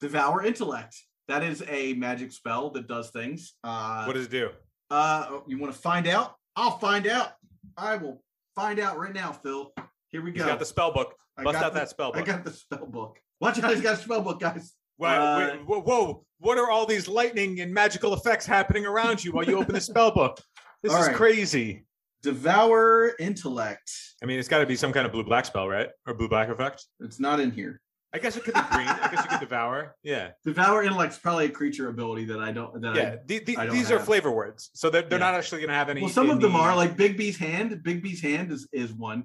Devour 0.00 0.44
intellect. 0.44 0.96
That 1.28 1.42
is 1.42 1.62
a 1.68 1.94
magic 1.94 2.32
spell 2.32 2.70
that 2.70 2.86
does 2.88 3.10
things. 3.10 3.54
Uh 3.64 4.04
What 4.04 4.14
does 4.14 4.26
it 4.26 4.30
do? 4.30 4.50
uh 4.90 5.40
you 5.46 5.58
want 5.58 5.72
to 5.72 5.78
find 5.78 6.06
out? 6.06 6.34
I'll 6.56 6.78
find 6.78 7.06
out. 7.06 7.32
I 7.76 7.96
will 7.96 8.22
find 8.54 8.78
out 8.78 8.98
right 8.98 9.12
now, 9.14 9.32
Phil. 9.32 9.72
Here 10.10 10.22
we 10.22 10.30
He's 10.32 10.42
go. 10.42 10.48
got 10.48 10.58
the 10.58 10.64
spell 10.66 10.92
book. 10.92 11.14
Bust 11.42 11.56
out 11.58 11.72
the- 11.72 11.80
that 11.80 11.88
spell 11.88 12.12
book. 12.12 12.22
I 12.22 12.24
got 12.24 12.44
the 12.44 12.52
spell 12.52 12.86
book. 12.86 13.18
Watch 13.40 13.58
out, 13.62 13.70
he's 13.72 13.80
got 13.80 13.94
a 13.94 13.96
spell 14.02 14.20
book, 14.22 14.38
guys. 14.40 14.74
Whoa, 14.96 15.08
uh, 15.08 15.56
whoa, 15.66 15.80
whoa, 15.80 16.24
what 16.38 16.56
are 16.56 16.70
all 16.70 16.86
these 16.86 17.08
lightning 17.08 17.60
and 17.60 17.74
magical 17.74 18.14
effects 18.14 18.46
happening 18.46 18.86
around 18.86 19.24
you 19.24 19.32
while 19.32 19.44
you 19.44 19.58
open 19.58 19.74
the 19.74 19.80
spell 19.80 20.12
book? 20.12 20.38
This 20.84 20.92
is 20.92 21.08
right. 21.08 21.16
crazy. 21.16 21.84
Devour 22.22 23.14
intellect. 23.18 23.90
I 24.22 24.26
mean, 24.26 24.38
it's 24.38 24.48
got 24.48 24.58
to 24.60 24.66
be 24.66 24.76
some 24.76 24.92
kind 24.92 25.04
of 25.04 25.12
blue 25.12 25.24
black 25.24 25.44
spell, 25.46 25.68
right? 25.68 25.88
Or 26.06 26.14
blue 26.14 26.28
black 26.28 26.48
effect. 26.48 26.86
It's 27.00 27.18
not 27.18 27.40
in 27.40 27.50
here. 27.50 27.80
I 28.14 28.18
guess 28.18 28.36
it 28.36 28.44
could 28.44 28.54
be 28.54 28.60
green. 28.70 28.86
I 28.86 29.08
guess 29.10 29.24
you 29.24 29.28
could 29.28 29.40
devour. 29.40 29.96
Yeah, 30.04 30.30
Devour 30.44 30.84
intellect's 30.84 31.18
probably 31.18 31.46
a 31.46 31.50
creature 31.50 31.88
ability 31.88 32.26
that 32.26 32.38
I 32.38 32.52
don't 32.52 32.80
that 32.80 32.94
yeah. 32.94 33.16
The, 33.26 33.40
the, 33.40 33.56
I 33.56 33.66
don't 33.66 33.74
these 33.74 33.90
are 33.90 33.98
flavor 33.98 34.30
words, 34.30 34.70
so 34.72 34.88
they're, 34.88 35.02
they're 35.02 35.18
Yeah. 35.18 35.30
not 35.30 35.34
actually 35.34 35.62
going 35.62 35.70
to 35.70 35.74
have 35.74 35.88
any. 35.88 36.00
well 36.02 36.10
some 36.10 36.30
in 36.30 36.36
of 36.36 36.40
them 36.40 36.54
are 36.54 36.76
like 36.76 36.96
Bigby's 36.96 37.36
hand. 37.36 37.72
Bigby's 37.84 38.22
hand 38.22 38.52
is 38.52 38.68
is 38.72 38.92
one. 38.92 39.24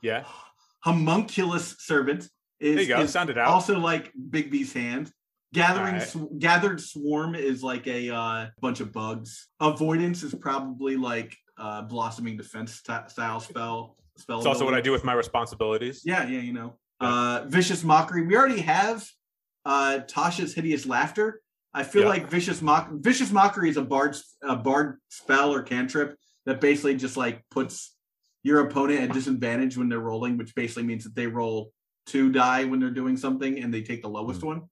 Yeah, 0.00 0.24
homunculus 0.80 1.76
servant 1.80 2.28
is, 2.60 2.76
there 2.76 2.82
you 2.82 2.88
go. 2.88 3.06
Sound 3.06 3.30
it 3.30 3.36
out. 3.38 3.48
also 3.48 3.78
like 3.78 4.12
Bigby's 4.30 4.72
hand. 4.72 5.12
Gathering 5.52 5.94
Alright. 5.94 6.08
sw- 6.08 6.38
gathered 6.38 6.80
swarm 6.80 7.34
is 7.34 7.62
like 7.62 7.86
a 7.86 8.10
uh, 8.14 8.46
bunch 8.60 8.80
of 8.80 8.92
bugs. 8.92 9.48
Avoidance 9.60 10.22
is 10.22 10.34
probably 10.34 10.96
like 10.96 11.36
uh, 11.58 11.82
blossoming 11.82 12.36
defense 12.36 12.82
st- 12.84 13.10
style 13.10 13.40
spell. 13.40 13.96
Spell. 14.18 14.38
it's 14.38 14.46
also 14.46 14.64
what 14.64 14.74
I 14.74 14.80
do 14.80 14.92
with 14.92 15.04
my 15.04 15.12
responsibilities. 15.12 16.02
Yeah, 16.04 16.26
yeah, 16.26 16.40
you 16.40 16.52
know. 16.54 16.78
Uh, 17.00 17.44
vicious 17.46 17.84
mockery. 17.84 18.26
We 18.26 18.36
already 18.36 18.60
have 18.62 19.06
uh, 19.64 20.00
Tasha's 20.08 20.54
hideous 20.54 20.86
laughter. 20.86 21.40
I 21.74 21.82
feel 21.82 22.02
Yeah. 22.02 22.08
like 22.08 22.30
vicious 22.30 22.62
mock 22.62 22.88
vicious 22.92 23.30
mockery 23.30 23.68
is 23.68 23.76
a 23.76 23.82
bard 23.82 24.16
a 24.42 24.56
bard 24.56 24.98
spell 25.10 25.52
or 25.52 25.62
cantrip 25.62 26.16
that 26.46 26.60
basically 26.60 26.96
just 26.96 27.16
like 27.18 27.42
puts 27.50 27.94
your 28.42 28.60
opponent 28.60 29.00
at 29.00 29.12
disadvantage 29.12 29.76
when 29.76 29.88
they're 29.90 30.00
rolling, 30.00 30.38
which 30.38 30.54
basically 30.54 30.84
means 30.84 31.04
that 31.04 31.14
they 31.14 31.26
roll 31.26 31.72
two 32.06 32.30
die 32.32 32.64
when 32.64 32.80
they're 32.80 32.90
doing 32.90 33.16
something 33.16 33.58
and 33.62 33.74
they 33.74 33.82
take 33.82 34.00
the 34.00 34.08
lowest 34.08 34.40
Hmm. 34.40 34.46
one. 34.46 34.62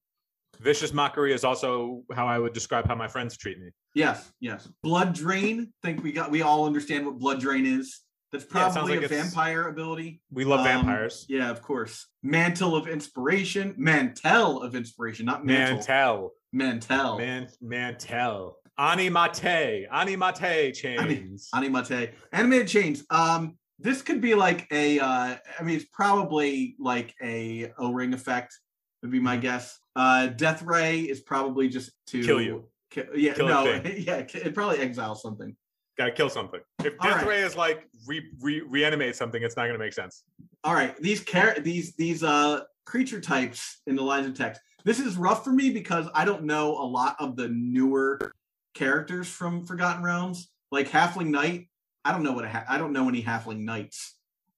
Vicious 0.60 0.92
mockery 0.94 1.34
is 1.34 1.44
also 1.44 2.04
how 2.14 2.26
I 2.26 2.38
would 2.38 2.52
describe 2.54 2.86
how 2.86 2.94
my 2.94 3.08
friends 3.08 3.36
treat 3.36 3.58
me. 3.58 3.68
Yes, 3.94 4.32
yes. 4.40 4.66
Blood 4.82 5.12
drain. 5.14 5.72
Think 5.82 6.02
we 6.02 6.12
got 6.12 6.30
we 6.30 6.40
all 6.42 6.64
understand 6.64 7.04
what 7.04 7.18
blood 7.18 7.40
drain 7.40 7.66
is. 7.66 8.00
That's 8.34 8.44
Yeah, 8.52 8.68
probably 8.72 8.96
like 8.96 9.04
a 9.04 9.08
vampire 9.08 9.68
ability. 9.68 10.20
We 10.32 10.44
love 10.44 10.60
Um, 10.60 10.64
vampires. 10.66 11.24
Yeah, 11.28 11.50
of 11.50 11.62
course. 11.62 12.08
Mantle 12.24 12.74
of 12.74 12.88
inspiration. 12.88 13.74
Mantel 13.78 14.60
of 14.60 14.74
inspiration, 14.74 15.24
not 15.24 15.44
mantle. 15.46 15.76
Mantel, 15.76 16.34
Mantel. 16.52 17.18
man, 17.18 17.48
mantel. 17.60 18.58
Animate, 18.76 19.86
animate 19.92 20.74
chains. 20.74 21.48
Animate. 21.54 22.14
Animated 22.32 22.66
chains. 22.68 23.04
Um, 23.10 23.56
this 23.78 24.02
could 24.02 24.20
be 24.20 24.34
like 24.34 24.66
a 24.72 24.98
uh 24.98 25.36
I 25.58 25.62
mean 25.62 25.76
it's 25.76 25.86
probably 25.92 26.74
like 26.80 27.14
a 27.22 27.72
O-ring 27.78 28.14
effect, 28.14 28.58
would 29.02 29.12
be 29.12 29.20
my 29.20 29.36
guess. 29.36 29.78
Uh 29.94 30.26
Death 30.26 30.62
Ray 30.62 31.00
is 31.02 31.20
probably 31.20 31.68
just 31.68 31.92
to 32.08 32.18
Mm-hmm. 32.18 32.26
Kill 32.26 32.40
you. 32.42 32.64
ki- 32.90 33.02
yeah, 33.16 33.34
Kill 33.34 33.46
no, 33.48 33.64
yeah, 33.96 34.24
it 34.32 34.54
probably 34.54 34.78
exiles 34.78 35.22
something. 35.22 35.56
Gotta 35.96 36.12
kill 36.12 36.28
something. 36.28 36.60
If 36.80 36.98
Death 36.98 37.18
right. 37.18 37.26
Ray 37.26 37.40
is 37.42 37.56
like 37.56 37.88
re, 38.06 38.22
re, 38.40 38.60
reanimate 38.62 39.14
something, 39.14 39.42
it's 39.42 39.56
not 39.56 39.66
gonna 39.66 39.78
make 39.78 39.92
sense. 39.92 40.24
All 40.64 40.74
right, 40.74 40.96
these 41.00 41.24
char- 41.24 41.60
these 41.60 41.94
these 41.96 42.24
uh 42.24 42.62
creature 42.84 43.20
types 43.20 43.80
in 43.86 43.96
the 43.96 44.02
lines 44.02 44.26
of 44.26 44.34
text. 44.34 44.60
This 44.84 44.98
is 44.98 45.16
rough 45.16 45.44
for 45.44 45.50
me 45.52 45.70
because 45.70 46.06
I 46.14 46.24
don't 46.24 46.44
know 46.44 46.72
a 46.72 46.84
lot 46.84 47.16
of 47.18 47.36
the 47.36 47.48
newer 47.48 48.32
characters 48.74 49.28
from 49.28 49.64
Forgotten 49.64 50.02
Realms. 50.02 50.50
Like 50.72 50.88
Halfling 50.90 51.28
Knight, 51.28 51.68
I 52.04 52.10
don't 52.12 52.24
know 52.24 52.32
what 52.32 52.44
a 52.44 52.48
ha- 52.48 52.64
I 52.68 52.78
don't 52.78 52.92
know 52.92 53.08
any 53.08 53.22
Halfling 53.22 53.60
Knights. 53.60 54.16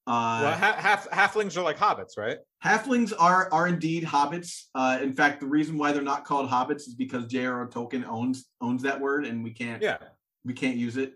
Uh, 0.08 0.40
well, 0.44 0.56
ha- 0.56 0.76
half 0.78 1.10
halflings 1.10 1.56
are 1.56 1.62
like 1.62 1.76
hobbits, 1.76 2.16
right? 2.16 2.38
Halflings 2.64 3.12
are 3.18 3.52
are 3.52 3.68
indeed 3.68 4.04
hobbits. 4.04 4.66
Uh, 4.74 4.98
in 5.02 5.12
fact, 5.12 5.40
the 5.40 5.46
reason 5.46 5.76
why 5.76 5.92
they're 5.92 6.02
not 6.02 6.24
called 6.24 6.48
hobbits 6.48 6.88
is 6.88 6.94
because 6.94 7.26
J.R.R. 7.26 7.68
Tolkien 7.68 8.06
owns 8.06 8.46
owns 8.60 8.82
that 8.82 8.98
word, 9.00 9.26
and 9.26 9.44
we 9.44 9.50
can't 9.50 9.82
Yeah. 9.82 9.98
we 10.44 10.54
can't 10.54 10.76
use 10.76 10.96
it. 10.96 11.14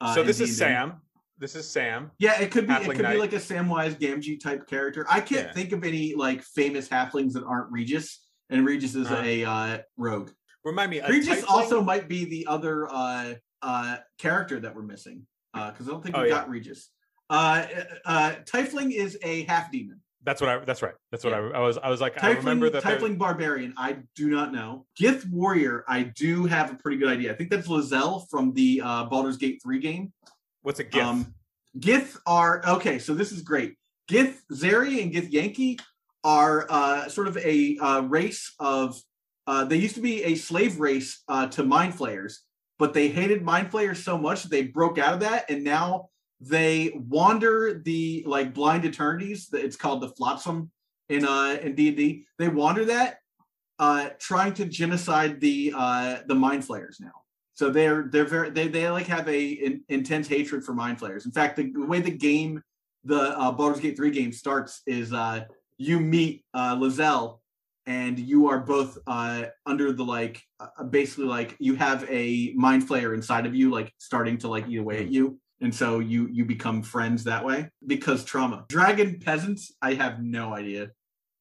Uh, 0.00 0.14
so 0.14 0.22
this 0.22 0.40
is. 0.40 0.56
Sam. 0.56 1.00
This 1.40 1.54
is 1.54 1.68
Sam. 1.68 2.10
Yeah, 2.18 2.40
it 2.40 2.50
could 2.50 2.66
be. 2.66 2.72
It 2.72 2.82
Halfling 2.82 2.96
could 2.96 3.08
be 3.10 3.16
like 3.16 3.32
a 3.32 3.36
Samwise 3.36 3.94
Gamgee 3.98 4.40
type 4.40 4.66
character. 4.66 5.06
I 5.08 5.20
can't 5.20 5.46
Yeah. 5.48 5.52
think 5.52 5.72
of 5.72 5.84
any 5.84 6.14
like 6.14 6.42
famous 6.42 6.88
halflings 6.88 7.32
that 7.34 7.44
aren't 7.44 7.70
Regis, 7.70 8.26
and 8.50 8.66
Regis 8.66 8.94
is 8.96 9.06
Uh-huh. 9.06 9.22
a 9.24 9.44
uh, 9.44 9.78
rogue. 9.96 10.30
Remind 10.64 10.90
me. 10.90 11.00
Regis 11.08 11.44
also 11.44 11.80
might 11.82 12.08
be 12.08 12.24
the 12.24 12.46
other 12.48 12.88
uh, 12.90 13.34
uh, 13.62 13.96
character 14.18 14.58
that 14.60 14.74
we're 14.74 14.82
missing 14.82 15.26
because 15.54 15.88
I 15.88 15.90
don't 15.92 16.02
think 16.02 16.16
we 16.16 16.22
Oh, 16.22 16.24
yeah. 16.24 16.30
got 16.30 16.50
Regis. 16.50 16.90
Uh, 17.30 17.66
uh, 18.04 18.32
Tiefling 18.44 18.90
is 18.92 19.16
a 19.22 19.44
half 19.44 19.70
demon. 19.70 20.00
That's 20.28 20.42
what 20.42 20.50
I. 20.50 20.58
That's 20.62 20.82
right. 20.82 20.92
That's 21.10 21.24
what 21.24 21.30
Yeah. 21.30 21.38
I, 21.54 21.58
I 21.58 21.60
was. 21.60 21.78
I 21.78 21.88
was 21.88 22.02
like. 22.02 22.22
I 22.22 22.32
remember 22.32 22.68
that. 22.68 22.84
there- 22.84 22.98
Tiefling 22.98 23.16
barbarian. 23.16 23.72
I 23.78 23.96
do 24.14 24.28
not 24.28 24.52
know. 24.52 24.84
Gith 25.00 25.26
warrior. 25.30 25.86
I 25.88 26.02
do 26.02 26.44
have 26.44 26.70
a 26.70 26.74
pretty 26.74 26.98
good 26.98 27.08
idea. 27.08 27.32
I 27.32 27.34
think 27.34 27.48
that's 27.48 27.66
Lae'zel 27.66 28.28
from 28.28 28.52
the 28.52 28.82
uh, 28.84 29.04
Baldur's 29.04 29.38
Gate 29.38 29.58
three 29.62 29.78
game. 29.78 30.12
What's 30.60 30.80
a 30.80 30.84
gift? 30.84 31.02
Um, 31.02 31.34
Gith 31.78 32.18
are 32.26 32.60
okay. 32.76 32.98
So 32.98 33.14
this 33.14 33.32
is 33.32 33.40
great. 33.40 33.76
Gith 34.10 34.36
Zeri 34.52 35.02
and 35.02 35.10
Githyanki 35.14 35.80
are 36.24 36.66
uh, 36.68 37.08
sort 37.08 37.26
of 37.28 37.38
a 37.38 37.78
uh, 37.78 38.02
race 38.02 38.52
of. 38.60 39.00
Uh, 39.46 39.64
they 39.64 39.76
used 39.76 39.94
to 39.94 40.02
be 40.02 40.24
a 40.24 40.34
slave 40.34 40.78
race 40.78 41.22
uh, 41.26 41.46
to 41.46 41.64
mind 41.64 41.94
flayers, 41.94 42.42
but 42.78 42.92
they 42.92 43.08
hated 43.08 43.40
mind 43.42 43.70
flayers 43.70 44.04
so 44.04 44.18
much 44.18 44.42
that 44.42 44.50
they 44.50 44.64
broke 44.64 44.98
out 44.98 45.14
of 45.14 45.20
that, 45.20 45.48
and 45.48 45.64
now 45.64 46.10
they 46.40 46.92
wander 46.94 47.80
the 47.84 48.22
like 48.26 48.54
blind 48.54 48.84
eternities. 48.84 49.48
It's 49.52 49.76
called 49.76 50.00
the 50.00 50.08
Flotsam 50.10 50.70
in 51.08 51.24
uh 51.24 51.58
in 51.62 51.74
D 51.74 51.88
and 51.88 51.96
D. 51.96 52.26
They 52.38 52.48
wander 52.48 52.84
that, 52.86 53.18
uh, 53.78 54.10
trying 54.18 54.54
to 54.54 54.64
genocide 54.64 55.40
the 55.40 55.72
uh 55.76 56.18
the 56.26 56.34
mind 56.34 56.64
flayers 56.64 56.98
now. 57.00 57.22
So 57.54 57.70
they're 57.70 58.08
they're 58.12 58.24
very 58.24 58.50
they 58.50 58.68
they 58.68 58.88
like 58.88 59.06
have 59.06 59.28
a 59.28 59.44
in, 59.48 59.82
intense 59.88 60.28
hatred 60.28 60.64
for 60.64 60.74
mind 60.74 60.98
flayers. 61.00 61.26
In 61.26 61.32
fact, 61.32 61.56
the, 61.56 61.72
the 61.72 61.84
way 61.84 62.00
the 62.00 62.10
game, 62.10 62.62
the 63.04 63.36
uh, 63.36 63.50
Baldur's 63.50 63.80
Gate 63.80 63.96
three 63.96 64.12
game 64.12 64.32
starts 64.32 64.82
is 64.86 65.12
uh 65.12 65.44
you 65.76 65.98
meet 65.98 66.44
uh 66.54 66.76
Lae'zel 66.76 67.40
and 67.86 68.18
you 68.18 68.48
are 68.48 68.60
both 68.60 68.98
uh 69.08 69.46
under 69.66 69.92
the 69.92 70.04
like 70.04 70.40
uh, 70.60 70.84
basically 70.84 71.24
like 71.24 71.56
you 71.58 71.74
have 71.74 72.04
a 72.08 72.52
mind 72.54 72.88
flayer 72.88 73.14
inside 73.14 73.44
of 73.44 73.56
you 73.56 73.70
like 73.70 73.92
starting 73.98 74.38
to 74.38 74.46
like 74.46 74.68
eat 74.68 74.78
away 74.78 74.98
at 74.98 75.10
you 75.10 75.40
and 75.60 75.74
so 75.74 75.98
you 75.98 76.28
you 76.28 76.44
become 76.44 76.82
friends 76.82 77.24
that 77.24 77.44
way 77.44 77.68
because 77.86 78.24
trauma 78.24 78.64
dragon 78.68 79.18
peasants 79.18 79.72
i 79.82 79.94
have 79.94 80.22
no 80.22 80.54
idea 80.54 80.90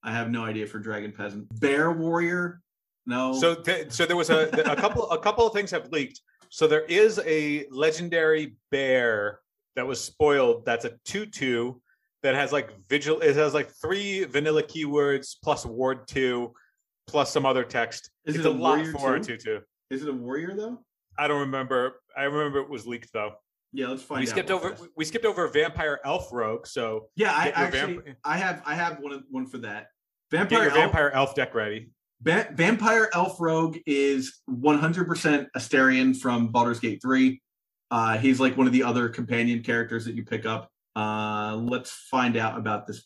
i 0.03 0.11
have 0.11 0.29
no 0.29 0.43
idea 0.43 0.65
for 0.65 0.79
dragon 0.79 1.11
peasant 1.11 1.47
bear 1.59 1.91
warrior 1.91 2.61
no 3.05 3.33
So, 3.33 3.55
th- 3.55 3.91
so 3.91 4.05
there 4.05 4.17
was 4.17 4.29
a, 4.29 4.49
a 4.69 4.75
couple. 4.75 5.09
A 5.11 5.17
couple 5.17 5.47
of 5.47 5.53
things 5.53 5.71
have 5.71 5.89
leaked. 5.93 6.19
So 6.49 6.67
there 6.67 6.83
is 6.83 7.19
a 7.25 7.65
legendary 7.71 8.57
bear 8.69 9.39
that 9.77 9.87
was 9.87 10.03
spoiled. 10.03 10.65
That's 10.65 10.83
a 10.83 10.91
two-two 11.05 11.81
that 12.23 12.35
has 12.35 12.51
like 12.51 12.71
vigil. 12.89 13.21
It 13.21 13.37
has 13.37 13.53
like 13.53 13.71
three 13.81 14.25
vanilla 14.25 14.61
keywords 14.61 15.37
plus 15.41 15.65
ward 15.65 16.05
two, 16.07 16.53
plus 17.07 17.31
some 17.31 17.45
other 17.45 17.63
text. 17.63 18.09
Is 18.25 18.35
it's 18.35 18.45
it 18.45 18.49
a, 18.49 18.51
a 18.51 18.57
lot 18.57 18.85
for 18.87 19.15
a 19.15 19.21
two-two. 19.21 19.61
is 19.89 20.03
it 20.03 20.09
a 20.09 20.13
warrior 20.13 20.53
though 20.53 20.79
I 21.17 21.29
don't 21.29 21.39
remember. 21.39 22.01
I 22.15 22.23
remember 22.23 22.59
it 22.59 22.69
was 22.69 22.85
leaked 22.85 23.13
though. 23.13 23.35
Yeah 23.77 23.89
let's 23.89 24.01
find 24.01 24.21
we 24.21 24.23
out 24.25 24.29
skipped 24.29 24.49
over. 24.49 24.75
We 24.95 25.05
skipped 25.05 25.25
over 25.25 25.47
vampire 25.47 25.99
elf 26.03 26.33
rogue. 26.33 26.65
So 26.65 27.09
yeah 27.15 27.31
i 27.31 27.49
actually 27.49 27.97
vamp- 27.97 28.17
i 28.23 28.35
have 28.35 28.63
i 28.65 28.73
have 28.73 28.99
one 28.99 29.23
one 29.29 29.45
for 29.45 29.59
that 29.59 29.89
get 30.31 30.49
vampire 30.49 30.63
your 30.63 30.71
elf, 30.71 30.79
vampire 30.79 31.11
elf 31.13 31.35
deck 31.35 31.53
ready. 31.53 31.91
Va- 32.21 32.49
Vampire 32.53 33.09
Elf 33.13 33.39
Rogue 33.39 33.77
is 33.85 34.41
100% 34.49 35.47
Astarion 35.55 36.17
from 36.17 36.47
Baldur's 36.47 36.79
Gate 36.79 36.99
3. 36.99 37.39
Uh, 37.91 38.17
he's 38.17 38.39
like 38.39 38.57
one 38.57 38.65
of 38.65 38.73
the 38.73 38.81
other 38.81 39.07
companion 39.07 39.61
characters 39.61 40.05
that 40.05 40.15
you 40.15 40.25
pick 40.25 40.43
up. 40.43 40.71
Uh, 40.95 41.55
let's 41.55 41.91
find 41.91 42.35
out 42.35 42.57
about 42.57 42.87
this 42.87 43.05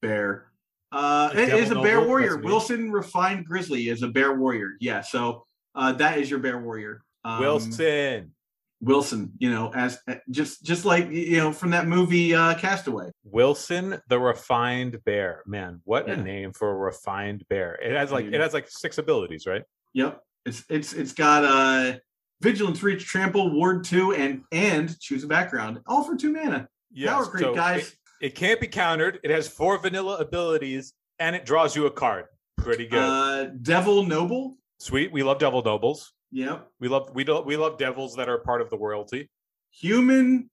bear. 0.00 0.46
Uh, 0.92 1.30
it 1.34 1.48
is 1.48 1.72
a 1.72 1.74
bear 1.74 1.96
noble? 1.96 2.08
warrior. 2.08 2.36
Wilson 2.36 2.92
Refined 2.92 3.46
Grizzly 3.46 3.88
is 3.88 4.02
a 4.02 4.08
bear 4.08 4.34
warrior. 4.34 4.74
Yeah, 4.80 5.00
so 5.00 5.44
uh, 5.74 5.92
that 5.94 6.18
is 6.18 6.30
your 6.30 6.38
bear 6.38 6.60
warrior. 6.60 7.02
Um, 7.24 7.40
Wilson. 7.40 8.32
Wilson, 8.80 9.32
you 9.38 9.50
know, 9.50 9.70
as 9.74 9.98
uh, 10.08 10.14
just 10.30 10.64
just 10.64 10.84
like 10.84 11.10
you 11.10 11.36
know 11.36 11.52
from 11.52 11.70
that 11.70 11.86
movie 11.86 12.34
uh, 12.34 12.54
Castaway. 12.54 13.10
Wilson 13.24 14.00
the 14.08 14.18
refined 14.18 15.02
bear. 15.04 15.42
Man, 15.46 15.80
what 15.84 16.08
Yeah. 16.08 16.14
a 16.14 16.16
name 16.16 16.52
for 16.52 16.70
a 16.70 16.74
refined 16.74 17.44
bear. 17.48 17.74
It 17.74 17.94
has 17.94 18.10
like 18.10 18.26
it 18.26 18.40
has 18.40 18.54
like 18.54 18.68
six 18.68 18.98
abilities, 18.98 19.46
right? 19.46 19.62
Yep. 19.94 20.20
It's 20.46 20.64
it's 20.70 20.92
it's 20.94 21.12
got 21.12 21.44
uh 21.44 21.98
vigilance, 22.40 22.82
reach, 22.82 23.04
trample, 23.06 23.50
ward 23.52 23.84
two, 23.84 24.14
and 24.14 24.42
and 24.50 24.98
choose 24.98 25.24
a 25.24 25.26
background, 25.26 25.80
all 25.86 26.02
for 26.02 26.16
two 26.16 26.32
mana. 26.32 26.66
Power 27.04 27.26
creep, 27.26 27.44
so 27.44 27.54
guys. 27.54 27.88
It, 28.20 28.28
it 28.28 28.34
can't 28.34 28.60
be 28.60 28.66
countered. 28.66 29.20
It 29.22 29.30
has 29.30 29.46
four 29.48 29.76
vanilla 29.78 30.16
abilities 30.16 30.94
and 31.18 31.36
it 31.36 31.44
draws 31.44 31.76
you 31.76 31.86
a 31.86 31.90
card. 31.90 32.24
Pretty 32.56 32.86
good. 32.86 32.98
Uh, 32.98 33.44
Devil 33.62 34.04
Noble. 34.04 34.56
Sweet. 34.78 35.12
We 35.12 35.22
love 35.22 35.38
devil 35.38 35.62
nobles. 35.62 36.12
Yep. 36.32 36.68
We 36.80 36.88
love 36.88 37.10
we 37.14 37.24
don't 37.24 37.44
we 37.46 37.56
love 37.56 37.78
devils 37.78 38.14
that 38.16 38.28
are 38.28 38.38
part 38.38 38.60
of 38.60 38.70
the 38.70 38.78
royalty. 38.78 39.28
Human 39.72 40.50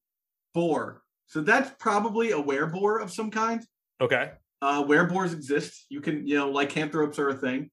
boar. 0.53 1.03
So 1.27 1.41
that's 1.41 1.71
probably 1.79 2.31
a 2.31 2.41
wereboar 2.41 3.01
of 3.01 3.11
some 3.11 3.29
kind. 3.31 3.63
Okay. 4.01 4.31
Uh, 4.61 4.83
wereboars 4.83 5.33
exist. 5.33 5.85
You 5.89 6.01
can, 6.01 6.25
you 6.27 6.35
know, 6.35 6.49
lycanthropes 6.49 7.19
are 7.19 7.29
a 7.29 7.33
thing. 7.35 7.69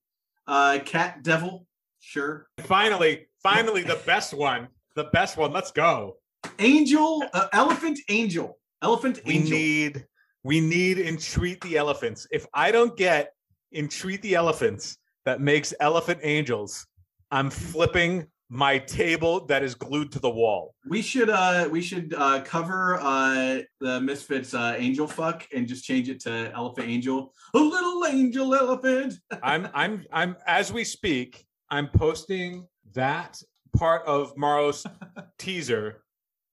Uh, 0.47 0.79
cat 0.85 1.23
devil. 1.23 1.67
Sure. 2.01 2.47
Finally, 2.61 3.27
finally 3.43 3.83
the 3.83 4.01
best 4.05 4.35
one. 4.35 4.69
The 4.97 5.05
best 5.05 5.37
one. 5.37 5.53
Let's 5.53 5.71
go. 5.71 6.17
Angel. 6.59 7.23
Uh, 7.33 7.49
elephant 7.53 7.99
angel. 8.11 8.59
Elephant 8.83 9.21
We 9.25 9.35
angel. 9.37 9.51
need 9.51 10.07
we 10.43 10.61
need 10.61 10.99
entreat 10.99 11.61
the 11.63 11.79
elephants. 11.79 12.27
If 12.31 12.47
I 12.53 12.71
don't 12.71 12.95
get 12.99 13.33
entreat 13.73 14.21
the 14.21 14.35
elephants 14.35 14.99
that 15.25 15.41
makes 15.41 15.73
elephant 15.81 16.21
angels, 16.23 16.87
I'm 17.35 17.51
flipping 17.51 18.29
my 18.49 18.79
table 18.79 19.45
that 19.47 19.65
is 19.65 19.75
glued 19.75 20.13
to 20.13 20.21
the 20.21 20.31
wall. 20.31 20.77
We 20.89 21.03
should 21.03 21.29
uh 21.29 21.69
we 21.69 21.83
should 21.83 22.15
uh 22.17 22.43
cover 22.43 23.01
uh 23.01 23.63
the 23.81 24.01
Misfits 24.01 24.55
uh 24.55 24.77
angel 24.79 25.09
fuck 25.09 25.45
and 25.53 25.67
just 25.67 25.85
change 25.85 26.09
it 26.09 26.21
to 26.21 26.53
elephant 26.55 26.89
angel. 26.89 27.35
A 27.55 27.59
little 27.59 28.07
angel 28.07 28.55
elephant. 28.55 29.15
I'm 29.43 29.69
I'm 29.75 30.05
I'm 30.13 30.37
as 30.47 30.73
we 30.73 30.85
speak, 30.85 31.45
I'm 31.71 31.89
posting 31.89 32.69
that 32.93 33.43
part 33.77 34.07
of 34.07 34.37
Morrow's 34.37 34.87
teaser 35.41 36.05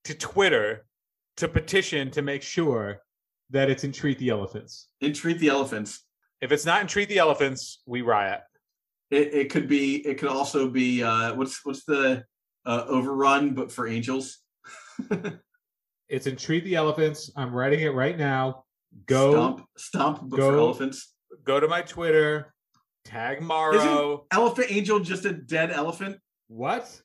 to 0.05 0.15
Twitter 0.15 0.87
to 1.37 1.47
petition 1.47 2.09
to 2.09 2.23
make 2.23 2.41
sure 2.41 3.03
that 3.51 3.69
it's 3.69 3.83
entreat 3.83 4.17
the 4.17 4.29
elephants. 4.29 4.87
Entreat 5.03 5.37
the 5.37 5.49
elephants. 5.49 6.01
If 6.41 6.51
it's 6.51 6.65
not 6.65 6.81
entreat 6.81 7.07
the 7.07 7.19
elephants, 7.19 7.83
we 7.85 8.01
riot. 8.01 8.41
It, 9.11 9.33
it 9.33 9.49
could 9.51 9.67
be 9.67 9.97
it 10.07 10.17
could 10.17 10.29
also 10.29 10.69
be 10.69 11.03
uh 11.03 11.35
what's 11.35 11.63
what's 11.65 11.83
the 11.85 12.23
uh 12.65 12.85
overrun 12.87 13.53
but 13.53 13.71
for 13.71 13.87
angels. 13.87 14.39
It's 16.09 16.27
entreat 16.27 16.65
the 16.65 16.75
elephants. 16.75 17.31
I'm 17.37 17.53
writing 17.55 17.79
it 17.79 17.93
right 17.93 18.17
now. 18.17 18.65
Go 19.05 19.31
Stomp 19.31 19.65
stomp 19.77 20.19
but 20.23 20.31
for 20.41 20.51
go. 20.51 20.57
elephants. 20.59 21.13
go 21.45 21.57
to 21.57 21.69
my 21.69 21.81
Twitter, 21.81 22.53
tag 23.05 23.41
Morrow. 23.41 24.25
Elephant 24.29 24.67
angel 24.69 24.99
just 24.99 25.23
a 25.23 25.31
dead 25.31 25.71
elephant. 25.71 26.17
What? 26.49 27.01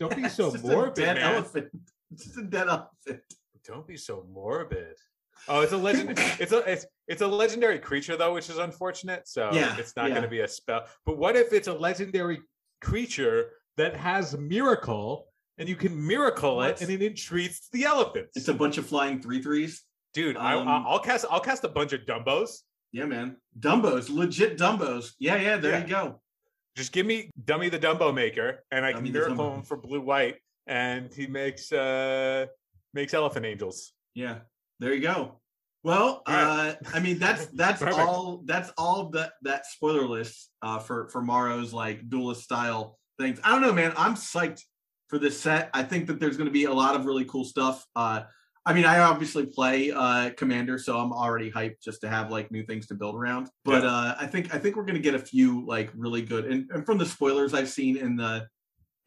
Don't 0.00 0.16
be 0.16 0.28
so 0.28 0.52
morbid, 0.64 0.94
dead 0.96 1.16
man. 1.18 1.34
elephant. 1.34 1.66
It's 2.10 2.24
just 2.24 2.38
a 2.38 2.42
dead 2.42 2.66
elephant. 2.68 3.22
Don't 3.64 3.86
be 3.86 3.96
so 3.96 4.26
morbid. 4.28 4.96
Oh, 5.46 5.60
it's 5.60 5.72
a 5.72 5.76
legend. 5.76 6.10
it's 6.40 6.52
a 6.52 6.58
it's 6.70 6.86
it's 7.06 7.22
a 7.22 7.26
legendary 7.26 7.78
creature 7.78 8.16
though, 8.16 8.34
which 8.34 8.50
is 8.50 8.58
unfortunate. 8.58 9.28
So 9.28 9.50
Yeah, 9.52 9.76
it's 9.78 9.94
not 9.96 10.04
yeah. 10.08 10.14
going 10.14 10.22
to 10.24 10.28
be 10.28 10.40
a 10.40 10.48
spell. 10.48 10.84
But 11.06 11.18
what 11.18 11.36
if 11.36 11.52
it's 11.52 11.68
a 11.68 11.72
legendary 11.74 12.40
creature 12.80 13.50
that 13.76 13.96
has 13.96 14.36
miracle, 14.36 15.26
and 15.58 15.68
you 15.68 15.76
can 15.76 16.06
miracle 16.06 16.56
What? 16.56 16.70
it, 16.70 16.80
and 16.82 16.90
it 16.90 17.02
entreats 17.02 17.68
the 17.72 17.84
elephants? 17.84 18.36
It's 18.36 18.48
a 18.48 18.54
bunch 18.54 18.78
of 18.78 18.86
flying 18.86 19.20
three 19.20 19.42
threes. 19.42 19.82
Dude, 20.14 20.36
um, 20.36 20.66
I, 20.68 20.84
I'll 20.86 20.98
cast. 20.98 21.26
I'll 21.30 21.40
cast 21.40 21.64
a 21.64 21.68
bunch 21.68 21.92
of 21.92 22.00
Dumbos. 22.02 22.58
Yeah, 22.92 23.04
man. 23.04 23.36
Dumbos, 23.60 24.08
legit 24.08 24.56
Dumbos. 24.58 25.12
Yeah, 25.18 25.36
yeah, 25.36 25.56
there 25.58 25.72
Yeah. 25.72 25.80
you 25.82 25.86
go. 25.86 26.20
Just 26.76 26.92
give 26.92 27.04
me 27.06 27.30
Dummy 27.44 27.68
the 27.68 27.78
Dumbo 27.78 28.14
Maker, 28.14 28.64
and 28.70 28.84
I 28.84 28.92
Dummy 28.92 29.10
can 29.10 29.12
miracle 29.12 29.54
him 29.54 29.62
for 29.62 29.76
blue 29.76 30.00
white, 30.00 30.36
and 30.66 31.12
he 31.12 31.26
makes 31.26 31.70
uh 31.72 32.46
makes 32.94 33.12
elephant 33.14 33.44
angels. 33.46 33.92
Yeah, 34.14 34.38
there 34.80 34.94
you 34.94 35.00
go. 35.00 35.40
Well, 35.84 36.22
right. 36.28 36.70
uh, 36.70 36.74
I 36.92 37.00
mean 37.00 37.18
that's 37.18 37.46
that's 37.54 37.82
all 37.82 38.42
that's 38.44 38.70
all 38.76 39.10
that 39.10 39.32
that 39.42 39.66
spoiler 39.66 40.06
list 40.06 40.50
uh, 40.62 40.78
for 40.78 41.08
for 41.08 41.22
Morrow's 41.22 41.72
like 41.72 42.08
duelist 42.08 42.42
style 42.42 42.98
things. 43.18 43.40
I 43.44 43.52
don't 43.52 43.62
know, 43.62 43.72
man. 43.72 43.92
I'm 43.96 44.14
psyched 44.14 44.62
for 45.08 45.18
this 45.18 45.40
set. 45.40 45.70
I 45.72 45.82
think 45.82 46.06
that 46.08 46.20
there's 46.20 46.36
going 46.36 46.46
to 46.48 46.52
be 46.52 46.64
a 46.64 46.72
lot 46.72 46.94
of 46.94 47.06
really 47.06 47.24
cool 47.24 47.44
stuff. 47.44 47.84
Uh, 47.96 48.22
I 48.66 48.74
mean, 48.74 48.84
I 48.84 48.98
obviously 48.98 49.46
play 49.46 49.90
uh, 49.92 50.30
Commander, 50.36 50.78
so 50.78 50.98
I'm 50.98 51.12
already 51.12 51.50
hyped 51.50 51.80
just 51.82 52.02
to 52.02 52.08
have 52.08 52.30
like 52.30 52.50
new 52.50 52.64
things 52.64 52.86
to 52.88 52.94
build 52.94 53.14
around. 53.14 53.48
But 53.64 53.82
Yeah. 53.82 53.90
uh, 53.90 54.14
I 54.20 54.26
think 54.26 54.54
I 54.54 54.58
think 54.58 54.76
we're 54.76 54.84
going 54.84 54.94
to 54.96 55.00
get 55.00 55.14
a 55.14 55.18
few 55.18 55.64
like 55.66 55.90
really 55.96 56.22
good 56.22 56.44
and, 56.44 56.70
and 56.70 56.84
from 56.84 56.98
the 56.98 57.06
spoilers 57.06 57.54
I've 57.54 57.70
seen 57.70 57.96
in 57.96 58.16
the 58.16 58.46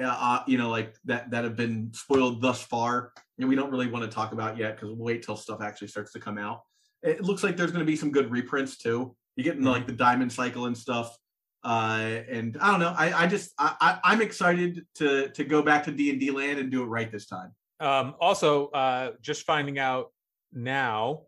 uh, 0.04 0.44
you 0.48 0.58
know, 0.58 0.70
like 0.70 0.96
that 1.06 1.32
that 1.32 1.44
have 1.44 1.56
been 1.56 1.92
spoiled 1.94 2.42
thus 2.42 2.62
far, 2.62 3.14
and 3.40 3.48
we 3.48 3.56
don't 3.56 3.72
really 3.72 3.88
want 3.88 4.04
to 4.04 4.14
talk 4.14 4.32
about 4.32 4.58
yet 4.58 4.76
because 4.76 4.90
we'll 4.90 5.06
wait 5.06 5.24
till 5.24 5.36
stuff 5.36 5.62
actually 5.62 5.88
starts 5.88 6.12
to 6.14 6.20
come 6.20 6.38
out. 6.38 6.62
It 7.04 7.24
looks 7.24 7.44
like 7.44 7.58
there's 7.58 7.72
going 7.72 7.86
to 7.86 7.90
be 7.92 7.96
some 7.96 8.12
good 8.12 8.32
reprints 8.32 8.78
too. 8.78 9.16
You 9.36 9.44
get 9.44 9.56
into 9.58 9.70
like 9.70 9.88
the 9.88 9.94
Diamond 9.94 10.32
Cycle 10.32 10.66
and 10.66 10.78
stuff, 10.78 11.18
uh, 11.64 12.22
and 12.30 12.58
I 12.62 12.72
don't 12.72 12.80
know. 12.80 12.94
I, 12.98 13.24
I 13.24 13.28
just 13.28 13.52
I, 13.58 13.76
I, 13.82 14.00
I'm 14.04 14.22
excited 14.22 14.86
to 14.96 15.30
to 15.30 15.44
go 15.44 15.62
back 15.62 15.84
to 15.86 15.92
D 15.92 16.10
and 16.10 16.20
D 16.20 16.32
land 16.32 16.60
and 16.60 16.72
do 16.72 16.84
it 16.84 16.88
right 16.88 17.12
this 17.12 17.26
time. 17.26 17.54
Um, 17.80 18.16
also, 18.20 18.68
uh, 18.68 19.12
just 19.22 19.46
finding 19.46 19.80
out 19.80 20.12
now, 20.54 21.24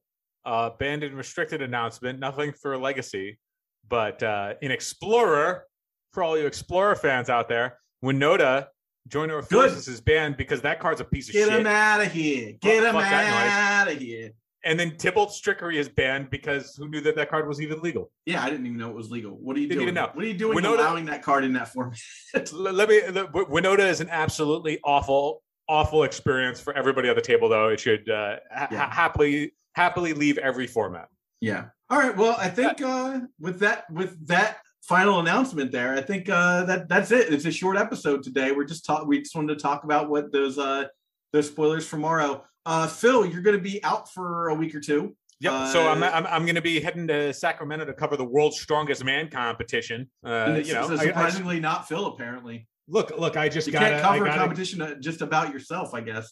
uh, 0.45 0.71
banned 0.77 1.03
and 1.03 1.15
restricted 1.15 1.61
announcement. 1.61 2.19
Nothing 2.19 2.53
for 2.53 2.77
Legacy, 2.77 3.39
but 3.87 4.21
uh, 4.21 4.53
in 4.61 4.71
Explorer, 4.71 5.65
for 6.11 6.23
all 6.23 6.37
you 6.37 6.45
Explorer 6.45 6.95
fans 6.95 7.29
out 7.29 7.49
there, 7.49 7.79
Winota 8.03 8.67
Joiner 9.07 9.37
of. 9.39 9.49
Forces 9.49 9.87
is 9.87 10.01
banned 10.01 10.37
because 10.37 10.61
that 10.61 10.79
card's 10.79 11.01
a 11.01 11.05
piece 11.05 11.29
of 11.29 11.33
Get 11.33 11.41
shit. 11.43 11.49
Get 11.49 11.59
him 11.61 11.67
out 11.67 12.01
of 12.01 12.11
here! 12.11 12.53
Get 12.61 12.83
him 12.83 12.93
fuck 12.93 13.03
out 13.05 13.87
of 13.87 13.97
here! 13.97 14.31
And 14.65 14.79
then 14.79 14.91
Tibalt's 14.91 15.41
Trickery 15.41 15.77
is 15.77 15.89
banned 15.89 16.29
because 16.29 16.75
who 16.77 16.87
knew 16.87 17.01
that 17.01 17.15
that 17.17 17.29
card 17.29 17.47
was 17.49 17.59
even 17.59 17.81
legal? 17.81 18.09
Yeah, 18.25 18.41
I 18.43 18.49
didn't 18.49 18.65
even 18.65 18.77
know 18.77 18.89
it 18.89 18.95
was 18.95 19.11
legal. 19.11 19.31
What 19.31 19.57
are 19.57 19.59
you 19.59 19.67
Didn't 19.67 19.79
doing? 19.79 19.89
even 19.89 19.95
know. 19.95 20.09
What 20.13 20.23
are 20.23 20.27
you 20.27 20.33
doing 20.35 20.57
Winota- 20.57 20.77
allowing 20.79 21.05
that 21.05 21.21
card 21.21 21.43
in 21.43 21.51
that 21.53 21.73
format? 21.73 21.97
Let 22.53 22.87
me. 22.87 23.01
Winota 23.01 23.79
is 23.89 23.99
an 23.99 24.09
absolutely 24.09 24.79
awful, 24.85 25.43
awful 25.67 26.03
experience 26.03 26.61
for 26.61 26.71
everybody 26.73 27.09
at 27.09 27.15
the 27.17 27.21
table. 27.21 27.49
Though 27.49 27.69
it 27.69 27.79
should 27.81 28.09
uh, 28.09 28.37
ha- 28.55 28.69
Yeah. 28.71 28.89
happily, 28.89 29.53
happily 29.75 30.13
leave 30.13 30.37
every 30.37 30.67
format. 30.67 31.09
Yeah. 31.41 31.65
All 31.89 31.99
right. 31.99 32.15
Well, 32.15 32.37
I 32.39 32.47
think 32.47 32.81
uh, 32.81 33.19
with 33.41 33.59
that 33.59 33.83
with 33.91 34.27
that 34.27 34.59
final 34.83 35.19
announcement 35.19 35.71
there, 35.71 35.93
I 35.93 36.01
think 36.01 36.29
uh, 36.29 36.65
that 36.65 36.89
that's 36.89 37.11
it. 37.11 37.33
It's 37.33 37.45
a 37.45 37.51
short 37.51 37.77
episode 37.77 38.23
today. 38.23 38.51
We're 38.51 38.65
just 38.65 38.85
talk. 38.85 39.07
We 39.07 39.19
just 39.19 39.35
wanted 39.35 39.57
to 39.57 39.61
talk 39.61 39.83
about 39.83 40.09
what 40.09 40.31
those 40.31 40.57
uh, 40.57 40.85
those 41.31 41.47
spoilers 41.47 41.87
for 41.87 41.97
Morrow. 41.97 42.43
Uh, 42.65 42.87
Phil, 42.87 43.25
you're 43.25 43.41
going 43.41 43.57
to 43.57 43.61
be 43.63 43.83
out 43.83 44.11
for 44.13 44.49
a 44.49 44.55
week 44.55 44.73
or 44.75 44.79
two. 44.79 45.15
Yep. 45.41 45.73
so 45.73 45.89
I'm, 45.89 46.01
Uh, 46.01 46.07
I'm, 46.07 46.25
I'm 46.27 46.45
going 46.45 46.55
to 46.55 46.61
be 46.61 46.79
heading 46.79 47.05
to 47.07 47.33
Sacramento 47.33 47.83
to 47.85 47.93
cover 47.93 48.15
the 48.15 48.23
World's 48.23 48.61
Strongest 48.61 49.03
Man 49.03 49.29
competition. 49.29 50.09
Uh, 50.25 50.61
you 50.63 50.73
know, 50.73 50.89
it's 50.89 51.01
I- 51.01 51.03
I- 51.03 51.07
surprisingly 51.07 51.59
not 51.59 51.87
Phil. 51.87 52.05
Apparently, 52.05 52.67
look, 52.87 53.11
look, 53.17 53.35
I 53.35 53.49
just 53.49 53.67
you 53.67 53.73
gotta, 53.73 53.89
can't 53.89 54.01
cover 54.01 54.13
I 54.25 54.27
a 54.27 54.29
gotta, 54.29 54.39
competition 54.39 54.81
uh, 54.81 54.95
just 54.95 55.21
about 55.21 55.51
yourself. 55.51 55.93
I 55.93 56.01
guess. 56.01 56.31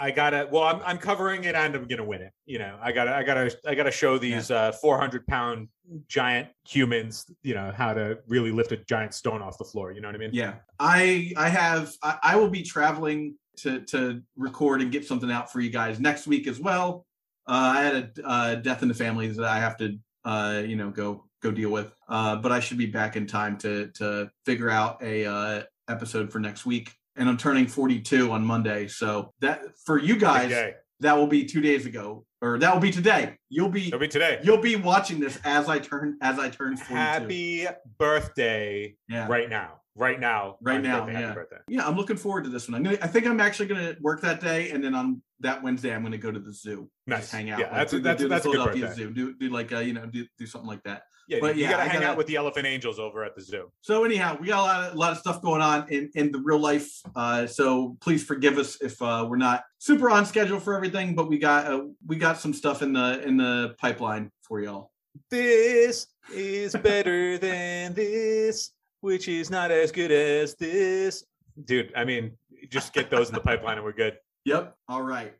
I 0.00 0.10
gotta. 0.10 0.48
Well, 0.50 0.64
I'm, 0.64 0.80
I'm 0.84 0.98
covering 0.98 1.44
it 1.44 1.54
and 1.54 1.76
I'm 1.76 1.84
going 1.86 1.98
to 1.98 2.04
win 2.04 2.22
it. 2.22 2.32
You 2.46 2.58
know, 2.58 2.78
I 2.82 2.90
gotta, 2.90 3.14
I 3.14 3.22
gotta, 3.22 3.54
I 3.66 3.74
gotta 3.74 3.90
show 3.90 4.16
these 4.18 4.50
uh, 4.50 4.72
400 4.72 5.26
pound 5.26 5.68
giant 6.08 6.48
humans, 6.66 7.26
you 7.42 7.54
know, 7.54 7.72
how 7.76 7.92
to 7.92 8.18
really 8.26 8.50
lift 8.50 8.72
a 8.72 8.76
giant 8.76 9.14
stone 9.14 9.42
off 9.42 9.58
the 9.58 9.64
floor. 9.64 9.92
You 9.92 10.00
know 10.00 10.08
what 10.08 10.14
I 10.14 10.18
mean? 10.18 10.30
Yeah, 10.32 10.54
I 10.78 11.32
I 11.36 11.48
have 11.48 11.92
I, 12.02 12.18
I 12.22 12.36
will 12.36 12.50
be 12.50 12.62
traveling 12.62 13.34
to 13.58 13.80
to 13.86 14.22
record 14.36 14.80
and 14.80 14.90
get 14.90 15.06
something 15.06 15.30
out 15.30 15.52
for 15.52 15.60
you 15.60 15.70
guys 15.70 16.00
next 16.00 16.26
week 16.26 16.46
as 16.46 16.58
well. 16.58 17.06
Uh, 17.46 17.72
I 17.76 17.82
had 17.82 17.94
a 17.96 18.28
uh, 18.28 18.54
death 18.56 18.82
in 18.82 18.88
the 18.88 18.94
family 18.94 19.28
that 19.28 19.44
I 19.44 19.58
have 19.58 19.76
to 19.78 19.98
uh, 20.24 20.62
you 20.66 20.76
know 20.76 20.90
go 20.90 21.26
go 21.42 21.50
deal 21.50 21.70
with, 21.70 21.92
uh, 22.08 22.36
but 22.36 22.52
I 22.52 22.60
should 22.60 22.78
be 22.78 22.86
back 22.86 23.16
in 23.16 23.26
time 23.26 23.58
to 23.58 23.88
to 23.94 24.30
figure 24.46 24.70
out 24.70 25.02
a 25.02 25.26
uh, 25.26 25.62
episode 25.88 26.32
for 26.32 26.38
next 26.38 26.64
week. 26.64 26.92
And 27.20 27.28
I'm 27.28 27.36
turning 27.36 27.66
42 27.66 28.32
on 28.32 28.42
Monday, 28.42 28.88
so 28.88 29.34
that 29.40 29.60
for 29.84 29.98
you 29.98 30.16
guys 30.16 30.72
that 31.00 31.16
will 31.16 31.26
be 31.26 31.44
two 31.44 31.60
days 31.60 31.84
ago, 31.84 32.24
or 32.40 32.58
that 32.58 32.72
will 32.72 32.80
be 32.80 32.90
today. 32.90 33.36
You'll 33.50 33.68
be 33.68 33.88
It'll 33.88 33.98
be 33.98 34.08
today. 34.08 34.40
you'll 34.42 34.56
be 34.62 34.76
watching 34.76 35.20
this 35.20 35.38
as 35.44 35.68
I 35.68 35.80
turn 35.80 36.16
as 36.22 36.38
I 36.38 36.48
turn 36.48 36.78
42. 36.78 36.94
Happy 36.94 37.66
birthday 37.98 38.96
yeah. 39.06 39.26
right 39.28 39.50
now. 39.50 39.80
Right 39.94 40.18
now. 40.18 40.56
Right 40.62 40.82
now, 40.82 41.00
birthday. 41.00 41.12
Happy 41.12 41.26
yeah. 41.26 41.34
birthday. 41.34 41.56
Yeah, 41.68 41.86
I'm 41.86 41.94
looking 41.94 42.16
forward 42.16 42.44
to 42.44 42.50
this 42.50 42.68
one. 42.68 42.76
I'm 42.76 42.84
gonna. 42.84 42.98
I 43.02 43.06
think 43.06 43.26
I'm 43.26 43.38
actually 43.38 43.66
gonna 43.66 43.96
work 44.00 44.22
that 44.22 44.40
day, 44.40 44.70
and 44.70 44.82
then 44.82 44.94
on 44.94 45.20
that 45.40 45.62
Wednesday, 45.62 45.94
I'm 45.94 46.02
gonna 46.02 46.16
go 46.16 46.30
to 46.30 46.40
the 46.40 46.54
zoo. 46.54 46.88
Nice. 47.06 47.20
Just 47.20 47.32
hang 47.32 47.50
out. 47.50 47.58
Yeah, 47.58 47.66
like, 47.66 47.74
that's 47.74 47.92
a- 47.92 47.96
do- 47.96 48.02
that's- 48.02 48.18
do 48.18 48.28
the 48.28 48.34
that's 48.34 48.46
a 48.46 48.50
good 48.50 48.80
birthday. 48.80 48.94
Zoo. 48.94 49.10
Do 49.10 49.34
do 49.34 49.50
like 49.50 49.72
uh, 49.72 49.80
you 49.80 49.92
know 49.92 50.06
do 50.06 50.24
do 50.38 50.46
something 50.46 50.68
like 50.68 50.82
that. 50.84 51.02
Yeah, 51.30 51.38
But 51.40 51.54
you 51.56 51.62
yeah, 51.62 51.70
gotta 51.70 51.82
I 51.82 51.86
hang 51.86 52.00
gotta- 52.00 52.10
out 52.12 52.16
with 52.18 52.26
the 52.26 52.34
elephant 52.34 52.66
angels 52.66 52.98
over 52.98 53.24
at 53.24 53.36
the 53.36 53.40
zoo. 53.40 53.70
So 53.82 54.02
anyhow, 54.04 54.36
we 54.40 54.48
got 54.48 54.58
a 54.58 54.62
lot 54.62 54.88
of, 54.88 54.94
a 54.94 54.98
lot 54.98 55.12
of 55.12 55.18
stuff 55.18 55.40
going 55.40 55.62
on 55.62 55.86
in 55.88 56.10
in 56.16 56.32
the 56.32 56.40
real 56.40 56.58
life. 56.58 56.90
Uh, 57.14 57.46
so 57.46 57.96
please 58.00 58.24
forgive 58.24 58.58
us 58.58 58.82
if 58.82 59.00
uh, 59.00 59.24
we're 59.28 59.36
not 59.36 59.62
super 59.78 60.10
on 60.10 60.26
schedule 60.26 60.58
for 60.58 60.74
everything, 60.74 61.14
but 61.14 61.28
we 61.28 61.38
got 61.38 61.66
uh, 61.66 61.84
we 62.04 62.16
got 62.16 62.38
some 62.38 62.52
stuff 62.52 62.82
in 62.82 62.92
the 62.92 63.22
in 63.24 63.36
the 63.36 63.76
pipeline 63.78 64.32
for 64.42 64.60
y'all. 64.60 64.90
This 65.30 66.08
is 66.34 66.74
better 66.74 67.38
than 67.46 67.94
this, 67.94 68.72
which 69.00 69.28
is 69.28 69.50
not 69.50 69.70
as 69.70 69.92
good 69.92 70.10
as 70.10 70.56
this. 70.56 71.22
Dude, 71.64 71.92
I 71.96 72.04
mean, 72.04 72.32
just 72.70 72.92
get 72.92 73.08
those 73.08 73.28
in 73.28 73.34
the 73.36 73.40
pipeline 73.40 73.76
and 73.76 73.84
we're 73.84 73.92
good. 73.92 74.18
Yep. 74.46 74.74
All 74.88 75.02
right. 75.02 75.34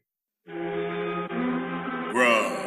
Bruh. 0.46 2.59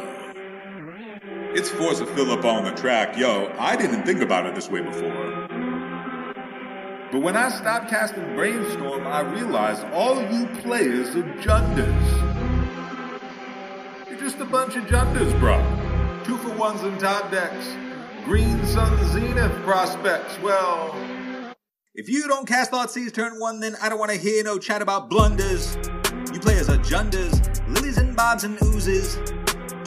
It's 1.56 1.70
Force 1.70 2.00
of 2.00 2.10
Philip 2.16 2.44
on 2.44 2.64
the 2.64 2.72
track. 2.72 3.16
Yo, 3.16 3.48
I 3.60 3.76
didn't 3.76 4.02
think 4.02 4.20
about 4.20 4.44
it 4.44 4.56
this 4.56 4.68
way 4.68 4.80
before. 4.80 5.46
But 7.12 7.20
when 7.20 7.36
I 7.36 7.48
stopped 7.48 7.88
casting 7.88 8.34
Brainstorm, 8.34 9.06
I 9.06 9.20
realized 9.20 9.84
all 9.92 10.20
you 10.32 10.48
players 10.62 11.14
are 11.14 11.22
Junders. 11.38 11.94
You're 14.08 14.18
just 14.18 14.40
a 14.40 14.44
bunch 14.44 14.74
of 14.74 14.86
Junders, 14.86 15.32
bro. 15.38 15.62
Two 16.24 16.36
for 16.38 16.52
ones 16.56 16.82
in 16.82 16.98
top 16.98 17.30
decks. 17.30 17.76
Green 18.24 18.66
Sun 18.66 19.12
Zenith 19.12 19.52
prospects. 19.62 20.36
Well, 20.40 20.92
if 21.94 22.08
you 22.08 22.26
don't 22.26 22.48
cast 22.48 22.72
Thoughtseize 22.72 23.14
turn 23.14 23.38
one, 23.38 23.60
then 23.60 23.76
I 23.80 23.88
don't 23.88 24.00
want 24.00 24.10
to 24.10 24.18
hear 24.18 24.42
no 24.42 24.58
chat 24.58 24.82
about 24.82 25.08
blunders. 25.08 25.76
You 26.32 26.40
players 26.40 26.68
are 26.68 26.78
Junders, 26.78 27.64
lilies 27.68 27.98
and 27.98 28.16
bobs 28.16 28.42
and 28.42 28.60
oozes, 28.60 29.18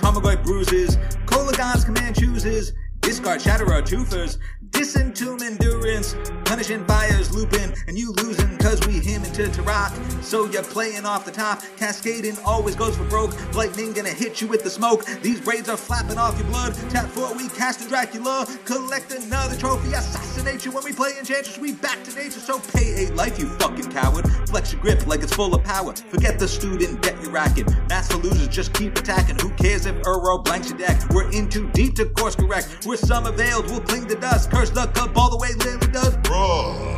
Tarmogoyf 0.08 0.42
bruises, 0.46 0.96
Kolaghan's 1.26 1.84
Command 1.84 2.16
chooses, 2.18 2.72
discard 3.02 3.42
shatter 3.42 3.66
Shatterer 3.66 3.82
twofers, 3.82 4.38
disentomb 4.72 5.42
endurance, 5.42 6.16
punishing 6.46 6.86
fires 6.86 7.34
looping, 7.34 7.74
and 7.88 7.98
you 7.98 8.12
losing 8.14 8.58
cause 8.58 8.80
we 8.88 9.00
him 9.00 9.24
into 9.24 9.44
Tarak. 9.44 10.24
So 10.24 10.46
you're 10.46 10.64
playing 10.64 11.06
off 11.06 11.26
the 11.26 11.32
top, 11.32 11.62
cascading 11.78 12.38
always 12.46 12.76
goes 12.76 12.98
for 12.98 13.04
broke, 13.06 13.34
lightning 13.56 13.94
gonna 13.94 14.10
hit 14.10 14.42
you 14.42 14.48
with 14.48 14.64
the 14.64 14.70
smoke, 14.70 15.06
these 15.22 15.40
braids 15.42 15.70
are 15.70 15.78
flapping 15.78 16.18
off 16.18 16.38
your 16.38 16.48
blood, 16.48 16.74
tap 16.90 17.06
four, 17.08 17.34
we 17.36 17.50
cast 17.50 17.86
a 17.86 17.88
Dracula, 17.88 18.46
collect 18.66 19.12
another 19.12 19.56
trophy, 19.56 19.94
assassinate 19.94 20.66
you 20.66 20.72
when 20.72 20.84
we 20.84 20.94
play 20.94 21.12
Enchantress, 21.18 21.58
we 21.58 21.74
back 21.74 22.04
to 22.04 22.16
nature, 22.16 22.40
so 22.40 22.60
pay 22.60 22.94
eight 22.96 23.16
life, 23.16 23.40
you 23.40 23.48
fucking 23.60 23.92
coward, 23.92 24.28
flex 24.48 24.74
your 24.74 24.82
grip 24.82 25.06
like 25.08 25.22
it's 25.22 25.34
full 25.34 25.54
of 25.54 25.64
power, 25.64 25.94
forget 26.10 26.40
the 26.40 26.48
student, 26.48 27.02
get 27.02 27.20
your 27.22 27.32
racket, 27.32 27.68
mass 27.90 28.12
for 28.12 28.18
losers, 28.18 28.48
just 28.48 28.74
keep 28.74 28.98
attacking, 28.98 29.38
who 29.40 29.50
cares 29.52 29.86
if 29.86 29.96
Uro 30.04 30.44
blanks 30.44 30.70
your 30.70 30.78
deck, 30.78 31.02
we're 31.12 31.30
in 31.32 31.50
too 31.50 31.70
deep 31.72 31.96
to 31.96 32.06
course 32.06 32.36
correct, 32.36 32.86
we're 32.86 32.98
summer 32.98 33.32
veiled, 33.32 33.66
we'll 33.70 33.82
cling 33.82 34.08
the 34.08 34.16
dust, 34.16 34.52
curse 34.58 34.70
the 34.72 34.88
cabal 34.88 35.30
the 35.30 35.38
way 35.38 35.54
does, 35.92 36.18
Bruh. 36.18 36.98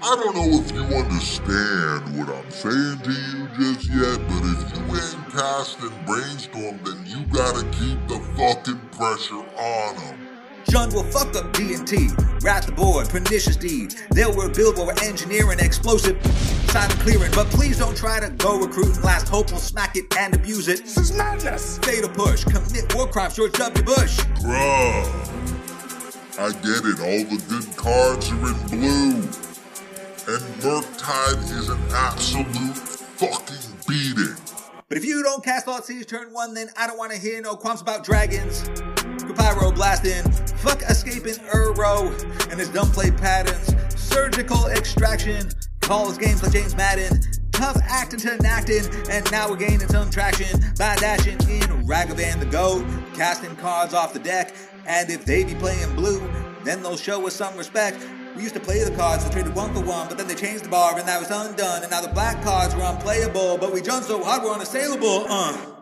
I 0.00 0.16
don't 0.16 0.34
know 0.36 0.60
if 0.60 0.70
you 0.72 0.82
understand 0.82 2.18
what 2.18 2.28
I'm 2.28 2.50
saying 2.50 2.98
to 3.00 3.10
you 3.10 3.48
just 3.58 3.88
yet, 3.88 4.18
but 4.28 4.42
if 4.52 4.60
you 4.76 4.82
ain't 4.96 5.32
casting 5.32 6.04
brainstorm, 6.04 6.78
then 6.84 7.04
you 7.06 7.24
gotta 7.32 7.64
keep 7.78 7.98
the 8.06 8.20
fucking 8.36 8.80
pressure 8.92 9.44
on 9.56 9.96
them. 9.96 10.27
Jund 10.68 10.92
will 10.92 11.04
fuck 11.04 11.34
up 11.34 11.52
D&T, 11.54 12.08
rat 12.42 12.64
the 12.64 12.72
board, 12.72 13.08
pernicious 13.08 13.56
deed. 13.56 13.94
They'll 14.10 14.34
rebuild 14.34 14.76
while 14.76 14.86
we're 14.86 15.02
engineering 15.02 15.60
explosive 15.60 16.16
silent 16.68 17.00
clearing. 17.00 17.32
But 17.34 17.46
please 17.48 17.78
don't 17.78 17.96
try 17.96 18.20
to 18.20 18.28
go 18.30 18.60
recruiting 18.60 19.02
last 19.02 19.28
hope 19.28 19.50
will 19.50 19.58
smack 19.58 19.96
it 19.96 20.14
and 20.18 20.34
abuse 20.34 20.68
it. 20.68 20.80
This 20.84 20.98
is 20.98 21.12
madness. 21.16 21.78
Fatal 21.78 22.10
push, 22.10 22.44
commit 22.44 22.94
war 22.94 23.08
crimes, 23.08 23.36
George 23.36 23.52
W. 23.52 23.82
Bush. 23.82 24.18
Bruh. 24.40 25.34
I 26.38 26.52
get 26.52 26.84
it, 26.84 27.00
all 27.00 27.24
the 27.24 27.42
good 27.48 27.76
cards 27.76 28.30
are 28.30 28.48
in 28.48 28.68
blue. 28.68 29.14
And 30.28 30.44
Murktide 30.60 31.58
is 31.58 31.70
an 31.70 31.80
absolute 31.90 32.76
fucking 32.76 33.74
beating. 33.88 34.36
But 34.88 34.98
if 34.98 35.04
you 35.04 35.22
don't 35.22 35.42
cast 35.42 35.66
Thoughtseize 35.66 36.06
turn 36.06 36.32
one, 36.32 36.54
then 36.54 36.68
I 36.76 36.86
don't 36.86 36.98
want 36.98 37.12
to 37.12 37.18
hear 37.18 37.40
no 37.40 37.56
qualms 37.56 37.80
about 37.80 38.04
dragons. 38.04 38.68
Pyro 39.34 39.72
blasting, 39.72 40.30
fuck 40.58 40.82
escaping 40.82 41.34
Uro 41.52 42.12
and 42.50 42.58
his 42.58 42.68
dumb 42.68 42.90
play 42.90 43.10
patterns. 43.10 43.74
Surgical 43.94 44.66
extraction, 44.68 45.48
calls 45.80 46.18
games 46.18 46.42
like 46.42 46.52
James 46.52 46.76
Madden. 46.76 47.20
Tough 47.52 47.78
acting 47.88 48.20
to 48.20 48.34
enacting, 48.34 48.84
and 49.10 49.28
now 49.32 49.48
we're 49.48 49.56
gaining 49.56 49.88
some 49.88 50.10
traction 50.10 50.60
by 50.78 50.94
dashing 50.96 51.40
in 51.50 51.86
Ragavan 51.86 52.38
the 52.38 52.46
Goat, 52.46 52.84
casting 53.14 53.56
cards 53.56 53.94
off 53.94 54.12
the 54.12 54.20
deck. 54.20 54.54
And 54.86 55.10
if 55.10 55.24
they 55.24 55.42
be 55.42 55.54
playing 55.54 55.94
blue, 55.96 56.20
then 56.64 56.82
they'll 56.82 56.96
show 56.96 57.26
us 57.26 57.34
some 57.34 57.56
respect. 57.56 57.98
We 58.36 58.42
used 58.42 58.54
to 58.54 58.60
play 58.60 58.84
the 58.84 58.94
cards 58.94 59.24
that 59.24 59.32
traded 59.32 59.56
one 59.56 59.74
for 59.74 59.80
one, 59.80 60.06
but 60.06 60.16
then 60.16 60.28
they 60.28 60.36
changed 60.36 60.64
the 60.64 60.68
bar 60.68 60.96
and 60.96 61.08
that 61.08 61.18
was 61.18 61.30
undone. 61.30 61.82
And 61.82 61.90
now 61.90 62.00
the 62.00 62.08
black 62.08 62.40
cards 62.44 62.76
were 62.76 62.82
unplayable, 62.82 63.58
but 63.58 63.72
we 63.72 63.80
jumped 63.80 64.06
so 64.06 64.22
hard 64.22 64.44
we're 64.44 64.52
unassailable. 64.52 65.26
Uh. 65.28 65.77